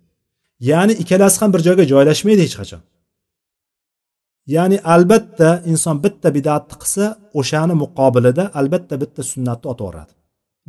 Ya'ni 0.71 0.95
ikkalasi 1.03 1.37
ham 1.41 1.51
bir 1.55 1.61
joyga 1.67 1.85
joylashmaydi 1.93 2.43
hech 2.47 2.57
qachon. 2.61 2.83
Ya'ni 4.55 4.79
albatta 4.95 5.49
inson 5.73 5.97
bitta 6.05 6.29
bidatni 6.37 6.75
qilsa 6.83 7.05
o'shani 7.41 7.75
muqobilida 7.83 8.45
albatta 8.61 8.95
bitta 9.03 9.23
sunnatni 9.33 9.67
otib 9.73 9.85
yuboradi 9.85 10.13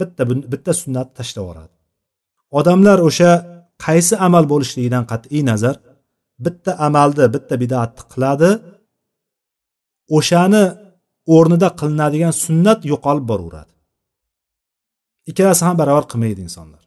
bitta 0.01 0.21
bitta 0.53 0.71
sunnatni 0.81 1.13
tashlab 1.19 1.43
yuboradi 1.43 1.78
odamlar 2.57 2.97
o'sha 3.09 3.31
qaysi 3.85 4.13
amal 4.27 4.45
bo'lishligidan 4.51 5.03
qat'iy 5.11 5.41
nazar 5.51 5.75
bitta 6.45 6.71
amalni 6.87 7.25
bitta 7.35 7.55
bidatni 7.63 8.03
qiladi 8.11 8.49
o'shani 10.17 10.63
o'rnida 11.35 11.69
qilinadigan 11.79 12.33
sunnat 12.43 12.79
yo'qolib 12.91 13.25
boraveradi. 13.31 13.73
Ikkalasi 15.29 15.61
ham 15.67 15.75
barobar 15.81 16.05
qilmaydi 16.11 16.41
insonlar. 16.47 16.83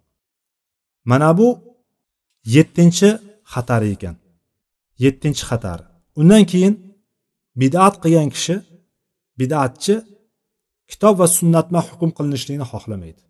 Mana 1.11 1.31
bu 1.39 1.49
yettinchi 2.55 3.09
xatari 3.53 3.89
ekan. 3.97 4.17
Yettinchi 5.05 5.43
xatari 5.51 5.85
undan 6.21 6.45
keyin 6.53 6.75
bidat 7.61 7.95
qilgan 8.03 8.29
kishi 8.35 8.57
bidatchi 9.41 9.95
kitob 10.91 11.15
va 11.21 11.27
sunnatma 11.39 11.81
hukm 11.89 12.11
qilinishligini 12.17 12.67
xohlamaydi. 12.73 13.23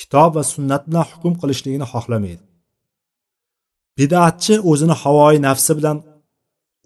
Kitob 0.00 0.30
va 0.36 0.42
sunnat 0.54 0.82
bilan 0.88 1.04
hukm 1.10 1.32
qilishligini 1.40 1.86
xohlamaydi. 1.92 2.42
Bidatchi 3.98 4.54
o'zini 4.70 4.94
havoyi 5.02 5.38
nafsi 5.48 5.72
bilan 5.78 5.96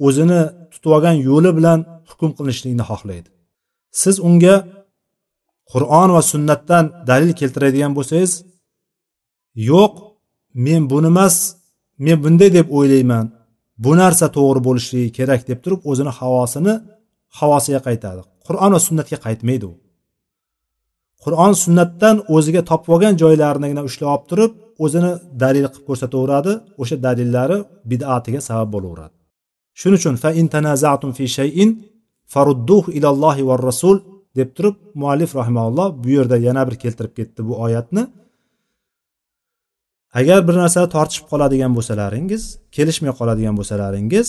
o'zini 0.06 0.40
tutib 0.72 0.90
olgan 0.96 1.16
yo'li 1.28 1.50
bilan 1.58 1.78
hukm 2.10 2.30
qilinishlikni 2.36 2.84
xohlaydi. 2.90 3.28
Siz 4.00 4.16
unga 4.28 4.54
qur'on 5.72 6.08
va 6.16 6.22
sunnatdan 6.32 6.84
dalil 7.10 7.32
keltiradigan 7.40 7.92
bo'lsangiz 7.98 8.32
yo'q 9.70 9.92
men 10.66 10.82
buni 10.92 11.08
emas 11.14 11.36
men 12.04 12.16
bunday 12.24 12.50
deb 12.58 12.66
o'ylayman 12.78 13.26
bu 13.84 13.92
narsa 14.00 14.26
to'g'ri 14.36 14.60
bo'lishligi 14.68 15.10
kerak 15.18 15.40
deb 15.50 15.58
turib 15.64 15.80
o'zini 15.90 16.12
havosini 16.18 16.74
havosiga 17.38 17.80
qaytadi. 17.88 18.20
Qur'on 18.46 18.70
va 18.74 18.80
sunnatga 18.86 19.18
qaytmaydi 19.26 19.64
u. 19.72 19.74
qur'on 21.24 21.52
sunnatdan 21.64 22.16
o'ziga 22.36 22.62
topib 22.70 22.90
olgan 22.94 23.14
joylarinigina 23.22 23.82
ushlab 23.88 24.10
olib 24.14 24.26
turib 24.30 24.52
o'zini 24.84 25.12
dalil 25.42 25.66
qilib 25.72 25.84
ko'rsataveradi. 25.88 26.52
O'sha 26.82 26.96
dalillari 27.06 27.58
bidatiga 27.90 28.40
sabab 28.48 28.68
bo'laveradi. 28.74 29.14
Shuning 29.80 29.98
uchun 30.00 30.14
fa 30.22 30.30
in 30.40 30.46
tanazatum 30.54 31.10
fi 31.18 31.24
shayin 31.36 31.70
farudduh 32.34 32.84
ilallohi 32.98 33.42
va 33.48 33.54
rasul 33.68 33.96
deb 34.38 34.48
turib 34.56 34.76
muallif 35.00 35.30
rahimaulloh 35.40 35.88
bu 36.02 36.08
yerda 36.16 36.36
yana 36.46 36.62
bir 36.68 36.76
keltirib 36.82 37.12
ketdi 37.18 37.40
bu 37.48 37.54
oyatni. 37.64 38.02
Agar 40.18 40.38
bir 40.48 40.54
narsada 40.62 40.88
tortishib 40.96 41.26
qoladigan 41.32 41.72
bo'lsalaringiz 41.76 42.42
kelishmay 42.76 43.12
qoladigan 43.18 43.54
bo'lsalaringiz 43.58 44.28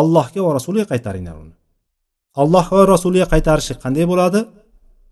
allohga 0.00 0.40
va 0.46 0.50
rasuliga 0.58 0.86
qaytaringlar 0.92 1.36
uni. 1.44 1.54
Alloh 2.42 2.66
va 2.74 2.82
rasuliga 2.94 3.26
qaytarishlik 3.34 3.78
qanday 3.84 4.04
bo'ladi? 4.12 4.40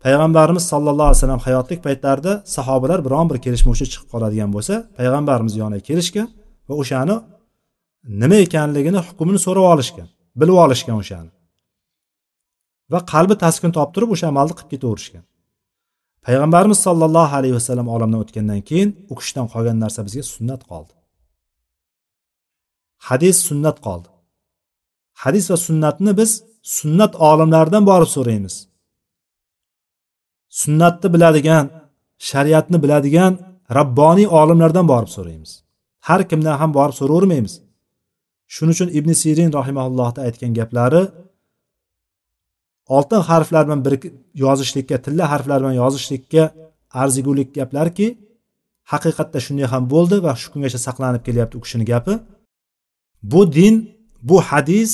Payg'ambarimiz 0.03 0.63
sallallohu 0.71 1.07
alayhi 1.09 1.19
vasallam 1.19 1.41
hayotlik 1.47 1.79
paytlarida 1.87 2.31
sahobalar 2.55 2.99
biron 3.05 3.25
bir 3.31 3.37
kelishmovchi 3.45 3.85
chiqib 3.91 4.07
qoladigan 4.13 4.49
bo'lsa 4.55 4.73
payg'ambarimiz 4.97 5.53
yoniga 5.61 5.83
kelishgan 5.89 6.27
va 6.67 6.73
o'shani 6.81 7.15
nima 8.21 8.37
ekanligini 8.45 8.99
hukmini 9.07 9.39
so'rab 9.45 9.65
olishgan 9.73 10.07
bilib 10.39 10.57
olishgan 10.63 10.97
o'shani. 11.03 11.31
Va 12.93 12.99
qalbi 13.13 13.35
taskin 13.43 13.71
topib 13.77 13.93
turib 13.95 14.09
o'sha 14.15 14.27
amalni 14.31 14.53
qilib 14.57 14.71
ketaverishgan. 14.73 15.23
Payg'ambarimiz 16.25 16.79
sollallohu 16.87 17.33
alayhi 17.39 17.55
vasallam 17.59 17.87
olamdan 17.95 18.19
o'tgandan 18.23 18.61
keyin 18.69 18.89
u 19.11 19.13
kishidan 19.19 19.47
qolgan 19.53 19.77
narsa 19.83 19.99
bizga 20.07 20.23
sunnat 20.35 20.61
qoldi. 20.71 20.93
Hadis 23.07 23.37
sunnat 23.49 23.77
qoldi. 23.87 24.09
Hadis 25.23 25.45
va 25.51 25.57
sunnatni 25.67 26.11
biz 26.21 26.31
sunnat 26.77 27.13
olimlaridan 27.29 27.83
borib 27.91 28.09
so'raymiz. 28.15 28.55
Sunnatni 30.49 31.07
biladigan 31.13 31.65
shariatni 32.29 32.77
biladigan 32.83 33.33
rabboniy 33.77 34.27
olimlardan 34.39 34.85
borib 34.91 35.11
so'raymiz. 35.17 35.51
Har 36.07 36.21
kimdan 36.29 36.55
ham 36.61 36.71
borib 36.77 36.95
so'ravermaymiz. 36.99 37.53
Shuning 38.53 38.75
uchun 38.77 38.89
ibn 38.99 39.11
sirin 39.21 39.49
rahimaullohni 39.59 40.19
aytgan 40.27 40.51
gaplari 40.59 41.03
oltin 42.95 43.21
harflar 43.29 43.63
bilan 43.67 43.81
bir 43.85 43.93
yozishlikka 44.43 44.97
tilla 45.05 45.25
harflar 45.31 45.57
bilan 45.61 45.75
yozishlikka 45.83 46.43
arzigulik 47.01 47.49
gaplarki 47.57 48.07
haqiqatda 48.91 49.39
shunday 49.45 49.67
ham 49.73 49.83
bo'ldi 49.93 50.17
va 50.25 50.33
shu 50.41 50.47
kungacha 50.53 50.79
saqlanib 50.87 51.21
kelyapti 51.27 51.55
u 51.59 51.61
kishini 51.65 51.85
gapi. 51.91 52.13
Bu 53.31 53.41
din 53.57 53.75
bu 54.29 54.37
hadis 54.49 54.91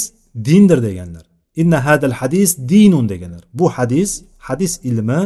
dindir 0.47 0.79
deganlar. 0.87 1.25
Inna 1.61 1.79
hadal 1.87 2.15
hadis 2.21 2.49
dinun 2.71 3.05
deganlar. 3.11 3.43
Bu 3.59 3.65
hadis 3.77 4.09
hadis 4.47 4.73
ilmi 4.89 5.21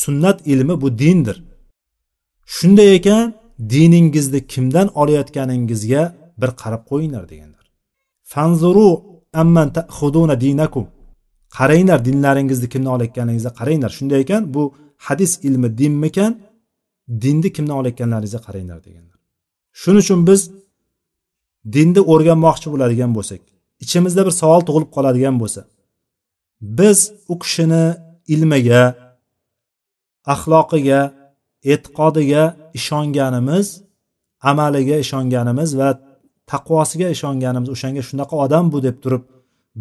sunnat 0.00 0.38
ilmi 0.52 0.80
bu 0.82 0.88
dindir. 0.98 1.36
Shunday 2.46 2.90
ekan 2.96 3.34
diningizni 3.72 4.40
kimdan 4.52 4.88
olayotganingizga 5.00 6.02
bir 6.40 6.50
qarab 6.62 6.82
qo'yinglar 6.90 7.24
deganlar. 7.32 7.64
Fanzuru 8.32 8.88
amman 9.42 9.68
tahuduna 9.76 10.36
dinakum. 10.44 10.86
Qaranglar 11.56 11.98
dinlaringizni 12.08 12.68
kimdan 12.72 12.92
olayotganingizga 12.96 13.52
qaranglar. 13.60 13.90
Shunday 13.98 14.20
ekan 14.24 14.42
bu 14.54 14.62
hadis 15.06 15.32
ilmi 15.46 15.68
dinmikan 15.80 16.32
dinni 17.22 17.48
kimdan 17.56 17.76
olayotganlaringizga 17.80 18.40
qaranglar 18.46 18.78
deganlar. 18.86 19.18
Shuning 19.80 20.02
uchun 20.04 20.20
biz 20.28 20.40
dinni 21.74 22.00
o'rganmoqchi 22.12 22.68
bo'ladigan 22.72 23.10
bo'lsak 23.16 23.42
ichimizda 23.84 24.22
bir 24.26 24.34
savol 24.40 24.60
tug'ilib 24.68 24.90
qoladigan 24.96 25.36
bo'lsa 25.42 25.60
biz 26.78 26.98
u 27.32 27.34
kishini 27.42 27.84
ilmiga 28.34 28.82
axloqiga 30.32 31.00
e'tiqodiga 31.72 32.42
ishonganimiz 32.78 33.66
amaliga 34.50 34.96
ishonganimiz 35.04 35.70
va 35.80 35.88
taqvosiga 36.52 37.08
ishonganimiz 37.16 37.68
o'shanga 37.74 38.02
shunaqa 38.08 38.34
odam 38.44 38.64
bu 38.72 38.78
deb 38.86 38.96
turib 39.04 39.24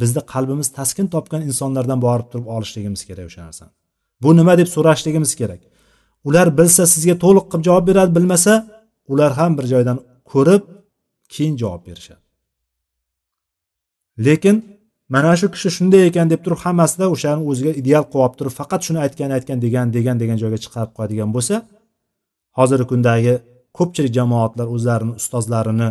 bizni 0.01 0.21
qalbimiz 0.33 0.67
taskin 0.77 1.07
topgan 1.13 1.41
insonlardan 1.49 1.99
borib 2.07 2.27
turib 2.31 2.47
olishligimiz 2.55 3.01
kerak 3.09 3.25
o'sha 3.29 3.41
narsani. 3.47 3.71
Bu 4.23 4.29
nima 4.37 4.53
deb 4.57 4.69
so'rashligimiz 4.75 5.31
kerak? 5.41 5.61
Ular 6.27 6.47
bilsa 6.57 6.83
sizga 6.93 7.15
to'liq 7.23 7.45
qilib 7.51 7.63
javob 7.67 7.85
beradi 7.89 8.11
bilmasa 8.17 8.53
ular 9.11 9.31
ham 9.39 9.51
bir 9.57 9.65
joydan 9.73 9.97
ko'rib 10.31 10.63
keyin 11.33 11.55
javob 11.61 11.81
berishadi. 11.87 12.23
Lekin 14.25 14.72
mana 15.13 15.31
shu 15.39 15.47
kishi 15.53 15.69
shunday 15.77 16.03
ekan 16.09 16.27
deb 16.33 16.41
turib 16.45 16.59
hammasida 16.65 17.05
o'shani 17.15 17.41
o'ziga 17.51 17.71
ideal 17.81 18.03
qilib 18.11 18.23
olib 18.25 18.35
turib 18.39 18.53
faqat 18.59 18.81
shuni 18.87 18.99
aytgan 19.05 19.29
aytgan 19.37 19.57
degan 19.65 19.87
degan 19.95 20.15
degan 20.21 20.37
joyga 20.43 20.59
chiqarib 20.65 20.91
qo'yadigan 20.97 21.29
bo'lsa 21.35 21.55
hozirgi 22.59 22.85
kundagi 22.91 23.33
ko'pchilik 23.77 24.13
jamoatlar 24.17 24.67
o'zlarini 24.75 25.13
ustozlarini 25.21 25.89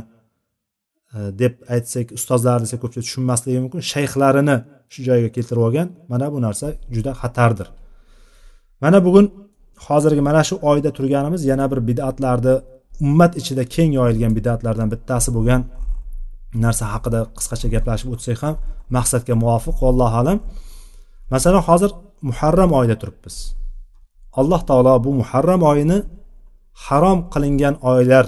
e, 1.17 1.19
deb 1.43 1.55
aytsak 1.75 2.07
ustozlar 2.19 2.59
desak 2.65 2.79
ko'pchilik 2.83 3.07
tushunmasligi 3.09 3.59
mumkin 3.65 3.81
shayxlarini 3.93 4.57
shu 4.93 5.01
joyga 5.09 5.29
keltirib 5.37 5.63
olgan 5.69 5.89
mana 6.13 6.27
bu 6.35 6.39
narsa 6.47 6.67
juda 6.95 7.13
xatardir. 7.23 7.69
Mana 8.83 8.99
bugun 9.07 9.27
hozirgi 9.87 10.23
mana 10.29 10.43
shu 10.49 10.55
oyda 10.71 10.91
turganimiz 10.97 11.43
yana 11.51 11.67
bir 11.73 11.81
bidatlarni 11.89 12.55
ummat 13.05 13.33
ichida 13.41 13.63
keng 13.75 13.91
yoyilgan 13.99 14.33
bidatlardan 14.39 14.89
bittasi 14.95 15.31
bo'lgan 15.37 15.61
narsa 16.65 16.85
haqida 16.93 17.21
qisqacha 17.37 17.69
gaplashib 17.75 18.09
o'tsak 18.15 18.39
ham 18.45 18.55
maqsadga 18.97 19.35
muvofiq 19.43 19.77
vallohu 19.85 20.17
alam. 20.23 20.39
Masalan 21.33 21.63
hozir 21.69 21.91
muharram 22.29 22.71
oyida 22.79 22.97
turibmiz. 23.03 23.37
Alloh 24.41 24.61
taolo 24.69 24.95
bu 25.05 25.11
muharram 25.21 25.63
oyini 25.71 25.99
harom 26.87 27.19
qilingan 27.33 27.75
oylar 27.93 28.27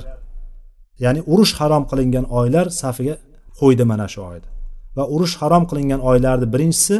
ya'ni 1.04 1.20
urush 1.32 1.52
harom 1.60 1.84
qilingan 1.90 2.26
oylar 2.38 2.66
safiga 2.82 3.14
qo'ydi 3.60 3.84
mana 3.90 4.06
shu 4.12 4.20
oyda. 4.30 4.48
Va 4.96 5.04
urush 5.14 5.34
harom 5.40 5.64
qilingan 5.70 6.00
oylarni 6.10 6.46
birinchisi 6.54 6.96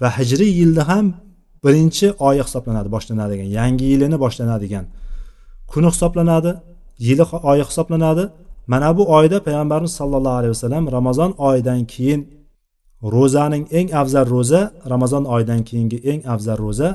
va 0.00 0.08
hijriy 0.18 0.52
yilni 0.60 0.82
ham 0.90 1.06
birinchi 1.64 2.06
oyi 2.28 2.40
hisoblanadi 2.46 2.88
boshlanadigan. 2.94 3.48
Yangi 3.58 3.84
yilini 3.92 4.16
boshlanadigan 4.24 4.84
kuni 5.72 5.88
hisoblanadi 5.94 6.52
yili 7.06 7.24
oyi 7.50 7.62
hisoblanadi 7.70 8.24
mana 8.66 8.96
bu 8.98 9.02
oyda 9.16 9.38
payg'ambarimiz 9.46 9.92
sollallohu 10.00 10.36
alayhi 10.40 10.54
vasallam 10.56 10.84
ramazon 10.96 11.30
oyidan 11.48 11.80
keyin 11.92 12.20
ro'zaning 13.14 13.64
eng 13.78 13.88
afzal 14.00 14.26
ro'za 14.34 14.60
ramazon 14.92 15.24
oyidan 15.34 15.60
keyingi 15.68 15.98
eng 16.10 16.20
afzal 16.34 16.58
ro'za 16.66 16.88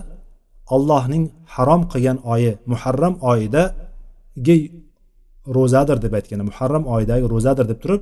allohning 0.75 1.23
harom 1.55 1.81
qilgan 1.91 2.17
oyi 2.33 2.51
muharram 2.71 3.15
oyidagi 3.31 4.57
ro'zadir 5.57 5.97
deb 6.05 6.13
aytgan 6.19 6.39
muharram 6.49 6.83
oyidagi 6.95 7.25
ro'zadir 7.33 7.65
deb 7.71 7.79
turib 7.83 8.01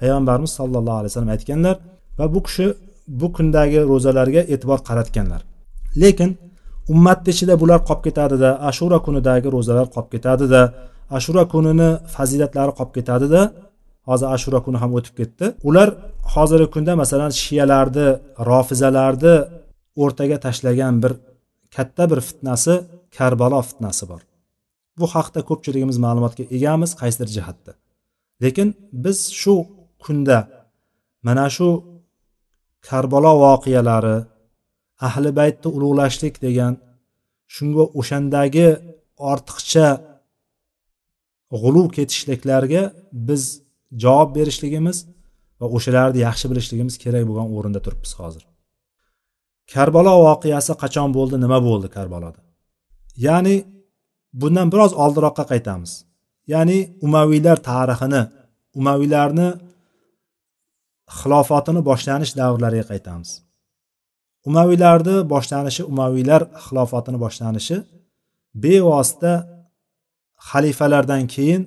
payg'ambarimiz 0.00 0.52
sollallohu 0.58 0.98
alayhi 1.00 1.10
vasallam 1.12 1.32
aytganlar 1.36 1.76
va 2.18 2.26
bu 2.34 2.40
kishi 2.46 2.66
bu 3.20 3.26
kundagi 3.36 3.80
ro'zalarga 3.90 4.42
e'tibor 4.52 4.78
qaratganlar. 4.88 5.40
Lekin 6.02 6.30
ummatni 6.92 7.30
ichida 7.34 7.54
bular 7.62 7.80
qolib 7.88 8.02
ketadida 8.06 8.50
ashura 8.70 8.98
kunidagi 9.06 9.48
ro'zalar 9.56 9.86
qolib 9.94 10.10
ketadida 10.14 10.60
ashura 11.16 11.44
kunini 11.52 11.90
fazilatlari 12.14 12.72
qolib 12.78 12.92
ketadida 12.98 13.42
hozir 14.08 14.28
ashura 14.36 14.60
kuni 14.66 14.78
ham 14.82 14.90
o'tib 14.98 15.14
ketdi. 15.20 15.46
Ular 15.68 15.88
hozirgi 16.34 16.68
kunda 16.74 16.92
masalan 17.02 17.32
shiyalarni 17.42 18.06
rofizalarni 18.50 19.34
o'rtaga 20.02 20.36
tashlagan 20.44 20.94
bir 21.02 21.12
katta 21.76 22.04
bir 22.10 22.20
fitnasi 22.28 22.74
karbalo 23.16 23.60
fitnasi 23.68 24.04
bor. 24.10 24.20
Bu 24.98 25.06
haqda 25.14 25.40
ko'pchiligimiz 25.48 25.98
ma'lumotga 26.04 26.44
egamiz 26.56 26.90
qaysidir 27.00 27.28
jihatda. 27.36 27.72
Lekin 28.42 28.68
biz 29.04 29.18
shu 29.40 29.54
kunda 30.04 30.38
mana 31.26 31.46
shu 31.56 31.68
karbalo 32.88 33.32
voqealari 33.44 34.16
ahli 35.08 35.30
baytni 35.40 35.68
ulug'lashlik 35.76 36.34
degan 36.46 36.72
shunga 37.54 37.84
o'shandagi 38.00 38.68
ortiqcha 39.30 39.86
g'uluv 41.52 41.86
ketishliklarga 41.96 42.82
biz 43.28 43.42
javob 44.02 44.30
berishligimiz 44.36 44.98
va 45.60 45.66
o'shalarni 45.76 46.18
yaxshi 46.26 46.46
bilishligimiz 46.50 46.94
kerak 47.04 47.24
bo'lgan 47.28 47.48
o'rinda 47.56 47.80
turibmiz 47.84 48.12
hozir. 48.20 48.42
Karbalo 49.72 50.14
voqeasi 50.26 50.72
qachon 50.82 51.08
bo'ldi 51.16 51.36
nima 51.44 51.58
bo'ldi 51.68 51.88
karbaloda 51.96 52.40
ya'ni 53.26 53.56
bundan 54.40 54.68
biroz 54.72 54.92
oldinroqqa 55.02 55.44
qaytamiz. 55.52 55.92
Ya'ni 56.52 56.78
umaviylar 57.06 57.58
tarixini 57.70 58.22
umaviylarni 58.78 59.48
xilofotini 61.18 61.80
boshlanish 61.90 62.32
davrlariga 62.40 62.86
qaytamiz. 62.92 63.30
Umaviylarni 64.48 65.16
boshlanishi 65.32 65.82
umaviylar 65.92 66.42
xilofatini 66.64 67.18
boshlanishi 67.24 67.76
bevosita 68.64 69.32
xalifalardan 70.50 71.24
keyin 71.34 71.62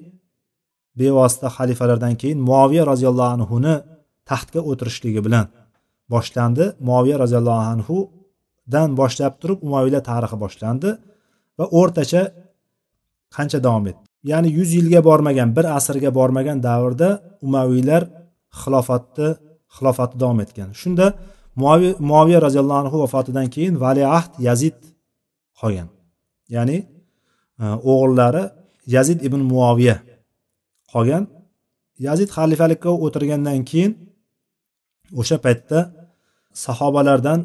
bevosita 0.99 1.47
xalifalardan 1.57 2.13
keyin 2.22 2.39
muaviya 2.49 2.84
roziyallohu 2.91 3.32
anhuni 3.38 3.76
taxtga 4.30 4.59
o'tirishligi 4.69 5.22
bilan 5.28 5.45
boshlandi. 6.13 6.65
Muaviya 6.88 7.17
roziyallohu 7.24 7.63
anhudan 7.74 8.89
boshlab 9.01 9.34
turib 9.41 9.59
umaviylar 9.67 10.03
tarixi 10.11 10.38
boshlandi 10.43 10.89
va 11.57 11.65
o'rtacha 11.80 12.22
qancha 13.36 13.59
davom 13.67 13.86
etdi? 13.91 14.03
Ya'ni 14.32 14.49
yuz 14.57 14.69
yilga 14.78 14.99
bormagan 15.09 15.49
bir 15.57 15.65
asrga 15.78 16.09
bormagan 16.19 16.57
davrda 16.67 17.09
umaviylar 17.47 18.03
xilofatni 18.61 19.28
xilofati 19.76 20.15
davom 20.22 20.39
etgan. 20.45 20.69
Shunda 20.82 21.05
muaviya 22.11 22.39
roziyallohu 22.45 22.80
anhu 22.84 22.97
vafotidan 23.03 23.47
keyin 23.55 23.76
valiahd 23.84 24.32
yazid 24.47 24.78
qolgan. 25.59 25.89
Ya'ni 26.55 26.78
e, 27.63 27.65
o'g'illari 27.91 28.43
yazid 28.95 29.19
ibn 29.27 29.41
muoviya 29.51 29.95
qolgan. 30.93 31.23
Yazid 32.07 32.29
xalifalikka 32.38 32.91
o'tirgandan 33.05 33.59
keyin 33.69 33.91
o'sha 35.19 35.38
paytda 35.45 35.79
sahobalardan 36.65 37.39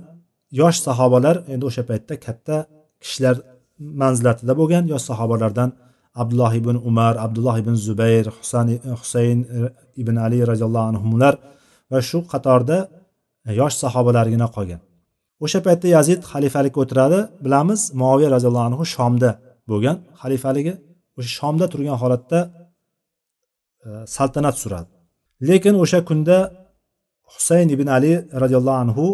yosh 0.60 0.78
sahobalar 0.86 1.36
endi 1.52 1.64
o'sha 1.70 1.82
paytda 1.90 2.14
katta 2.26 2.56
kishilar 3.02 3.36
manzilatida 4.02 4.52
bo'lgan 4.60 4.84
yosh 4.92 5.04
sahobalardan 5.10 5.70
abdulloh 6.22 6.52
ibn 6.60 6.76
umar 6.88 7.14
abdulloh 7.26 7.56
ibn 7.62 7.74
zubayr 7.86 8.26
husayn 9.00 9.38
ibn 10.02 10.16
ali 10.26 10.38
roziyallohu 10.50 10.86
anhular 10.92 11.34
va 11.90 11.98
shu 12.08 12.18
qatorda 12.32 12.78
yosh 13.60 13.74
sahobalargina 13.82 14.46
qolgan. 14.56 14.80
O'sha 15.44 15.60
paytda 15.66 15.88
yazid 15.96 16.20
xalifalikka 16.30 16.78
o'tiradi. 16.84 17.18
Bilamiz 17.44 17.80
muaviya 18.00 18.28
roziyallohu 18.36 18.66
anhu 18.70 18.84
shomda 18.94 19.30
bo'lgan 19.70 19.96
xalifaligi. 20.22 20.72
O'sha 21.18 21.30
shomda 21.38 21.66
turgan 21.72 21.98
holatda 22.02 22.40
e, 23.86 23.88
saltanat 24.16 24.56
suradi. 24.62 24.90
Lekin 25.48 25.74
o'sha 25.82 26.00
kunda 26.08 26.38
husayn 27.32 27.68
ibn 27.74 27.86
ali 27.96 28.12
roziyallohu 28.42 28.78
anhu 28.84 29.06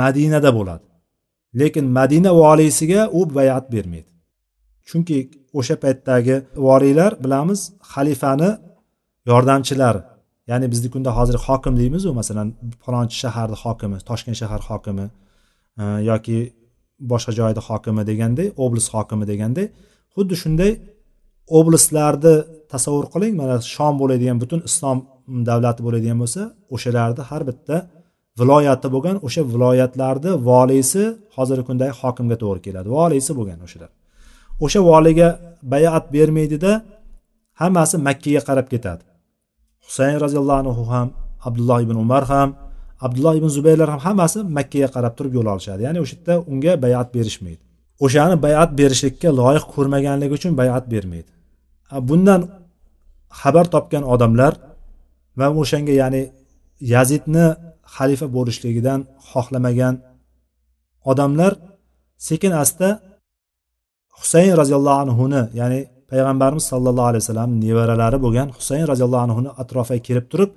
madinada 0.00 0.50
bo'ladi. 0.58 0.84
Lekin 1.60 1.84
madina 1.98 2.30
voliysiga 2.42 3.00
u 3.18 3.20
bayat 3.36 3.64
bermaydi. 3.74 4.10
Chunki 4.88 5.18
o'sha 5.58 5.76
paytdagi 5.84 6.36
voliylar 6.66 7.12
bilamiz 7.24 7.60
xalifani 7.92 8.50
yordamchilari 9.30 10.02
ya'ni 10.50 10.66
bizni 10.72 10.88
kunda 10.94 11.10
hozir 11.18 11.36
hokim 11.46 11.74
deymizu 11.80 12.08
masalan 12.20 12.48
falonchi 12.84 13.16
shaharni 13.22 13.56
hokimi 13.64 13.98
toshkent 14.08 14.36
shahar 14.42 14.60
hokimi 14.68 15.06
e, 15.82 15.84
yoki 16.10 16.38
boshqa 17.10 17.32
joyni 17.38 17.60
hokimi 17.68 18.02
deganday 18.10 18.48
oblast 18.64 18.88
hokimi 18.94 19.24
deganday 19.32 19.66
xuddi 20.14 20.34
shunday 20.42 20.72
oblastlarni 21.58 22.34
tasavvur 22.72 23.06
qiling. 23.14 23.32
Mana 23.40 23.56
shom 23.74 23.94
bo'ladigan 24.00 24.36
butun 24.42 24.60
islom 24.68 24.98
davlati 25.48 25.80
bo'ladigan 25.86 26.18
bo'lsa 26.22 26.42
o'shalarni 26.74 27.22
har 27.30 27.42
bitta 27.48 27.76
viloyati 28.40 28.88
bo'lgan 28.94 29.16
o'sha 29.26 29.42
viloyatlarni 29.54 30.30
voliysi 30.48 31.02
hozirgi 31.36 31.64
kundagi 31.68 31.92
hokimga 32.00 32.36
to'g'ri 32.42 32.60
keladi. 32.66 32.88
Voliysi 32.98 33.32
bo'lgan 33.38 33.58
o'shalar. 33.66 33.90
O'sha 34.64 34.80
voliyga 34.90 35.28
bayat 35.72 36.04
bermaydida 36.14 36.72
hammasi 37.60 37.96
makkaga 38.08 38.40
qarab 38.48 38.66
ketadi. 38.72 39.02
Husayn 39.86 40.16
roziyallohu 40.24 40.60
anhu 40.62 40.84
ham 40.92 41.08
abdulloh 41.48 41.78
ibn 41.86 41.96
umar 42.04 42.24
ham 42.32 42.48
abdulloh 43.06 43.34
ibn 43.40 43.48
zubaylar 43.56 43.88
ham 43.94 44.00
hammasi 44.06 44.38
makkaga 44.58 44.88
qarab 44.94 45.12
turib 45.18 45.32
yo'l 45.38 45.48
olishadi. 45.54 45.80
Ya'ni 45.86 45.98
o'sha 46.04 46.14
yerda 46.16 46.34
unga 46.52 46.72
bayat 46.84 47.08
berishmaydi. 47.16 47.62
O'shani 48.04 48.36
bayat 48.46 48.70
berishlikka 48.80 49.28
loyiq 49.40 49.64
ko'rmaganligi 49.74 50.32
uchun 50.38 50.52
bayat 50.60 50.84
bermaydi. 50.92 51.30
Bundan 52.08 52.40
xabar 53.40 53.66
topgan 53.74 54.04
odamlar 54.14 54.52
va 55.38 55.46
o'shanga 55.60 55.94
ya'ni 56.02 56.22
yazidni 56.94 57.46
xalifa 57.94 58.26
bo'lishligidan 58.36 59.00
xohlamagan 59.30 59.94
odamlar 61.10 61.52
sekin 62.28 62.52
asta 62.62 62.88
husayn 64.18 64.52
roziyallohu 64.60 64.98
anhuni 65.04 65.42
ya'ni 65.60 65.80
payg'ambarimiz 66.10 66.64
sollallohu 66.72 67.08
alayhi 67.10 67.22
vasallam 67.24 67.50
nevaralari 67.64 68.18
bo'lgan 68.24 68.48
husayn 68.58 68.84
roziyallohu 68.92 69.24
anhuni 69.26 69.50
atrofiga 69.62 70.02
kelib 70.08 70.26
turib 70.32 70.50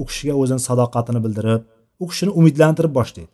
u 0.00 0.02
kishiga 0.08 0.34
o'zini 0.42 0.62
sadoqatini 0.68 1.20
bildirib 1.24 1.62
u 2.02 2.04
kishini 2.10 2.32
umidlantirib 2.40 2.92
boshlaydi. 2.98 3.32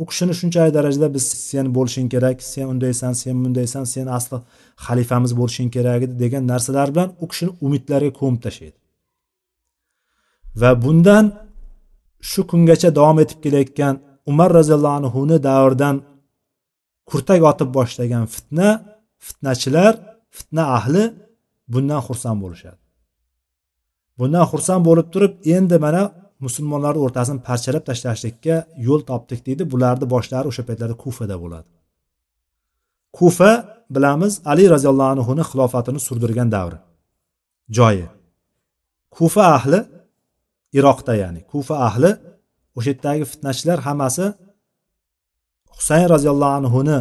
U 0.00 0.04
kishini 0.10 0.34
shunchalik 0.40 0.72
darajada 0.78 1.08
biz 1.16 1.24
sen 1.50 1.66
bo'lishing 1.76 2.08
kerak 2.14 2.36
sen 2.52 2.66
undaysan 2.72 3.12
sen 3.22 3.36
bundaysan 3.44 3.84
sen 3.94 4.06
asli 4.16 4.38
xalifamiz 4.86 5.32
bo'lishing 5.40 5.70
kerak 5.76 6.00
degan 6.22 6.42
narsalar 6.52 6.88
bilan 6.94 7.08
u 7.22 7.24
kishini 7.30 7.50
umidlariga 7.66 8.12
ko'mib 8.20 8.40
tashlaydi. 8.46 8.78
Va 10.60 10.70
bundan 10.84 11.24
shu 12.30 12.40
kungacha 12.50 12.88
davom 12.98 13.18
etib 13.24 13.38
kelayotgan 13.44 13.94
umar 14.30 14.50
roziyallohu 14.58 14.96
anhuni 15.00 15.36
davridan 15.48 15.96
kurtak 17.10 17.40
otib 17.50 17.68
boshlagan 17.78 18.24
fitna 18.34 18.68
fitnachilar 19.26 19.92
fitna 20.36 20.64
ahli 20.76 21.02
bundan 21.72 22.00
xursand 22.06 22.38
bo'lishadi. 22.44 22.80
Bundan 24.18 24.44
xursand 24.50 24.82
bo'lib 24.88 25.08
turib 25.14 25.32
endi 25.56 25.76
mana 25.86 26.02
musulmonlarni 26.44 27.00
o'rtasini 27.06 27.40
parchalab 27.48 27.84
tashlashlikka 27.88 28.56
yo'l 28.86 29.02
topdik 29.10 29.40
deydi. 29.46 29.62
Bularni 29.72 30.06
boshlari 30.14 30.46
o'sha 30.50 30.62
paytlarda 30.68 30.96
kufada 31.04 31.36
bo'ladi. 31.42 31.68
Kufa 33.18 33.50
bilamiz 33.94 34.32
ali 34.52 34.64
roziyallohu 34.74 35.10
anhuni 35.14 35.42
xilofatini 35.50 36.00
surdirgan 36.06 36.48
davri. 36.56 36.78
Joyi. 37.76 38.06
Kufa 39.16 39.42
ahli 39.56 39.80
iroqda 40.78 41.12
ya'ni 41.22 41.40
kufa 41.52 41.74
ahli 41.88 42.10
o'sha 42.76 42.90
yerdagi 42.92 43.24
fitnachilar 43.32 43.78
hammasi 43.86 44.26
husayn 45.76 46.06
roziyallohu 46.14 46.54
anhuni 46.60 46.98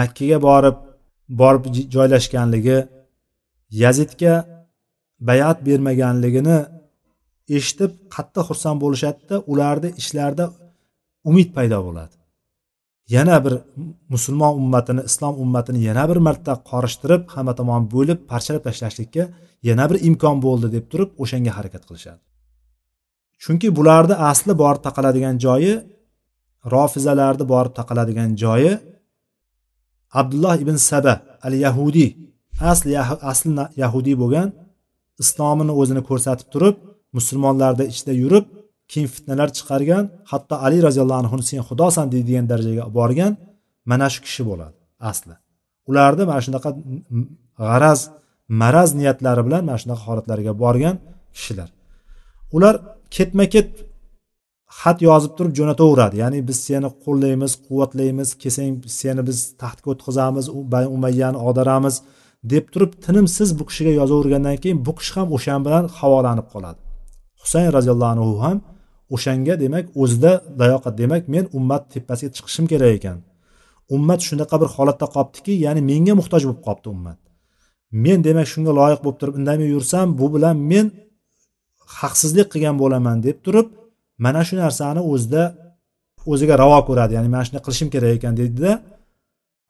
makkaga 0.00 0.38
borib 0.48 0.76
borib 1.40 1.64
joylashganligi 1.94 2.78
yazidga 3.82 4.34
bayat 5.28 5.58
bermaganligini 5.66 6.58
eshitib 7.58 7.90
qattiq 8.14 8.44
xursand 8.48 8.78
bo'lishadida 8.84 9.36
ularni 9.52 9.88
ishlarida 10.00 10.44
umid 11.30 11.48
paydo 11.56 11.78
bo'ladi. 11.86 12.14
Yana 13.14 13.36
bir 13.44 13.54
musulmon 14.14 14.52
ummatini 14.60 15.02
islom 15.10 15.34
ummatini 15.44 15.80
yana 15.88 16.04
bir 16.10 16.18
marta 16.26 16.52
qorishtirib 16.70 17.22
hamma 17.34 17.52
tomon 17.58 17.82
bo'lib 17.94 18.18
parchalab 18.30 18.62
tashlashlikka 18.68 19.24
yana 19.68 19.84
bir 19.90 19.96
imkon 20.08 20.36
bo'ldi 20.46 20.66
deb 20.76 20.84
turib 20.92 21.10
o'shanga 21.22 21.52
harakat 21.58 21.82
qilishadi. 21.88 22.20
Chunki 23.42 23.68
bularni 23.78 24.14
asli 24.30 24.52
borib 24.62 24.82
taqaladigan 24.86 25.36
joyi 25.44 25.72
rofizalarni 26.74 27.44
borib 27.52 27.72
taqaladigan 27.80 28.30
joyi 28.42 28.72
abdulloh 30.20 30.56
ibn 30.64 30.76
saba 30.90 31.14
al 31.46 31.54
yahudiy 31.64 32.10
asli 32.72 32.92
asli 33.32 33.50
yahudiy 33.82 34.16
bo'lgan 34.22 34.48
islomini 35.22 35.72
o'zini 35.80 36.02
ko'rsatib 36.08 36.48
turib 36.54 36.76
musulmonlarni 37.16 37.84
ichida 37.92 38.12
yurib 38.22 38.46
keyin 38.92 39.08
fitnalar 39.14 39.48
chiqargan 39.58 40.04
hatto 40.30 40.54
ali 40.66 40.78
roziyallohu 40.86 41.20
anhuni 41.22 41.44
sen 41.50 41.60
xudosan 41.68 42.06
deydigan 42.14 42.46
darajaga 42.52 42.84
borgan 42.98 43.32
mana 43.90 44.06
shu 44.14 44.20
kishi 44.26 44.42
bo'ladi 44.50 44.76
asli. 45.10 45.34
Ularni 45.90 46.24
mana 46.30 46.40
shunaqa 46.46 46.70
g'araz 47.68 48.00
maraz 48.60 48.90
niyatlari 49.00 49.42
bilan 49.46 49.62
mana 49.68 49.78
shunaqa 49.82 50.02
holatlarga 50.08 50.52
borgan 50.62 50.94
kishilar. 51.36 51.68
Ular 52.56 52.74
ketma 53.16 53.44
ket 53.54 53.68
xat 54.80 54.98
yozib 55.08 55.32
turib 55.38 55.52
jo'nataveradi. 55.58 56.14
Ya'ni 56.22 56.38
biz 56.48 56.58
seni 56.66 56.88
qo'llaymiz 57.04 57.52
quvvatlaymiz 57.66 58.28
kelsang 58.42 58.74
seni 59.00 59.22
biz 59.28 59.38
taxtga 59.62 59.88
o'tqizamiz 59.92 60.46
umayyani 60.96 61.38
og'daramiz 61.46 61.94
deb 62.52 62.64
turib 62.72 62.92
tinimsiz 63.04 63.48
bu 63.58 63.64
kishiga 63.70 63.92
yozavergandan 64.00 64.56
keyin 64.62 64.78
bu 64.86 64.92
kishi 64.98 65.12
ham 65.18 65.28
o'shan 65.36 65.60
bilan 65.66 65.84
havolanib 65.98 66.46
qoladi. 66.54 66.81
Husayn 67.42 67.70
roziyallohu 67.76 68.12
anhu 68.14 68.28
ham 68.44 68.58
o'shanga 69.14 69.54
demak 69.64 69.84
o'zida 70.02 70.32
layoqat 70.60 70.94
demak 71.02 71.22
men 71.34 71.44
ummat 71.58 71.82
tepasiga 71.92 72.30
chiqishim 72.36 72.66
kerak 72.72 72.92
ekan. 72.98 73.18
Ummat 73.96 74.20
shunaqa 74.28 74.56
bir 74.62 74.68
holatda 74.76 75.06
qolibdiki 75.14 75.52
ya'ni 75.64 75.80
menga 75.90 76.14
muhtoj 76.20 76.42
bo'lib 76.48 76.62
qolibdi 76.66 76.88
ummat. 76.96 77.18
Men 78.04 78.18
demak 78.26 78.46
shunga 78.52 78.72
loyiq 78.80 79.00
bo'lib 79.04 79.18
turib 79.20 79.34
indamay 79.40 79.68
yursam 79.74 80.06
bu 80.20 80.26
bilan 80.34 80.56
men 80.72 80.86
haqsizlik 82.00 82.48
qilgan 82.52 82.76
bo'laman 82.82 83.16
deb 83.26 83.38
turib 83.44 83.68
mana 84.24 84.40
shu 84.48 84.54
narsani 84.62 85.02
o'zida 85.12 85.42
o'ziga 86.32 86.54
ravo 86.62 86.78
ko'radi 86.88 87.12
ya'ni 87.16 87.28
mana 87.34 87.44
shuni 87.48 87.60
qilishim 87.66 87.88
kerak 87.94 88.12
ekan 88.18 88.34
deydida 88.40 88.70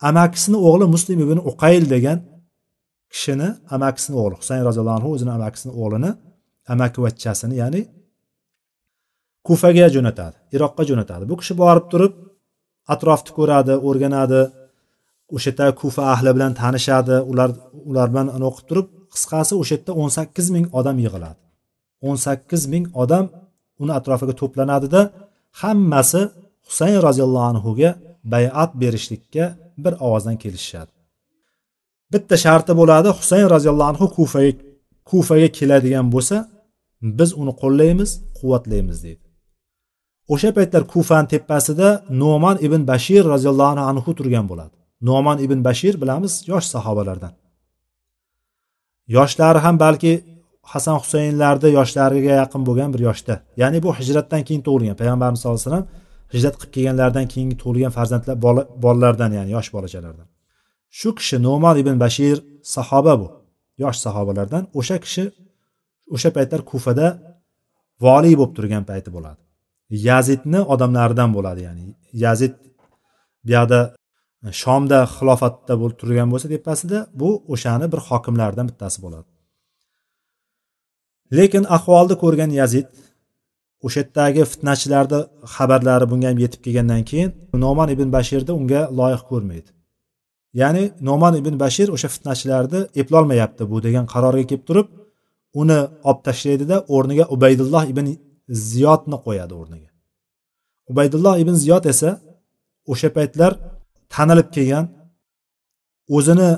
amakisini 0.09 0.59
o'g'li 0.69 0.87
muslim 0.95 1.19
ibn 1.27 1.39
uqayl 1.51 1.85
degan 1.95 2.19
kishini 3.13 3.49
amakisini 3.77 4.17
o'g'li 4.23 4.37
husayn 4.41 4.63
roziyallohu 4.69 4.97
anhu 4.99 5.09
o'zini 5.15 5.33
amakisini 5.39 5.73
o'g'lini 5.83 6.11
amakivachchasini 6.73 7.55
ya'ni 7.63 7.83
kufaga 9.47 9.87
jo'natadi 9.95 10.37
iroqqa 10.57 10.83
jo'natadi. 10.91 11.25
Bu 11.31 11.35
kishi 11.41 11.55
borib 11.63 11.87
turib 11.93 12.13
atrofni 12.95 13.33
ko'radi 13.39 13.75
o'rganadi 13.89 14.41
o'sha 15.35 15.51
yerda 15.51 15.67
kufa 15.81 16.03
ahli 16.15 16.31
bilan 16.37 16.53
tanishadi. 16.61 17.17
Ular 17.31 17.51
ular 17.91 18.09
bilan 18.13 18.29
o'qib 18.49 18.65
turib 18.71 18.87
qisqasi 19.15 19.53
o'sha 19.61 19.75
yerda 19.77 19.93
o'n 20.01 20.11
sakkiz 20.19 20.47
ming 20.55 20.67
odam 20.79 20.99
yig'iladi. 21.05 21.43
o'n 22.09 22.19
sakkiz 22.27 22.63
ming 22.73 22.87
odam 23.03 23.25
uni 23.83 23.93
atrofiga 23.99 24.35
to'planadida 24.41 25.01
hammasi 25.63 26.23
husayn 26.69 26.99
roziyallohu 27.07 27.47
anhuga 27.53 27.91
bayat 28.33 28.71
berishlikka 28.83 29.45
bir 29.85 29.93
ovozdan 30.07 30.37
kelishishadi. 30.43 30.93
Bitta 32.13 32.37
sharti 32.45 32.73
bo'ladi 32.81 33.09
husayn 33.19 33.47
roziyallohu 33.55 33.91
anhu 33.93 34.07
kufaga 34.17 34.53
kufaga 35.11 35.49
keladigan 35.59 36.07
bo'lsa 36.15 36.37
biz 37.03 37.31
uni 37.41 37.53
qo'llaymiz 37.63 38.11
quvvatlaymiz 38.39 38.99
deydi. 39.05 39.25
O'sha 40.33 40.51
paytlar 40.57 40.83
kufani 40.93 41.29
tepasida 41.35 41.89
no'man 42.23 42.57
ibn 42.67 42.81
bashir 42.91 43.23
roziyallohu 43.33 43.83
anhu 43.91 44.11
turgan 44.19 44.47
bo'ladi. 44.51 44.75
No'man 45.09 45.39
ibn 45.45 45.59
bashir 45.69 45.95
bilamiz 46.03 46.33
yosh 46.53 46.67
sahobalardan. 46.75 47.33
Yoshlari 49.17 49.59
ham 49.65 49.77
balki 49.85 50.13
hasan 50.73 50.97
husaynlarni 51.03 51.69
yoshlariga 51.79 52.33
yaqin 52.43 52.63
bo'lgan 52.69 52.91
bir 52.95 53.01
yoshda. 53.09 53.35
Ya'ni 53.63 53.79
bu 53.85 53.91
hijratdan 53.99 54.43
keyin 54.47 54.63
tug'ilgan 54.67 54.97
payg'ambarimiz 55.01 55.41
sallallohu 55.41 55.61
alayhi 55.61 55.71
vasallam 55.71 55.87
hijrat 56.35 56.55
qilib 56.59 56.73
kelganlaridan 56.77 57.27
keyin 57.33 57.51
tug'ilgan 57.63 57.93
farzandlar 57.99 58.37
bolalardan 58.85 59.31
ya'ni 59.39 59.51
yosh 59.57 59.69
bolachalardan. 59.77 60.27
Shu 60.99 61.09
kishi 61.19 61.37
no'man 61.47 61.75
ibn 61.83 61.95
bashir 62.05 62.37
sahoba 62.77 63.15
bu 63.21 63.29
yosh 63.83 63.99
sahobalardan. 64.05 64.63
O'sha 64.79 64.97
kishi 65.05 65.25
o'sha 66.15 66.31
paytlar 66.37 66.61
kufada 66.71 67.07
voliy 68.05 68.35
bo'lib 68.41 68.55
turgan 68.59 68.85
payti 68.91 69.11
bo'ladi. 69.17 69.41
Yazidni 70.09 70.61
odamlaridan 70.75 71.31
bo'ladi 71.37 71.61
ya'ni 71.69 71.85
yazid 72.25 72.55
buyoqda 73.47 73.81
e, 74.47 74.49
shomda 74.63 74.99
xilofatda 75.17 75.75
bo'lib 75.81 75.97
turgan 76.01 76.29
bo'lsa 76.33 76.47
tepasida 76.55 76.99
bu 77.21 77.31
o'shani 77.55 77.87
bir 77.93 78.01
hokimlaridan 78.09 78.67
bittasi 78.71 78.99
bo'ladi. 79.05 79.29
Lekin 81.39 81.65
ahvolni 81.77 82.15
ko'rgan 82.23 82.51
yazid 82.61 82.89
o'sha 83.87 84.01
yerdagi 84.03 84.43
fitnachilarni 84.53 85.21
xabarlari 85.55 86.07
bunga 86.13 86.29
ham 86.31 86.39
yetib 86.45 86.61
kelgandan 86.67 87.03
keyin 87.11 87.31
noman 87.65 87.89
ibn 87.95 88.09
bashirni 88.17 88.53
unga 88.61 88.83
loyiq 88.99 89.23
ko'rmaydi. 89.31 89.71
Ya'ni 90.61 90.85
noman 91.09 91.35
ibn 91.41 91.55
bashir 91.65 91.89
o'sha 91.97 92.09
fitnachilarni 92.15 92.81
eplolmayapti 93.03 93.63
bu 93.71 93.77
degan 93.87 94.05
qarorga 94.15 94.45
kelib 94.51 94.65
turib 94.69 94.89
uni 95.61 95.81
olib 96.09 96.21
tashlaydida 96.27 96.77
o'rniga 96.95 97.25
ubaydulloh 97.35 97.85
ibn 97.93 98.07
ziyodni 98.71 99.19
qo'yadi 99.27 99.55
o'rniga. 99.61 99.91
Ubaydulloh 100.91 101.37
ibn 101.43 101.55
ziyod 101.65 101.85
esa 101.93 102.11
o'sha 102.93 103.09
paytlar 103.17 103.53
tanilib 104.15 104.49
kelgan 104.57 104.87
o'zini 106.17 106.51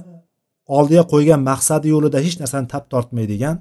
oldiga 0.76 1.04
qo'ygan 1.12 1.40
maqsadi 1.50 1.86
yo'lida 1.94 2.18
hech 2.26 2.36
narsani 2.42 2.66
tap 2.74 2.84
tortmaydigan 2.92 3.56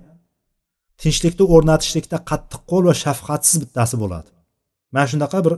tinchlikni 1.02 1.46
o'rnatishlikda 1.56 2.18
qattiq 2.30 2.62
qo'l 2.72 2.84
va 2.90 2.96
shafqatsiz 3.04 3.56
bittasi 3.64 3.96
bo'ladi. 4.04 4.30
Mana 4.94 5.08
shunaqa 5.12 5.40
bir 5.46 5.54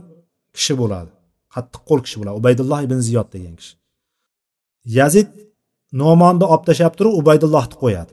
kishi 0.56 0.74
bo'ladi 0.82 1.10
qattiq 1.54 1.82
qo'l 1.88 2.00
kishi 2.06 2.16
bo'ladi 2.20 2.36
ubaydulloh 2.40 2.80
ibn 2.86 2.98
ziyod 3.08 3.28
degan 3.34 3.54
kishi. 3.60 3.74
Yazid 4.98 5.28
nomonni 6.02 6.46
olib 6.52 6.64
tashlab 6.68 6.94
turib 6.98 7.14
ubaydullohni 7.20 7.76
qo'yadi. 7.82 8.12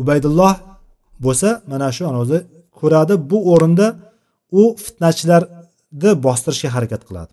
Ubaydulloh 0.00 0.54
bo'lsa 1.24 1.48
mana 1.70 1.88
shu 1.96 2.02
o'zi 2.22 2.38
ko'radi 2.78 3.14
bu 3.30 3.38
o'rinda 3.52 3.86
u 4.60 4.62
fitnachilarni 4.84 6.10
bostirishga 6.26 6.68
harakat 6.76 7.02
qiladi. 7.08 7.32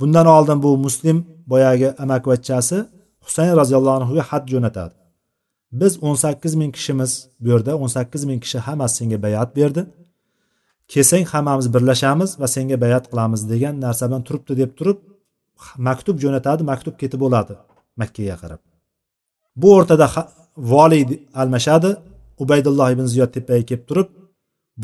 Bundan 0.00 0.26
oldin 0.36 0.58
bu 0.64 0.70
muslim 0.86 1.16
boyagi 1.52 1.88
amakivachchasi 2.04 2.76
husayn 3.24 3.52
roziyallohu 3.60 3.96
anhuga 4.00 4.22
xat 4.30 4.44
jo'natadi. 4.52 4.94
Biz 5.80 5.92
o'n 6.06 6.16
sakkiz 6.24 6.54
ming 6.60 6.72
kishimiz 6.76 7.10
bu 7.40 7.48
yerda 7.52 7.72
o'n 7.82 7.90
sakkiz 7.96 8.22
ming 8.30 8.40
kishi 8.44 8.58
hammasi 8.66 8.94
senga 8.98 9.18
bayat 9.26 9.50
berdi. 9.58 9.82
Kelsang 10.92 11.24
hammamiz 11.32 11.66
birlashamiz 11.74 12.30
va 12.40 12.46
senga 12.54 12.76
bayat 12.84 13.04
qilamiz 13.10 13.40
degan 13.52 13.74
narsa 13.84 14.04
bilan 14.08 14.22
turibdi 14.28 14.52
deb 14.62 14.70
turib 14.78 14.98
maktub 15.88 16.16
jo'natadi 16.22 16.62
maktub 16.70 16.94
ketib 17.00 17.20
bo'ladi 17.24 17.54
makkaga 18.00 18.36
qarab. 18.42 18.60
Bu 19.60 19.68
o'rtada 19.76 20.06
voliy 20.72 21.04
almashadi. 21.40 21.90
Ubaydulloh 22.42 22.88
ibn 22.94 23.06
ziyod 23.12 23.30
tepaga 23.36 23.64
kelib 23.70 23.84
turib 23.88 24.08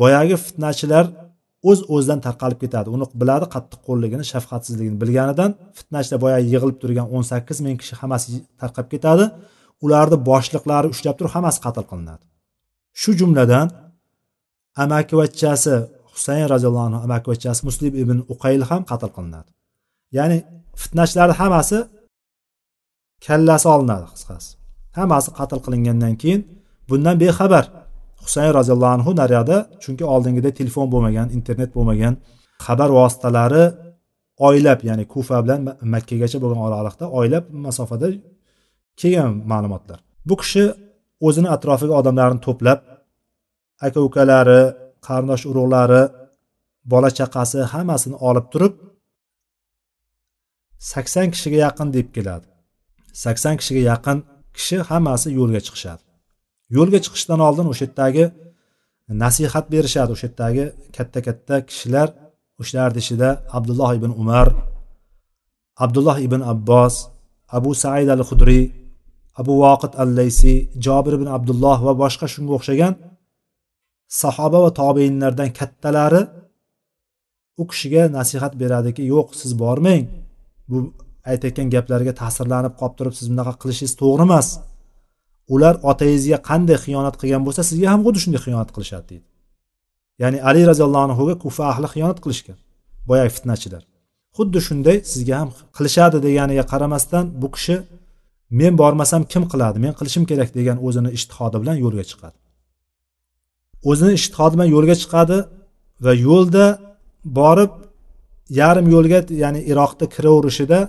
boyagi 0.01 0.35
fitnachilar 0.45 1.05
o'z 1.69 1.79
uz 1.81 1.89
o'zidan 1.93 2.19
tarqalib 2.25 2.59
ketadi. 2.63 2.87
Uni 2.95 3.05
biladi 3.21 3.45
qattiq 3.55 3.79
qo'lligini 3.87 4.25
shafqatsizligini 4.31 4.97
bilganidan 5.03 5.51
fitnachilar 5.77 6.19
boyagi 6.25 6.47
yig'ilib 6.53 6.77
turgan 6.83 7.07
o'n 7.15 7.23
sakkiz 7.31 7.57
ming 7.65 7.77
kishi 7.81 7.95
hammasi 8.01 8.27
tarqab 8.61 8.87
ketadi. 8.93 9.25
Ularni 9.85 10.17
boshliqlari 10.29 10.87
ushlab 10.93 11.15
turib 11.19 11.31
hammasi 11.35 11.59
qatl 11.65 11.83
qilinadi. 11.91 12.23
Shu 13.01 13.11
jumladan 13.19 13.67
amakivachchasi 14.83 15.73
husayn 16.11 16.45
roziyallohu 16.53 16.85
anhu 16.89 16.99
amakivachchasi 17.07 17.61
muslim 17.69 17.93
ibn 18.03 18.17
uqayl 18.33 18.61
ham 18.69 18.81
qatl 18.91 19.09
qilinadi. 19.15 19.49
Ya'ni 20.17 20.37
fitnachilarni 20.81 21.35
hammasi 21.41 21.77
kallasi 23.25 23.67
olinadi 23.75 24.05
qisqasi. 24.13 24.49
Hammasi 24.97 25.29
qatl 25.37 25.59
qilingandan 25.65 26.13
keyin 26.21 26.41
bundan 26.89 27.15
bexabar 27.23 27.65
husayn 28.23 28.51
roziyallohu 28.59 28.93
anhu 28.97 29.11
naryoqda 29.21 29.57
chunki 29.83 30.05
oldingida 30.13 30.49
telefon 30.59 30.87
bo'lmagan 30.93 31.27
internet 31.37 31.69
bo'lmagan 31.77 32.13
xabar 32.65 32.89
vositalari 32.99 33.63
oylab 34.47 34.79
ya'ni 34.89 35.05
kufa 35.13 35.37
bilan 35.43 35.59
makkagacha 35.93 36.37
bo'lgan 36.43 36.61
oraliqda 36.67 37.05
oylab 37.19 37.43
masofada 37.65 38.07
kelgan 38.99 39.31
ma'lumotlar. 39.51 39.99
Bu 40.29 40.35
kishi 40.41 40.63
o'zini 41.27 41.49
atrofiga 41.55 41.93
odamlarni 42.01 42.39
to'plab 42.47 42.79
aka 43.85 43.99
ukalari 44.07 44.61
qarindosh 45.07 45.43
urug'lari 45.51 46.03
bola 46.91 47.09
chaqasi 47.19 47.59
hammasini 47.73 48.17
olib 48.29 48.45
turib 48.53 48.73
sakson 50.91 51.27
kishiga 51.33 51.57
yaqin 51.67 51.87
deb 51.97 52.07
keladi. 52.15 52.47
Sakson 53.23 53.55
kishiga 53.59 53.83
yaqin 53.91 54.17
kishi 54.55 54.77
hammasi 54.89 55.27
yo'lga 55.39 55.61
chiqishadi. 55.65 56.03
Yo'lga 56.77 56.99
chiqishdan 57.05 57.39
oldin 57.47 57.65
o'sha 57.71 57.83
yerdagi 57.87 58.25
nasihat 59.23 59.65
berishadi. 59.73 60.11
O'sha 60.15 60.27
yerdagi 60.27 60.63
katta 60.95 61.19
katta 61.27 61.55
kishilar 61.69 62.07
o'shalarni 62.61 62.99
ichida 63.03 63.29
abdulloh 63.57 63.91
ibn 63.99 64.11
umar 64.21 64.47
abdulloh 65.85 66.17
ibn 66.27 66.41
abbos 66.53 66.95
abu 67.57 67.71
said 67.81 68.09
al 68.15 68.23
hudriy 68.29 68.63
abu 69.41 69.53
voqid 69.63 69.93
al 70.03 70.09
laysiy 70.19 70.57
jobir 70.85 71.13
ibn 71.19 71.27
abdulloh 71.37 71.77
va 71.87 71.93
boshqa 72.03 72.25
shunga 72.33 72.53
o'xshagan 72.57 72.93
sahoba 74.21 74.57
va 74.65 74.71
tobeinlardan 74.81 75.49
kattalari 75.59 76.21
u 77.61 77.63
kishiga 77.71 78.03
nasihat 78.17 78.53
beradiki 78.61 79.03
yo'q 79.13 79.27
siz 79.41 79.51
bormang. 79.61 80.03
Bu 80.69 80.77
aytayotgan 81.31 81.67
gaplarga 81.75 82.13
ta'sirlanib 82.21 82.73
qolib 82.79 82.95
turib 82.99 83.13
siz 83.19 83.27
bunaqa 83.31 83.53
qilishingiz 83.61 83.93
to'g'ri 84.01 84.23
emas. 84.27 84.47
Ular 85.53 85.75
otangizga 85.91 86.37
qanday 86.49 86.77
xiyonat 86.85 87.15
qilgan 87.21 87.41
bo'lsa 87.47 87.61
sizga 87.69 87.87
ham 87.93 88.01
xuddi 88.05 88.19
shunday 88.23 88.41
xiyonat 88.45 88.69
qilishadi 88.75 89.05
deydi. 89.11 89.25
Ya'ni 90.21 90.37
ali 90.49 90.61
roziyallohu 90.71 91.05
anhuga 91.07 91.35
kufa 91.43 91.63
ahli 91.71 91.87
xiyonat 91.93 92.19
qilishgan 92.23 92.57
boyagi 93.09 93.31
fitnachilar. 93.37 93.83
Xuddi 94.37 94.59
shunday 94.67 94.97
sizga 95.11 95.35
ham 95.41 95.49
qilishadi 95.77 96.17
deganiga 96.25 96.63
qaramasdan 96.71 97.25
bu 97.41 97.47
kishi 97.55 97.75
men 98.59 98.73
bormasam 98.81 99.21
kim 99.31 99.43
qiladi? 99.51 99.77
Men 99.85 99.93
qilishim 99.99 100.23
kerak 100.29 100.49
degan 100.57 100.77
o'zini 100.87 101.09
ishtihodi 101.17 101.57
bilan 101.61 101.77
yo'lga 101.83 102.03
chiqadi. 102.11 102.37
O'zini 103.89 104.13
ishtihodi 104.19 104.53
bilan 104.55 104.69
yo'lga 104.75 104.95
chiqadi 105.01 105.37
va 106.05 106.13
yo'lda 106.27 106.65
borib 107.39 107.71
yarim 108.61 108.87
yo'lga 108.95 109.19
ya'ni 109.43 109.61
iroqda 109.71 110.05
kiraverishida 110.15 110.79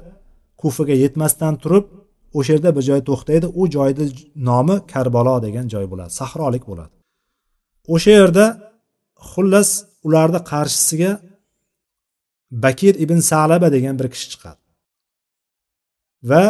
kufaga 0.63 0.95
yetmasdan 1.05 1.55
turib 1.63 1.87
o'sha 2.39 2.51
yerda 2.55 2.71
bir 2.77 2.85
joy 2.89 3.01
to'xtaydi. 3.09 3.47
U 3.61 3.63
joyni 3.77 4.05
nomi 4.49 4.77
karbalo 4.93 5.37
degan 5.47 5.67
joy 5.75 5.87
bo'ladi. 5.93 6.13
Sahrolik 6.21 6.65
bo'ladi. 6.71 6.93
O'sha 7.95 8.13
yerda 8.21 8.47
xullas 9.31 9.71
ularni 10.07 10.41
qarshisiga 10.53 11.13
bakir 12.65 12.95
ibn 13.05 13.19
salaba 13.31 13.69
degan 13.77 13.95
bir 14.01 14.07
kishi 14.15 14.27
chiqadi. 14.33 14.61
Va 16.31 16.45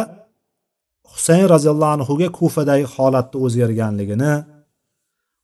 husayn 1.13 1.45
roziyallohu 1.53 1.93
anhuga 1.97 2.27
kufadagi 2.39 2.85
holatni 2.95 3.37
o'zgarganligini 3.45 4.33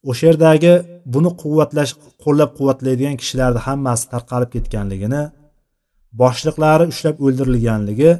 o'sha 0.10 0.24
yerdagi 0.30 0.74
buni 1.14 1.32
quvvatlash 1.42 1.92
qo'llab 2.24 2.52
quvvatlaydigan 2.58 3.16
kishilarni 3.22 3.60
hammasi 3.68 4.06
tarqalib 4.14 4.50
ketganligini 4.56 5.24
boshliqlari 6.22 6.86
ushlab 6.94 7.16
o'ldirilganligi 7.26 8.12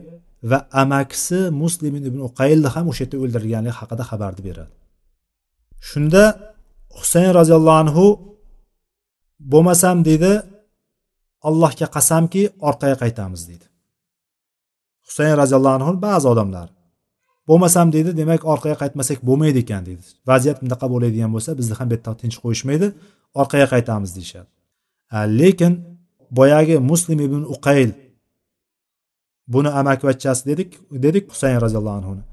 va 0.52 0.60
amakisi 0.82 1.40
muslim 1.62 1.94
ibn 2.10 2.20
uqaylni 2.30 2.70
ham 2.76 2.86
o'sha 2.92 3.02
yerda 3.04 3.18
o'ldirilganligi 3.24 3.76
haqida 3.80 4.04
xabarni 4.12 4.42
beradi. 4.48 4.74
Shunda 5.90 6.24
husayn 7.00 7.32
roziyallohu 7.40 7.80
anhu 7.84 8.06
bo'lmasam 9.52 9.98
deydi 10.08 10.34
allohga 11.48 11.88
qasamki 11.96 12.44
orqaga 12.70 12.96
qaytamiz 13.04 13.42
deydi 13.50 13.66
husayn 15.08 15.36
roziyallohu 15.42 15.76
anhu 15.80 15.92
ba'zi 16.08 16.28
odamlar 16.34 16.68
bo'lmasam 17.50 17.88
deydi 17.96 18.12
demak 18.22 18.42
orqaga 18.54 18.78
qaytmasak 18.84 19.20
bo'lmaydi 19.28 19.60
ekan 19.66 19.82
deydi 19.88 20.04
vaziyat 20.30 20.58
bunaqa 20.64 20.86
bo'ladigan 20.94 21.32
bo'lsa 21.36 21.52
bizni 21.60 21.74
ham 21.80 21.88
bu 21.92 21.94
yerda 21.96 22.12
tinch 22.22 22.38
qo'yishmaydi 22.44 22.88
orqaga 23.42 23.68
qaytamiz 23.74 24.12
deyishadi. 24.18 24.50
Lekin 25.40 25.74
boyagi 26.38 26.76
muslim 26.92 27.20
ibn 27.28 27.42
uqayl 27.56 27.90
buni 29.54 29.70
amakivachchasi 29.80 30.44
dedik 30.50 30.70
dedik 31.06 31.24
husayn 31.34 31.58
roziyallohu 31.66 31.98
anhuni. 32.02 32.24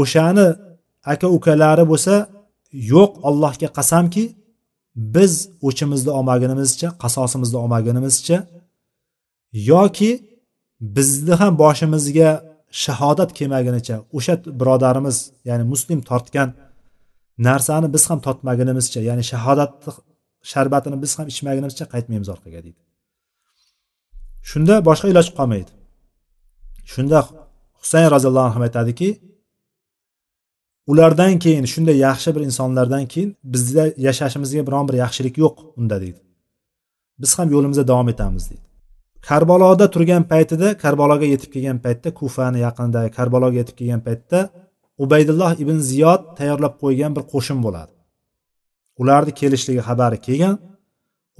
O'shani 0.00 0.46
aka 1.12 1.26
ukalari 1.36 1.84
bo'lsa 1.92 2.14
yo'q 2.92 3.12
allohga 3.28 3.68
qasamki 3.78 4.24
biz 5.14 5.32
o'chimizni 5.68 6.10
olmagunimizcha 6.18 6.88
qasosimizni 7.02 7.58
olmagunimizcha 7.64 8.38
yoki 9.72 10.10
bizni 10.96 11.34
ham 11.40 11.52
boshimizga 11.62 12.30
shahodat 12.84 13.30
kelmagunicha 13.38 13.96
o'sha 14.16 14.34
birodarimiz 14.60 15.16
ya'ni 15.48 15.64
muslim 15.72 16.00
tortgan 16.10 16.48
narsani 17.48 17.88
biz 17.94 18.04
ham 18.10 18.20
totmagunimizcha 18.26 19.00
ya'ni 19.08 19.24
shahodat 19.32 19.72
sharbatini 20.52 20.96
biz 21.02 21.12
ham 21.18 21.26
ichmagunimizcha 21.32 21.84
qaytmaymiz 21.94 22.28
orqaga 22.34 22.60
deydi. 22.66 22.80
Shunda 24.50 24.74
boshqa 24.88 25.06
iloj 25.12 25.28
qolmaydi. 25.38 25.70
Shunda 26.92 27.18
husayn 27.80 28.08
roziyallohu 28.14 28.46
anhu 28.50 28.62
aytadiki 28.68 29.08
ulardan 30.90 31.38
keyin 31.44 31.64
shunday 31.72 31.96
yaxshi 32.06 32.30
bir 32.36 32.42
insonlardan 32.48 33.04
keyin 33.12 33.30
bizda 33.54 33.84
yashashimizga 34.06 34.62
biron 34.68 34.84
bir 34.88 34.96
yaxshilik 35.04 35.34
yo'q 35.44 35.56
unda 35.78 35.96
deydi. 36.02 36.20
Biz 37.22 37.30
ham 37.38 37.48
yo'limizda 37.54 37.84
davom 37.90 38.08
etamiz 38.14 38.44
deydi. 38.50 38.66
Karbaloda 39.28 39.86
turgan 39.94 40.24
paytida 40.32 40.68
karbaloga 40.84 41.26
yetib 41.34 41.50
kelgan 41.54 41.78
paytda 41.84 42.08
kufani 42.20 42.58
yaqinidagi 42.66 43.10
karbaloga 43.18 43.56
yetib 43.60 43.76
kelgan 43.80 44.02
paytda 44.06 44.38
ubaydulloh 45.04 45.52
ibn 45.62 45.76
ziyod 45.90 46.22
tayyorlab 46.38 46.74
qo'ygan 46.82 47.12
bir 47.16 47.24
qo'shin 47.32 47.58
bo'ladi. 47.66 47.92
Ularni 49.00 49.32
kelishligi 49.40 49.82
xabari 49.88 50.18
kelgan. 50.26 50.54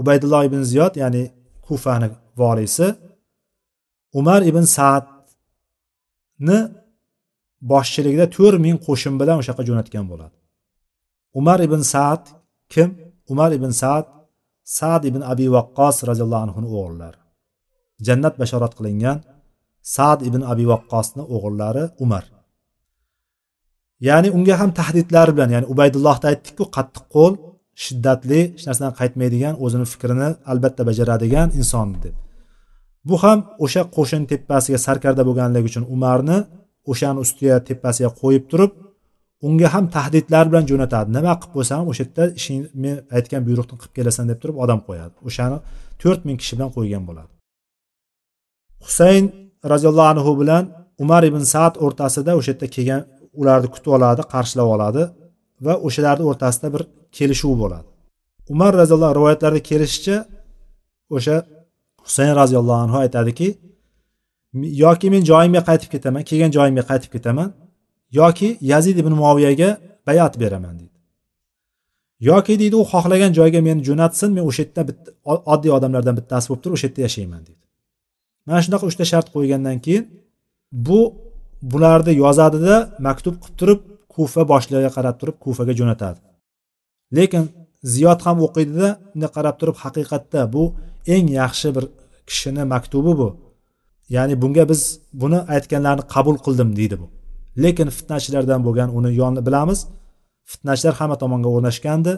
Ubaydulloh 0.00 0.42
ibn 0.48 0.60
ziyod 0.70 0.94
ya'ni 1.02 1.22
kufani 1.66 2.08
voliysi 2.40 2.86
umar 4.18 4.42
ibn 4.50 4.64
saad 4.76 5.04
ni 6.46 6.58
boshchiligida 7.70 8.26
to'rt 8.36 8.58
ming 8.66 8.76
qo'shin 8.86 9.14
bilan 9.20 9.36
o'sha 9.40 9.50
yoqqa 9.52 9.64
jo'natgan 9.68 10.04
bo'ladi. 10.12 10.36
Umar 11.38 11.58
ibn 11.66 11.80
saad 11.92 12.22
kim? 12.72 12.88
Umar 13.32 13.50
ibn 13.58 13.70
saad 13.82 14.06
saad 14.78 15.02
ibn 15.10 15.22
abi 15.32 15.46
vaqqos 15.56 15.96
roziyallohu 16.08 16.42
anhuni 16.46 16.68
o'g'illari. 16.78 17.18
Jannat 18.06 18.34
bashorat 18.40 18.72
qilingan 18.78 19.18
saad 19.94 20.20
ibn 20.28 20.42
abi 20.52 20.64
vaqqosni 20.72 21.22
o'g'illari 21.34 21.84
umar. 22.04 22.24
Ya'ni 24.08 24.28
unga 24.36 24.54
ham 24.60 24.70
tahdidlar 24.80 25.28
bilan 25.34 25.50
ya'ni 25.54 25.66
ubaydullohda 25.72 26.26
aytdikku 26.32 26.64
qattiq 26.76 27.04
qo'l 27.14 27.32
shiddatli 27.84 28.40
hech 28.54 28.64
narsadan 28.68 28.92
qaytmaydigan 29.00 29.54
o'zini 29.64 29.86
fikrini 29.92 30.28
albatta 30.52 30.82
bajaradigan 30.88 31.48
inson 31.60 31.88
deb. 32.04 32.14
Bu 33.08 33.16
ham 33.22 33.38
o'sha 33.64 33.82
qo'shin 33.96 34.22
tepasiga 34.32 34.78
sarkarda 34.86 35.22
bo'lganligi 35.28 35.66
uchun 35.70 35.84
umarni 35.94 36.38
o'shani 36.90 37.18
ustiga 37.24 37.56
tepasiga 37.68 38.10
qo'yib 38.20 38.44
turib 38.50 38.72
unga 39.46 39.68
ham 39.74 39.84
tahdidlar 39.96 40.44
bilan 40.50 40.64
jo'natadi. 40.70 41.08
Nima 41.16 41.32
qilib 41.40 41.54
bo'lsa 41.56 41.72
ham 41.78 41.86
o'sha 41.92 42.02
yerda 42.04 42.24
ishing 42.40 42.62
men 42.82 42.96
aytgan 43.16 43.42
buyruqni 43.48 43.76
qilib 43.80 43.94
kelasan 43.98 44.24
deb 44.30 44.38
turib 44.42 44.56
odam 44.64 44.80
qo'yadi. 44.88 45.14
O'shani 45.28 45.58
to'rt 46.02 46.20
ming 46.28 46.38
kishi 46.42 46.54
bilan 46.58 46.70
qo'ygan 46.76 47.02
bo'ladi. 47.08 47.30
Husayn 48.86 49.24
roziyallohu 49.72 50.08
anhu 50.14 50.32
bilan 50.40 50.64
umar 51.02 51.22
ibn 51.30 51.42
saad 51.54 51.74
o'rtasida 51.84 52.32
o'sha 52.38 52.50
yerda 52.52 52.66
kelgan 52.76 53.02
ularni 53.40 53.68
kutib 53.74 53.90
oladi 53.96 54.22
qarshilab 54.34 54.68
oladi 54.74 55.02
va 55.66 55.74
o'shalarni 55.86 56.24
o'rtasida 56.30 56.68
bir 56.74 56.82
kelishuv 57.16 57.54
bo'ladi. 57.62 57.86
Umar 58.52 58.72
roziyallohu 58.80 59.14
rivoyatlarda 59.18 59.60
kelishicha 59.70 60.16
o'sha 61.16 61.36
husayn 62.08 62.32
roziyallohu 62.40 62.80
anhu 62.84 62.96
aytadiki 63.04 63.48
yoki 64.84 65.06
men 65.14 65.22
joyimga 65.30 65.62
qaytib 65.68 65.90
ketaman 65.94 66.22
kelgan 66.30 66.50
joyimga 66.56 66.84
qaytib 66.90 67.10
ketaman 67.16 67.48
yoki 68.20 68.48
yazid 68.72 68.96
ibn 69.02 69.12
muaviyaga 69.20 69.70
bayat 70.08 70.34
beraman 70.42 70.74
deydi 70.80 70.96
yoki 72.30 72.54
deydi 72.60 72.76
u 72.82 72.84
xohlagan 72.92 73.32
joyga 73.38 73.60
meni 73.68 73.80
jo'natsin 73.88 74.30
men 74.36 74.44
o'sha 74.50 74.62
yerda 74.64 74.82
oddiy 75.52 75.72
odamlardan 75.78 76.14
bittasi 76.18 76.46
bo'lib 76.48 76.62
turib 76.64 76.76
o'sha 76.76 76.86
yerda 76.88 77.00
yashayman 77.06 77.42
deydi 77.48 77.64
mana 78.46 78.60
shunaqa 78.66 78.84
uchta 78.90 79.04
shart 79.12 79.26
qo'ygandan 79.34 79.78
keyin 79.86 80.04
bu 80.86 81.00
bularni 81.62 82.12
yozadida 82.24 82.76
maktub 83.06 83.34
qilib 83.42 83.56
turib 83.60 83.80
kufa 84.14 84.42
boshlig'iga 84.52 84.90
qarab 84.96 85.16
turib 85.20 85.36
kufaga 85.44 85.72
jo'natadi. 85.80 86.20
Lekin 87.16 87.44
ziyod 87.82 88.20
ham 88.26 88.38
o'qiydida 88.46 88.88
bunday 89.12 89.30
qarab 89.36 89.56
turib 89.60 89.76
haqiqatda 89.84 90.40
bu 90.54 90.62
eng 91.14 91.28
yaxshi 91.40 91.68
bir 91.76 91.84
kishini 92.28 92.64
maktubi 92.74 93.12
bu. 93.20 93.28
Ya'ni 94.16 94.34
bunga 94.42 94.64
biz 94.72 94.82
buni 95.22 95.38
aytganlarini 95.54 96.04
qabul 96.14 96.36
qildim 96.44 96.70
deydi 96.78 96.96
bu. 97.02 97.06
Lekin 97.62 97.88
fitnachilardan 97.98 98.60
bo'lgan 98.66 98.90
uni 98.98 99.10
yonni 99.20 99.40
bilamiz. 99.46 99.80
Fitnachilar 100.52 100.94
hamma 101.00 101.16
tomonga 101.22 101.48
o'rnashgandi. 101.56 102.12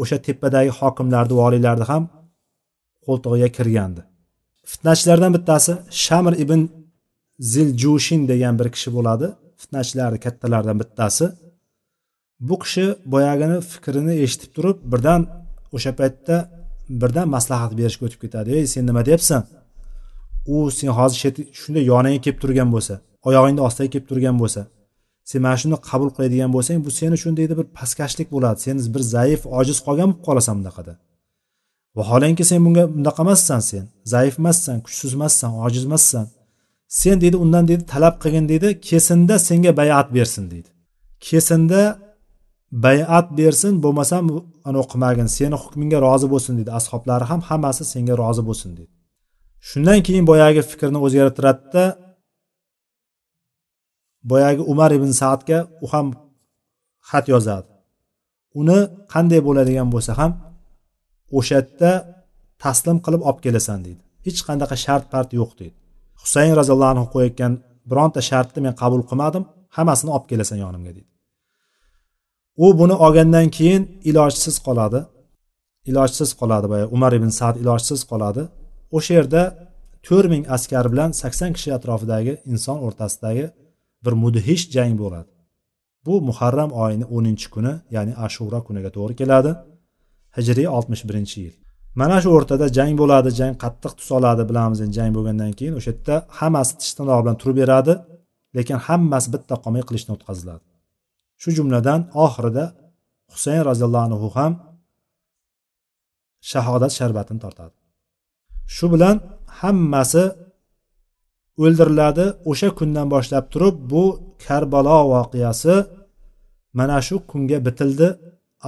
O'sha 0.00 0.16
tepadagi 0.26 0.70
hokimlarni 0.78 1.34
voliylarni 1.40 1.84
ham 1.90 2.02
qo'ltig'iga 3.06 3.48
kirgandi. 3.56 4.00
Fitnachilardan 4.70 5.32
bittasi 5.36 5.72
shamr 6.04 6.34
ibn 6.44 6.60
ziljushin 7.52 8.20
degan 8.30 8.54
bir 8.60 8.68
kishi 8.74 8.90
bo'ladi. 8.96 9.26
Fitnachilarni 9.60 10.18
kattalaridan 10.24 10.76
bittasi 10.82 11.24
bu 12.48 12.56
kishi 12.62 12.86
boyagini 13.12 13.58
fikrini 13.70 14.14
eshitib 14.24 14.50
turib 14.56 14.78
birdan 14.92 15.20
o'sha 15.76 15.92
paytda 16.00 16.36
birdan 17.00 17.28
maslahat 17.36 17.72
berishga 17.78 18.02
o'tib 18.06 18.20
ketadi. 18.24 18.50
Ey 18.58 18.66
sen 18.74 18.86
nima 18.86 19.02
deyapsan? 19.08 19.42
U 20.54 20.56
sen 20.78 20.88
hozir 20.98 21.18
shunday 21.60 21.84
yoningga 21.92 22.20
kelib 22.24 22.38
turgan 22.42 22.68
bo'lsa 22.74 22.94
oyog'ingni 23.28 23.62
ostiga 23.68 23.88
kelib 23.94 24.06
turgan 24.10 24.36
bo'lsa 24.42 24.60
sen 25.30 25.42
mana 25.44 25.56
shuni 25.62 25.76
qabul 25.90 26.10
qiladigan 26.16 26.50
bo'lsang 26.56 26.78
bu 26.86 26.90
sen 26.98 27.10
uchun 27.18 27.32
deydi 27.38 27.54
bir 27.60 27.66
pastkashlik 27.78 28.28
bo'ladi. 28.34 28.58
Sen 28.64 28.76
bir 28.94 29.02
zaif 29.14 29.40
ojiz 29.58 29.78
qolgan 29.86 30.08
bo'lib 30.10 30.22
qolasan 30.26 30.54
bunaqada. 30.60 30.94
Vaholanki 31.98 32.44
sen 32.50 32.60
bunga 32.64 32.84
bunaqa 32.96 33.22
emassan 33.26 33.60
sen. 33.70 33.84
Zaif 34.12 34.34
emassan 34.38 34.76
kuchsiz 34.86 35.12
emassan 35.18 35.50
ojiz 35.66 35.84
emassan 35.88 36.26
sen 37.00 37.16
deydi 37.22 37.36
undan 37.44 37.64
deydi 37.68 37.84
talab 37.92 38.14
qilgin 38.22 38.46
deydi 38.52 38.68
kesinda 38.88 39.34
senga 39.48 39.72
bayat 39.80 40.08
bersin 40.16 40.44
deydi. 40.52 40.68
Kesinda 41.26 41.80
bayat 42.82 43.26
bersin 43.38 43.74
bo'lmasam 43.84 44.24
anavi 44.68 44.86
qilmagin 44.92 45.28
seni 45.36 45.56
hukmingga 45.62 45.98
rozi 46.06 46.26
bo'lsin 46.32 46.52
deydi. 46.58 46.70
Ashoblari 46.78 47.24
ham 47.30 47.40
hammasi 47.48 47.82
senga 47.92 48.14
rozi 48.22 48.42
bo'lsin 48.48 48.70
deydi. 48.78 48.92
Shundan 49.68 49.98
keyin 50.06 50.24
boyagi 50.30 50.62
fikrni 50.70 50.98
o'zgartiradida 51.06 51.84
boyagi 54.30 54.62
umar 54.72 54.90
ibn 54.98 55.10
saadga 55.20 55.58
u 55.84 55.86
ham 55.92 56.06
xat 57.10 57.26
yozadi. 57.34 57.68
Uni 58.60 58.78
qanday 59.12 59.40
bo'ladigan 59.48 59.88
bo'lsa 59.94 60.12
ham 60.20 60.32
o'sha 61.38 61.52
yerda 61.56 61.90
taslim 62.62 62.98
qilib 63.04 63.22
olib 63.28 63.40
kelasan 63.44 63.78
deydi. 63.86 64.02
Hech 64.26 64.40
qanaqa 64.48 64.76
shart 64.84 65.04
part 65.12 65.30
yo'q 65.40 65.50
deydi. 65.60 65.76
Husayn 66.22 66.52
roziyallohu 66.60 66.92
anhu 66.94 67.06
qo'yayotgan 67.14 67.52
bironta 67.90 68.20
shartni 68.30 68.60
men 68.66 68.74
qabul 68.82 69.02
qilmadim 69.10 69.44
hammasini 69.76 70.10
olib 70.16 70.26
kelasan 70.30 70.58
yonimga 70.64 70.92
deydi. 70.96 71.10
U 72.56 72.78
buni 72.78 72.92
olgandan 72.92 73.48
keyin 73.48 73.82
ilojsiz 74.04 74.56
qoladi. 74.66 75.00
Ilojsiz 75.90 76.30
qoladi 76.40 76.66
boya 76.72 76.86
umar 76.96 77.12
ibn 77.18 77.28
sad 77.28 77.56
ilojsiz 77.62 78.00
qoladi. 78.10 78.42
O'sha 78.96 79.12
yerda 79.18 79.42
to'rt 80.06 80.28
ming 80.32 80.44
askar 80.56 80.84
bilan 80.92 81.10
sakson 81.20 81.50
kishi 81.56 81.70
atrofidagi 81.78 82.32
inson 82.52 82.78
o'rtasidagi 82.86 83.46
bir 84.04 84.12
mudhish 84.22 84.64
jang 84.76 84.94
bo'ladi. 85.02 85.30
Bu 86.06 86.14
muharram 86.28 86.70
oyini 86.82 87.06
o'ninchi 87.16 87.48
kuni 87.54 87.72
ya'ni 87.94 88.12
ashura 88.26 88.60
kuniga 88.66 88.90
to'g'ri 88.96 89.14
keladi. 89.20 89.50
Hijriy 90.36 90.68
oltmish 90.76 91.02
birinchi 91.08 91.36
yil. 91.44 91.54
Mana 92.00 92.16
shu 92.22 92.28
o'rtada 92.36 92.66
jang 92.78 92.94
bo'ladi 93.00 93.30
jang 93.40 93.54
qattiq 93.64 93.92
tus 93.98 94.08
oladi 94.18 94.42
bilamiz 94.50 94.78
endi 94.84 94.94
jang 94.98 95.10
bo'lgandan 95.16 95.52
keyin 95.58 95.74
o'sha 95.78 95.90
yerda 95.92 96.14
hammasi 96.38 96.72
tish 96.80 96.92
bilan 96.98 97.36
turib 97.42 97.56
beradi 97.62 97.94
lekin 98.56 98.78
hammasi 98.86 99.28
bitta 99.34 99.54
qolmay 99.64 99.82
qilichdan 99.88 100.12
o'tkaziladi. 100.16 100.64
Shu 101.42 101.48
jumladan 101.56 102.00
oxirida 102.24 102.64
husayn 103.32 103.62
roziyallohu 103.70 104.04
anhu 104.08 104.28
ham 104.36 104.52
shahodat 106.50 106.92
sharbatini 106.98 107.40
tortadi. 107.44 107.74
Shu 108.74 108.86
bilan 108.92 109.16
hammasi 109.60 110.24
o'ldiriladi. 111.64 112.26
O'sha 112.50 112.68
kundan 112.78 113.06
boshlab 113.14 113.44
turib 113.52 113.76
bu 113.92 114.04
karbalo 114.44 114.98
voqeasi 115.12 115.74
mana 116.78 116.98
shu 117.06 117.16
kunga 117.30 117.58
bitildi. 117.66 118.08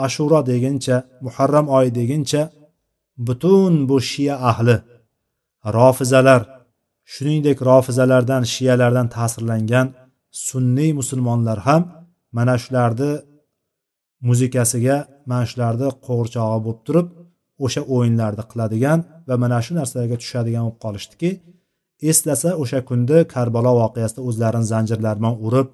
Ashuro 0.05 0.41
deguncha 0.51 0.97
muharram 1.25 1.67
oyi 1.77 1.91
deguncha 1.99 2.43
butun 3.27 3.73
bu 3.89 3.97
shiya 4.11 4.35
ahli 4.51 4.77
rofizalar 5.77 6.41
shuningdek 7.13 7.59
rofizalardan 7.69 8.43
shiyalardan 8.53 9.09
ta'sirlangan 9.17 9.87
sunniy 10.49 10.91
musulmonlar 11.01 11.59
ham 11.67 11.83
mana 12.37 12.55
shularni 12.65 13.11
muzikasiga 14.29 14.97
mana 15.31 15.45
shularni 15.51 15.89
qo'g'irchog'i 16.07 16.59
bo'lib 16.67 16.81
turib 16.87 17.07
o'sha 17.65 17.83
o'yinlarni 17.95 18.45
qiladigan 18.51 18.99
va 19.29 19.35
mana 19.45 19.59
shu 19.65 19.73
narsalarga 19.79 20.17
tushadigan 20.23 20.63
bo'lib 20.67 20.81
qolishdiki 20.85 21.31
eslasa 22.11 22.49
o'sha 22.63 22.81
kunni 22.89 23.19
karbalo 23.35 23.73
voqeasida 23.83 24.21
o'zlarini 24.29 24.67
zanjirlar 24.73 25.15
bilan 25.21 25.35
urib 25.47 25.69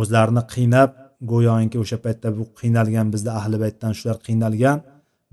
o'zlarini 0.00 0.42
qiynab 0.54 0.90
go'yoki 1.32 1.76
o'sha 1.84 1.98
paytda 2.04 2.28
bu 2.38 2.44
qiynalgan 2.60 3.06
bizda 3.14 3.30
ahli 3.40 3.56
baytdan 3.64 3.92
shular 3.98 4.16
qiynalgan 4.26 4.78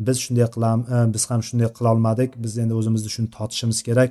biz 0.07 0.17
shunday 0.23 0.47
qilamiz 0.55 0.85
e, 0.95 0.97
biz 1.13 1.23
ham 1.29 1.41
shunday 1.47 1.69
qilolmadik 1.77 2.29
biz 2.43 2.53
endi 2.63 2.73
o'zimizni 2.79 3.09
shuni 3.15 3.29
totishimiz 3.37 3.79
kerak 3.87 4.09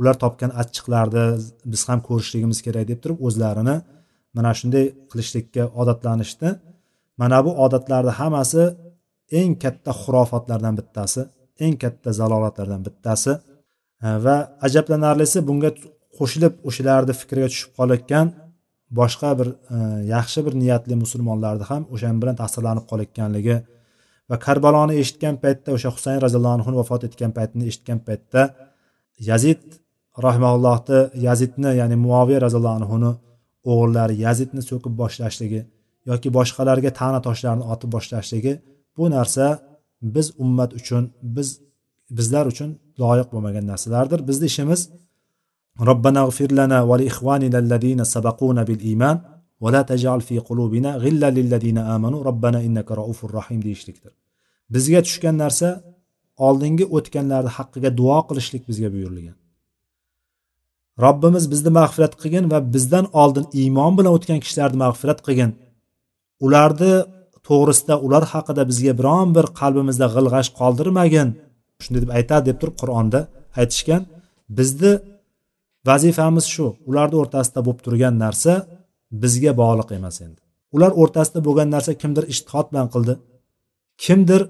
ular 0.00 0.16
topgan 0.24 0.50
achchiqlarni 0.62 1.26
biz 1.72 1.82
ham 1.88 2.00
ko'rishligimiz 2.08 2.58
kerak 2.66 2.84
deb 2.90 2.98
turib 3.02 3.18
o'zlarini 3.26 3.76
mana 4.36 4.50
shunday 4.58 4.84
qilishlikka 5.10 5.62
odatlanishdi. 5.80 6.48
Mana 7.20 7.38
bu 7.44 7.50
odatlarni 7.64 8.12
hammasi 8.20 8.62
eng 9.40 9.52
katta 9.62 9.90
xurofotlardan 10.02 10.74
bittasi 10.80 11.22
eng 11.64 11.74
katta 11.82 12.10
zalolatlardan 12.20 12.82
bittasi. 12.86 13.32
E, 14.04 14.08
va 14.24 14.36
ajablanarlisi 14.66 15.38
bunga 15.48 15.70
qo'shilib 16.18 16.54
o'shalarni 16.68 17.14
fikriga 17.20 17.48
tushib 17.52 17.70
qolayotgan 17.78 18.26
boshqa 19.00 19.30
bir 19.38 19.48
e, 19.74 19.76
yaxshi 20.14 20.40
bir 20.46 20.54
niyatli 20.62 20.94
musulmonlarni 21.04 21.64
ham 21.70 21.82
o'shan 21.94 22.16
bilan 22.22 22.36
ta'sirlanib 22.42 22.84
qolayotganligi 22.90 23.56
va 24.30 24.36
karbaloni 24.46 24.94
eshitgan 25.02 25.36
paytda 25.44 25.68
o'sha 25.76 25.90
husayn 25.96 26.18
roziyallohu 26.24 26.54
anhu 26.58 26.70
vafot 26.80 27.02
etgan 27.08 27.32
paytini 27.38 27.64
eshitgan 27.70 27.98
paytda 28.08 28.42
yazid 29.30 29.62
rahimallohni 30.26 31.00
yazidni 31.26 31.70
ya'ni 31.80 31.96
muoviya 32.06 32.38
roziyallohu 32.46 32.78
anhuni 32.80 33.12
o'g'illari 33.70 34.14
yazidni 34.24 34.62
so'kib 34.70 34.94
boshlashligi 35.02 35.60
yoki 36.10 36.28
boshqalarga 36.38 36.90
ta'na 37.00 37.20
toshlarni 37.28 37.64
otib 37.72 37.90
boshlashligi 37.96 38.52
bu 38.96 39.04
narsa 39.16 39.46
biz 40.14 40.26
ummat 40.44 40.70
uchun 40.80 41.04
biz 41.36 41.48
bizlar 42.18 42.46
uchun 42.52 42.70
loyiq 43.02 43.28
bo'lmagan 43.32 43.64
narsalardir. 43.72 44.20
Bizni 44.28 44.46
ishimiz 44.52 44.82
ربنا 45.80 46.20
اغفر 46.26 46.50
lana 46.58 46.78
va 46.88 46.96
الذين 47.62 48.04
سبقونا 48.04 48.62
بالإيمان 48.62 48.62
sabaquna 48.62 48.66
bil 48.66 48.78
في 48.78 48.96
va 49.62 49.70
la 49.70 49.82
tajal 49.90 50.20
fi 50.20 50.36
qulubina 50.48 50.90
إنك 50.96 51.32
رؤوف 51.40 51.88
amanu 51.94 52.62
innaka 52.66 52.96
raufur 52.96 53.32
rahim 53.32 53.62
deyishlikdir. 53.62 54.12
Bizga 54.70 55.02
tushgan 55.02 55.36
narsa 55.38 55.68
oldingi 56.36 56.84
o'tganlarni 56.96 57.50
haqqiga 57.56 57.96
duo 57.96 58.18
qilishlik 58.28 58.62
bizga 58.68 58.92
buyurilgan. 58.94 59.36
Robbimiz 61.04 61.44
bizni 61.52 61.70
mag'firat 61.80 62.14
qilgin 62.20 62.44
va 62.52 62.58
bizdan 62.74 63.06
oldin 63.22 63.46
iymon 63.60 63.92
bilan 63.98 64.12
o'tgan 64.16 64.38
kishilarni 64.44 64.78
mag'firat 64.84 65.20
qilgin. 65.26 65.50
Ularni 66.46 66.94
to'g'risida 67.48 67.94
ular 68.06 68.24
haqida 68.32 68.62
bizga 68.70 68.92
biron 69.00 69.28
bir 69.36 69.46
qalbimizda 69.60 70.06
g'ilg'ash 70.14 70.50
qoldirmagin. 70.60 71.28
Shunday 71.82 72.00
deb 72.04 72.12
aytadi 72.18 72.44
deb 72.48 72.56
turib 72.60 72.76
qur'onda 72.82 73.20
aytishgan. 73.60 74.02
Bizni 74.58 74.92
vazifamiz 75.88 76.46
shu 76.54 76.66
ularni 76.88 77.16
o'rtasida 77.22 77.60
bo'lib 77.66 77.80
turgan 77.86 78.14
narsa 78.24 78.52
bizga 79.22 79.52
bog'liq 79.62 79.88
emas 79.98 80.16
endi. 80.26 80.40
Ular 80.76 80.92
o'rtasida 81.02 81.40
bo'lgan 81.46 81.68
narsa 81.74 81.92
kimdir 82.02 82.24
ishtihod 82.32 82.66
bilan 82.72 82.88
qildi. 82.94 83.14
Kimdir 84.04 84.42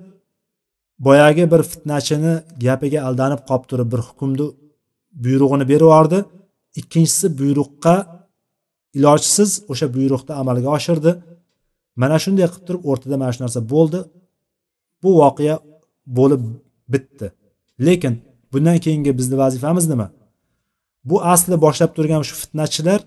boyagi 1.07 1.45
bir 1.53 1.63
fitnachini 1.71 2.35
gapiga 2.65 3.01
aldanib 3.09 3.41
qolib 3.49 3.65
turib 3.71 3.89
bir 3.93 4.01
hukmni 4.09 4.47
buyrug'ini 5.25 5.65
berib 5.73 5.89
yubordi. 5.89 6.19
Ikkinchisi 6.81 7.27
buyruqqa 7.39 7.95
ilojsiz 8.99 9.51
o'sha 9.73 9.87
buyruqni 9.97 10.33
amalga 10.43 10.69
oshirdi. 10.77 11.13
Mana 12.03 12.17
shunday 12.25 12.47
qilib 12.53 12.65
turib 12.69 12.83
o'rtada 12.91 13.17
mana 13.23 13.33
shu 13.35 13.41
narsa 13.45 13.61
bo'ldi. 13.75 14.01
Bu 15.03 15.11
voqea 15.21 15.57
bo'lib 16.19 16.43
bitdi. 16.93 17.27
Lekin 17.87 18.15
bundan 18.53 18.79
keyingi 18.85 19.13
bizni 19.19 19.37
vazifamiz 19.43 19.85
nima? 19.93 20.09
Bu 21.09 21.17
asli 21.33 21.57
boshlab 21.65 21.91
turgan 21.97 22.23
shu 22.29 22.35
fitnachilar 22.43 23.01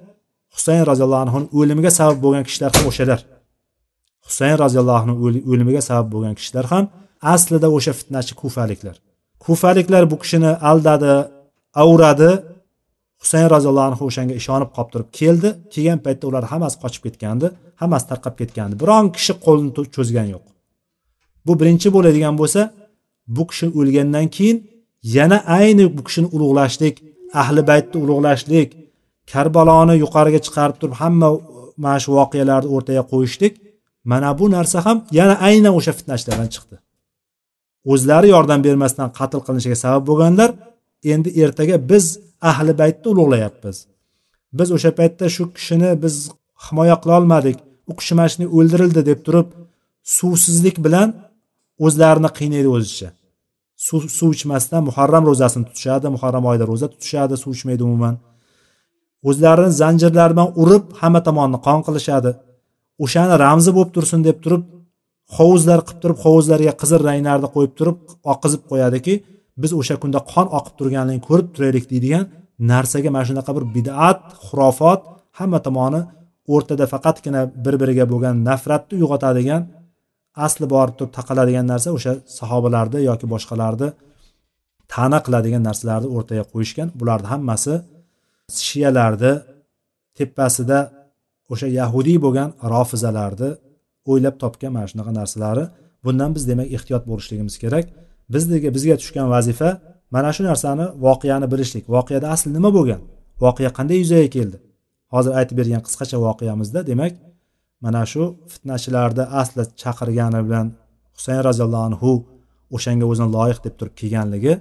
husayn 0.55 0.83
roziyallohu 0.91 1.23
anhuni 1.25 1.47
o'limiga 1.59 1.91
sabab 1.99 2.17
bo'lgan 2.23 2.43
kishilar 2.47 2.71
ham 2.75 2.85
o'shalar 2.91 3.19
husayn 4.27 4.55
roziyallohu 4.63 4.99
anhu 5.03 5.15
o'limiga 5.51 5.81
sabab 5.89 6.07
bo'lgan 6.13 6.33
kishilar 6.39 6.65
ham 6.73 6.85
aslida 7.33 7.67
o'sha 7.77 7.93
fitnachi 7.99 8.33
kufaliklar. 8.41 8.95
Kufaliklar 9.45 10.03
bu 10.11 10.15
kishini 10.23 10.51
aldadi 10.71 11.13
avradi 11.83 12.31
husayn 13.25 13.47
roziyallohu 13.55 13.87
anhu 13.91 14.03
o'shanga 14.09 14.35
ishonib 14.41 14.69
qolib 14.75 14.89
turib 14.93 15.09
keldi. 15.19 15.49
Kelgan 15.73 15.99
paytda 16.05 16.25
ular 16.29 16.43
hammasi 16.51 16.77
qochib 16.83 17.01
ketgandi 17.07 17.47
hammasi 17.81 18.05
tarqab 18.11 18.35
ketgandi. 18.41 18.73
Biron 18.81 19.05
kishi 19.15 19.33
qo'lini 19.45 19.71
cho'zgani 19.95 20.29
yo'q. 20.35 20.45
Bu 21.45 21.53
birinchi 21.59 21.87
bo'ladigan 21.95 22.35
bo'lsa 22.41 22.61
bu 23.35 23.43
kishi 23.49 23.65
o'lgandan 23.79 24.27
keyin 24.35 24.57
yana 25.17 25.37
ayni 25.59 25.85
bu 25.97 26.01
kishini 26.07 26.27
ulug'lashlik 26.35 26.95
ahli 27.41 27.61
baytni 27.69 27.97
ulug'lashlik 28.05 28.69
karbaloni 29.31 29.95
yuqoriga 30.03 30.39
chiqarib 30.45 30.77
turib 30.81 30.95
hamma 31.01 31.29
mana 31.83 31.99
shu 32.03 32.09
voqealarni 32.19 32.69
o'rtaga 32.75 33.03
qo'yishlik 33.11 33.53
mana 34.11 34.29
bu 34.39 34.45
narsa 34.55 34.77
ham 34.85 34.97
yana 35.19 35.35
aynan 35.47 35.73
o'sha 35.79 35.91
fitnachilardan 35.99 36.49
chiqdi. 36.55 36.75
O'zlari 37.93 38.27
yordam 38.35 38.59
bermasdan 38.67 39.09
qatl 39.19 39.39
qilinishiga 39.45 39.77
sabab 39.83 40.03
bo'lganlar 40.09 40.49
endi 41.13 41.29
ertaga 41.43 41.75
biz 41.91 42.05
ahli 42.51 42.73
baytni 42.81 43.07
ulug'layapmiz. 43.13 43.77
Biz 44.57 44.69
o'sha 44.75 44.91
paytda 44.99 45.25
shu 45.35 45.43
kishini 45.55 45.91
biz 46.03 46.15
himoya 46.65 46.95
qilolmadik 47.03 47.57
u 47.91 47.93
kishi 47.99 48.13
mana 48.17 48.29
shunday 48.31 48.49
o'ldirildi 48.57 49.01
deb 49.09 49.19
turib 49.25 49.47
suvsizlik 50.17 50.77
bilan 50.85 51.09
o'zlarini 51.85 52.29
qiynaydi 52.37 52.69
o'zicha 52.77 53.09
suv 53.87 54.01
suv 54.17 54.29
ichmasdan 54.37 54.81
muharram 54.89 55.23
ro'zasini 55.29 55.65
tutishadi 55.69 56.07
muharram 56.15 56.45
oyida 56.49 56.65
ro'za 56.71 56.87
tutishadi 56.93 57.35
suv 57.43 57.51
ichmaydi 57.57 57.83
umuman. 57.89 58.15
O'zlarini 59.29 59.71
zanjirlar 59.81 60.29
bilan 60.33 60.49
urib 60.61 60.85
hamma 61.01 61.21
tomonni 61.27 61.59
qon 61.67 61.79
qilishadi. 61.87 62.31
O'shani 63.03 63.35
ramzi 63.45 63.71
bo'lib 63.75 63.91
tursin 63.95 64.19
deb 64.27 64.37
turib 64.43 64.63
hovuzlar 65.37 65.79
qilib 65.87 66.01
turib 66.03 66.19
hovuzlarga 66.25 66.73
qizil 66.81 67.01
ranglarni 67.09 67.47
qo'yib 67.55 67.73
turib 67.79 67.97
oqizib 68.33 68.61
qo'yadiki 68.71 69.13
biz 69.61 69.71
o'sha 69.79 69.95
kunda 70.03 70.19
qon 70.33 70.47
oqib 70.57 70.73
turganligini 70.79 71.23
ko'rib 71.27 71.47
turaylik 71.55 71.85
deydigan 71.91 72.25
narsaga 72.71 73.09
mana 73.15 73.25
shunaqa 73.29 73.51
bir 73.57 73.65
bidat 73.75 74.19
xurofot 74.45 75.01
hamma 75.39 75.59
tomoni 75.67 76.01
o'rtada 76.53 76.85
faqatgina 76.93 77.41
bir 77.65 77.75
biriga 77.81 78.05
bo'lgan 78.11 78.35
nafratni 78.49 78.93
uyg'otadigan 78.99 79.61
asli 80.45 80.65
borib 80.73 80.95
turib 80.97 81.13
taqaladigan 81.17 81.65
narsa 81.71 81.89
o'sha 81.97 82.13
sahobalarni 82.39 82.99
yoki 83.09 83.25
boshqalarni 83.33 83.89
ta'na 84.93 85.19
qiladigan 85.25 85.63
narsalarni 85.69 86.07
o'rtaga 86.15 86.43
qo'yishgan. 86.53 86.87
Bularni 86.99 87.27
hammasi 87.33 87.73
shiyalarni 88.67 89.33
tepasida 90.17 90.79
o'sha 91.53 91.67
yahudiy 91.79 92.17
bo'lgan 92.25 92.49
rofizalarni 92.73 93.49
o'ylab 94.11 94.35
topgan 94.43 94.71
mana 94.75 94.87
shunaqa 94.91 95.11
narsalari. 95.19 95.63
Bundan 96.05 96.29
biz 96.35 96.43
demak 96.51 96.67
ehtiyot 96.77 97.03
bo'lishligimiz 97.09 97.55
kerak. 97.63 97.85
Bizga 98.33 98.69
bizga 98.75 98.95
tushgan 99.01 99.27
vazifa 99.35 99.69
mana 100.15 100.29
shu 100.35 100.41
narsani 100.49 100.85
voqeani 101.05 101.47
bilishlik. 101.53 101.85
Voqeada 101.95 102.27
asli 102.35 102.49
nima 102.57 102.69
bo'lgan? 102.77 103.01
Voqea 103.43 103.69
qanday 103.77 103.97
yuzaga 104.03 104.29
keldi? 104.35 104.57
Hozir 105.13 105.31
aytib 105.39 105.55
bergan 105.59 105.81
qisqacha 105.87 106.17
voqeamizda 106.25 106.79
demak 106.89 107.13
mana 107.85 108.03
shu 108.11 108.23
fitnachilarni 108.51 109.23
asli 109.41 109.63
chaqirgani 109.81 110.39
bilan 110.47 110.67
husayn 111.17 111.41
roziyallohu 111.47 111.85
anhu 111.89 112.11
o'shanga 112.75 113.05
o'zini 113.11 113.29
loyiq 113.37 113.59
deb 113.65 113.73
turib 113.79 113.95
kelganligi 114.01 114.53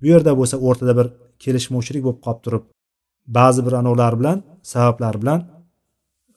bu 0.00 0.06
yerda 0.12 0.32
bo'lsa 0.40 0.56
o'rtada 0.66 0.92
bir 0.98 1.06
kelishmovchilik 1.42 2.02
bo'lib 2.06 2.20
qolib 2.26 2.40
turib 2.46 2.64
ba'zi 3.38 3.60
bir 3.66 3.74
anovlar 3.80 4.12
bilan 4.20 4.38
sabablar 4.72 5.14
bilan 5.22 5.40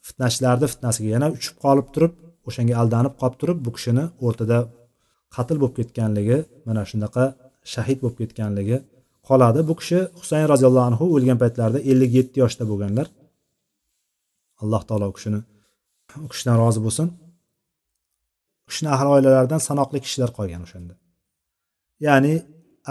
fitnachilarni 0.07 0.67
fitnasiga 0.73 1.09
yana 1.15 1.27
uchib 1.37 1.55
qolib 1.63 1.87
turib 1.95 2.13
o'shanga 2.47 2.73
aldanib 2.81 3.13
qolib 3.21 3.37
turib 3.41 3.57
bu 3.65 3.71
kishini 3.75 4.05
o'rtada 4.25 4.57
qatl 5.35 5.57
bo'lib 5.61 5.75
ketganligi 5.79 6.37
mana 6.67 6.81
shunaqa 6.91 7.23
shahid 7.73 7.97
bo'lib 8.03 8.17
ketganligi 8.21 8.77
qoladi. 9.27 9.59
Bu 9.69 9.73
kishi 9.79 9.99
husayn 10.19 10.45
roziyallohu 10.53 10.85
anhu 10.91 11.05
o'lgan 11.15 11.37
paytlarida 11.43 11.79
ellik 11.91 12.11
yetti 12.17 12.37
yoshda 12.43 12.63
bo'lganlar. 12.71 13.07
Alloh 14.61 14.81
taolo 14.89 15.05
u 15.11 15.13
kishini 15.17 15.39
u 16.25 16.27
kishidan 16.31 16.55
rozi 16.63 16.79
bo'lsin. 16.85 17.07
U 18.65 18.67
kishini 18.69 18.89
ahli 18.95 19.07
oilalaridan 19.15 19.61
sanoqli 19.69 19.99
kishilar 20.05 20.29
qolgan 20.37 20.61
o'shanda. 20.65 20.93
Ya'ni 22.07 22.33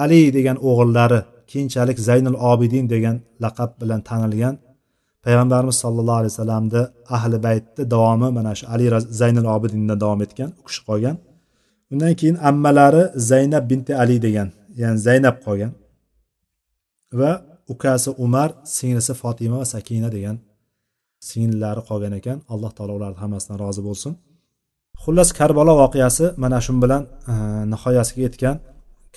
ali 0.05 0.21
degan 0.37 0.57
o'g'illari 0.69 1.21
keyinchalik 1.51 1.99
zaynul 2.09 2.39
obidin 2.53 2.85
degan 2.95 3.17
laqab 3.45 3.71
bilan 3.81 4.01
tanilgan 4.09 4.55
payg'ambarimiz 5.25 5.77
sollallohu 5.85 6.19
alayhi 6.21 6.33
vasallamni 6.35 6.83
ahli 7.17 7.37
baytni 7.47 7.83
davomi 7.95 8.29
mana 8.39 8.53
shu 8.59 8.65
ali 8.75 8.85
zaynul 9.21 9.49
obidindan 9.57 9.99
davom 10.05 10.21
etgan 10.27 10.51
u 10.61 10.63
kishi 10.69 10.83
qolgan. 10.89 11.17
Undan 11.93 12.13
keyin 12.21 12.37
ammalari 12.51 13.03
zaynab 13.31 13.65
binti 13.71 13.93
ali 14.03 14.17
degan 14.27 14.49
ya'ni 14.81 14.99
zaynab 15.07 15.37
qolgan. 15.45 15.73
Va 17.19 17.33
ukasi 17.73 18.11
umar 18.25 18.51
singlisi 18.77 19.15
fotima 19.23 19.57
va 19.63 19.67
sakina 19.75 20.09
degan 20.17 20.37
singillari 21.29 21.81
qolgan 21.89 22.13
ekan. 22.21 22.39
Alloh 22.53 22.71
taolo 22.77 22.93
ularni 22.99 23.19
hammasidan 23.23 23.57
rozi 23.65 23.83
bo'lsin. 23.89 24.13
Xullas 25.03 25.31
karbalo 25.39 25.73
voqeasi 25.83 26.25
mana 26.43 26.59
shu 26.65 26.73
bilan 26.85 27.03
e, 27.33 27.35
nihoyasiga 27.73 28.23
yetgan. 28.27 28.57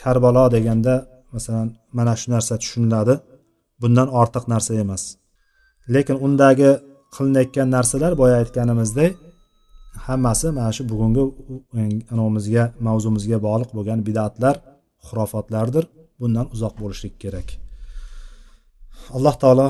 Karbalo 0.02 0.44
deganda 0.56 0.96
masalan 1.34 1.68
mana 1.98 2.14
shu 2.20 2.28
narsa 2.34 2.54
tushuniladi. 2.62 3.16
Bundan 3.82 4.08
ortiq 4.22 4.44
narsa 4.54 4.72
emas. 4.84 5.04
Lekin 5.94 6.18
undagi 6.26 6.72
qilinayotgan 7.16 7.68
narsalar 7.76 8.12
boya 8.22 8.36
aytganimizdek 8.42 9.12
hammasi 10.08 10.48
mana 10.58 10.72
shu 10.76 10.84
bugungi 10.92 11.24
anovimizga 12.14 12.64
mavzumizga 12.88 13.38
bog'liq 13.48 13.70
bo'lgan 13.78 14.00
bidatlar 14.08 14.56
xurofotlardir. 15.08 15.86
Bundan 16.22 16.46
uzoq 16.56 16.74
bo'lishlik 16.82 17.16
kerak. 17.24 17.48
Alloh 19.18 19.36
taolo 19.44 19.68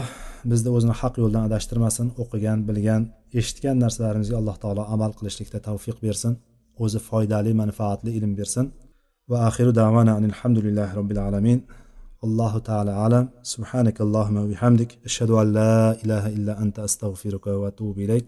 bizni 0.51 0.69
o'zini 0.77 0.95
haq 1.01 1.13
yo'ldan 1.21 1.43
adashtirmasin 1.49 2.07
o'qigan 2.21 2.59
bilgan 2.67 3.01
eshitgan 3.39 3.75
narsalarimizga 3.83 4.35
alloh 4.41 4.57
taolo 4.63 4.83
amal 4.95 5.11
qilishlikda 5.19 5.59
tavfiq 5.67 5.97
bersin 6.05 6.33
o'zi 6.83 6.99
foydali 7.07 7.51
manfaatli 7.61 8.11
ilm 8.17 8.33
bersin. 8.39 8.65
Va 9.31 9.37
axiru 9.49 9.71
davana 9.81 10.13
alhamdulillahi 10.21 10.93
robbil 10.99 11.21
alamin. 11.27 11.59
Allohu 12.25 12.59
taala 12.69 12.93
alam. 13.05 13.25
Subhanakallohumma 13.53 14.43
bihamdik. 14.51 14.89
Ashhadu 15.07 15.33
an 15.41 15.47
la 15.59 15.95
ilaha 16.03 16.29
illa 16.37 16.53
anta 16.63 16.79
astag'firuka 16.87 17.51
va 17.61 17.67
atubu 17.71 17.99
ilayk. 18.05 18.27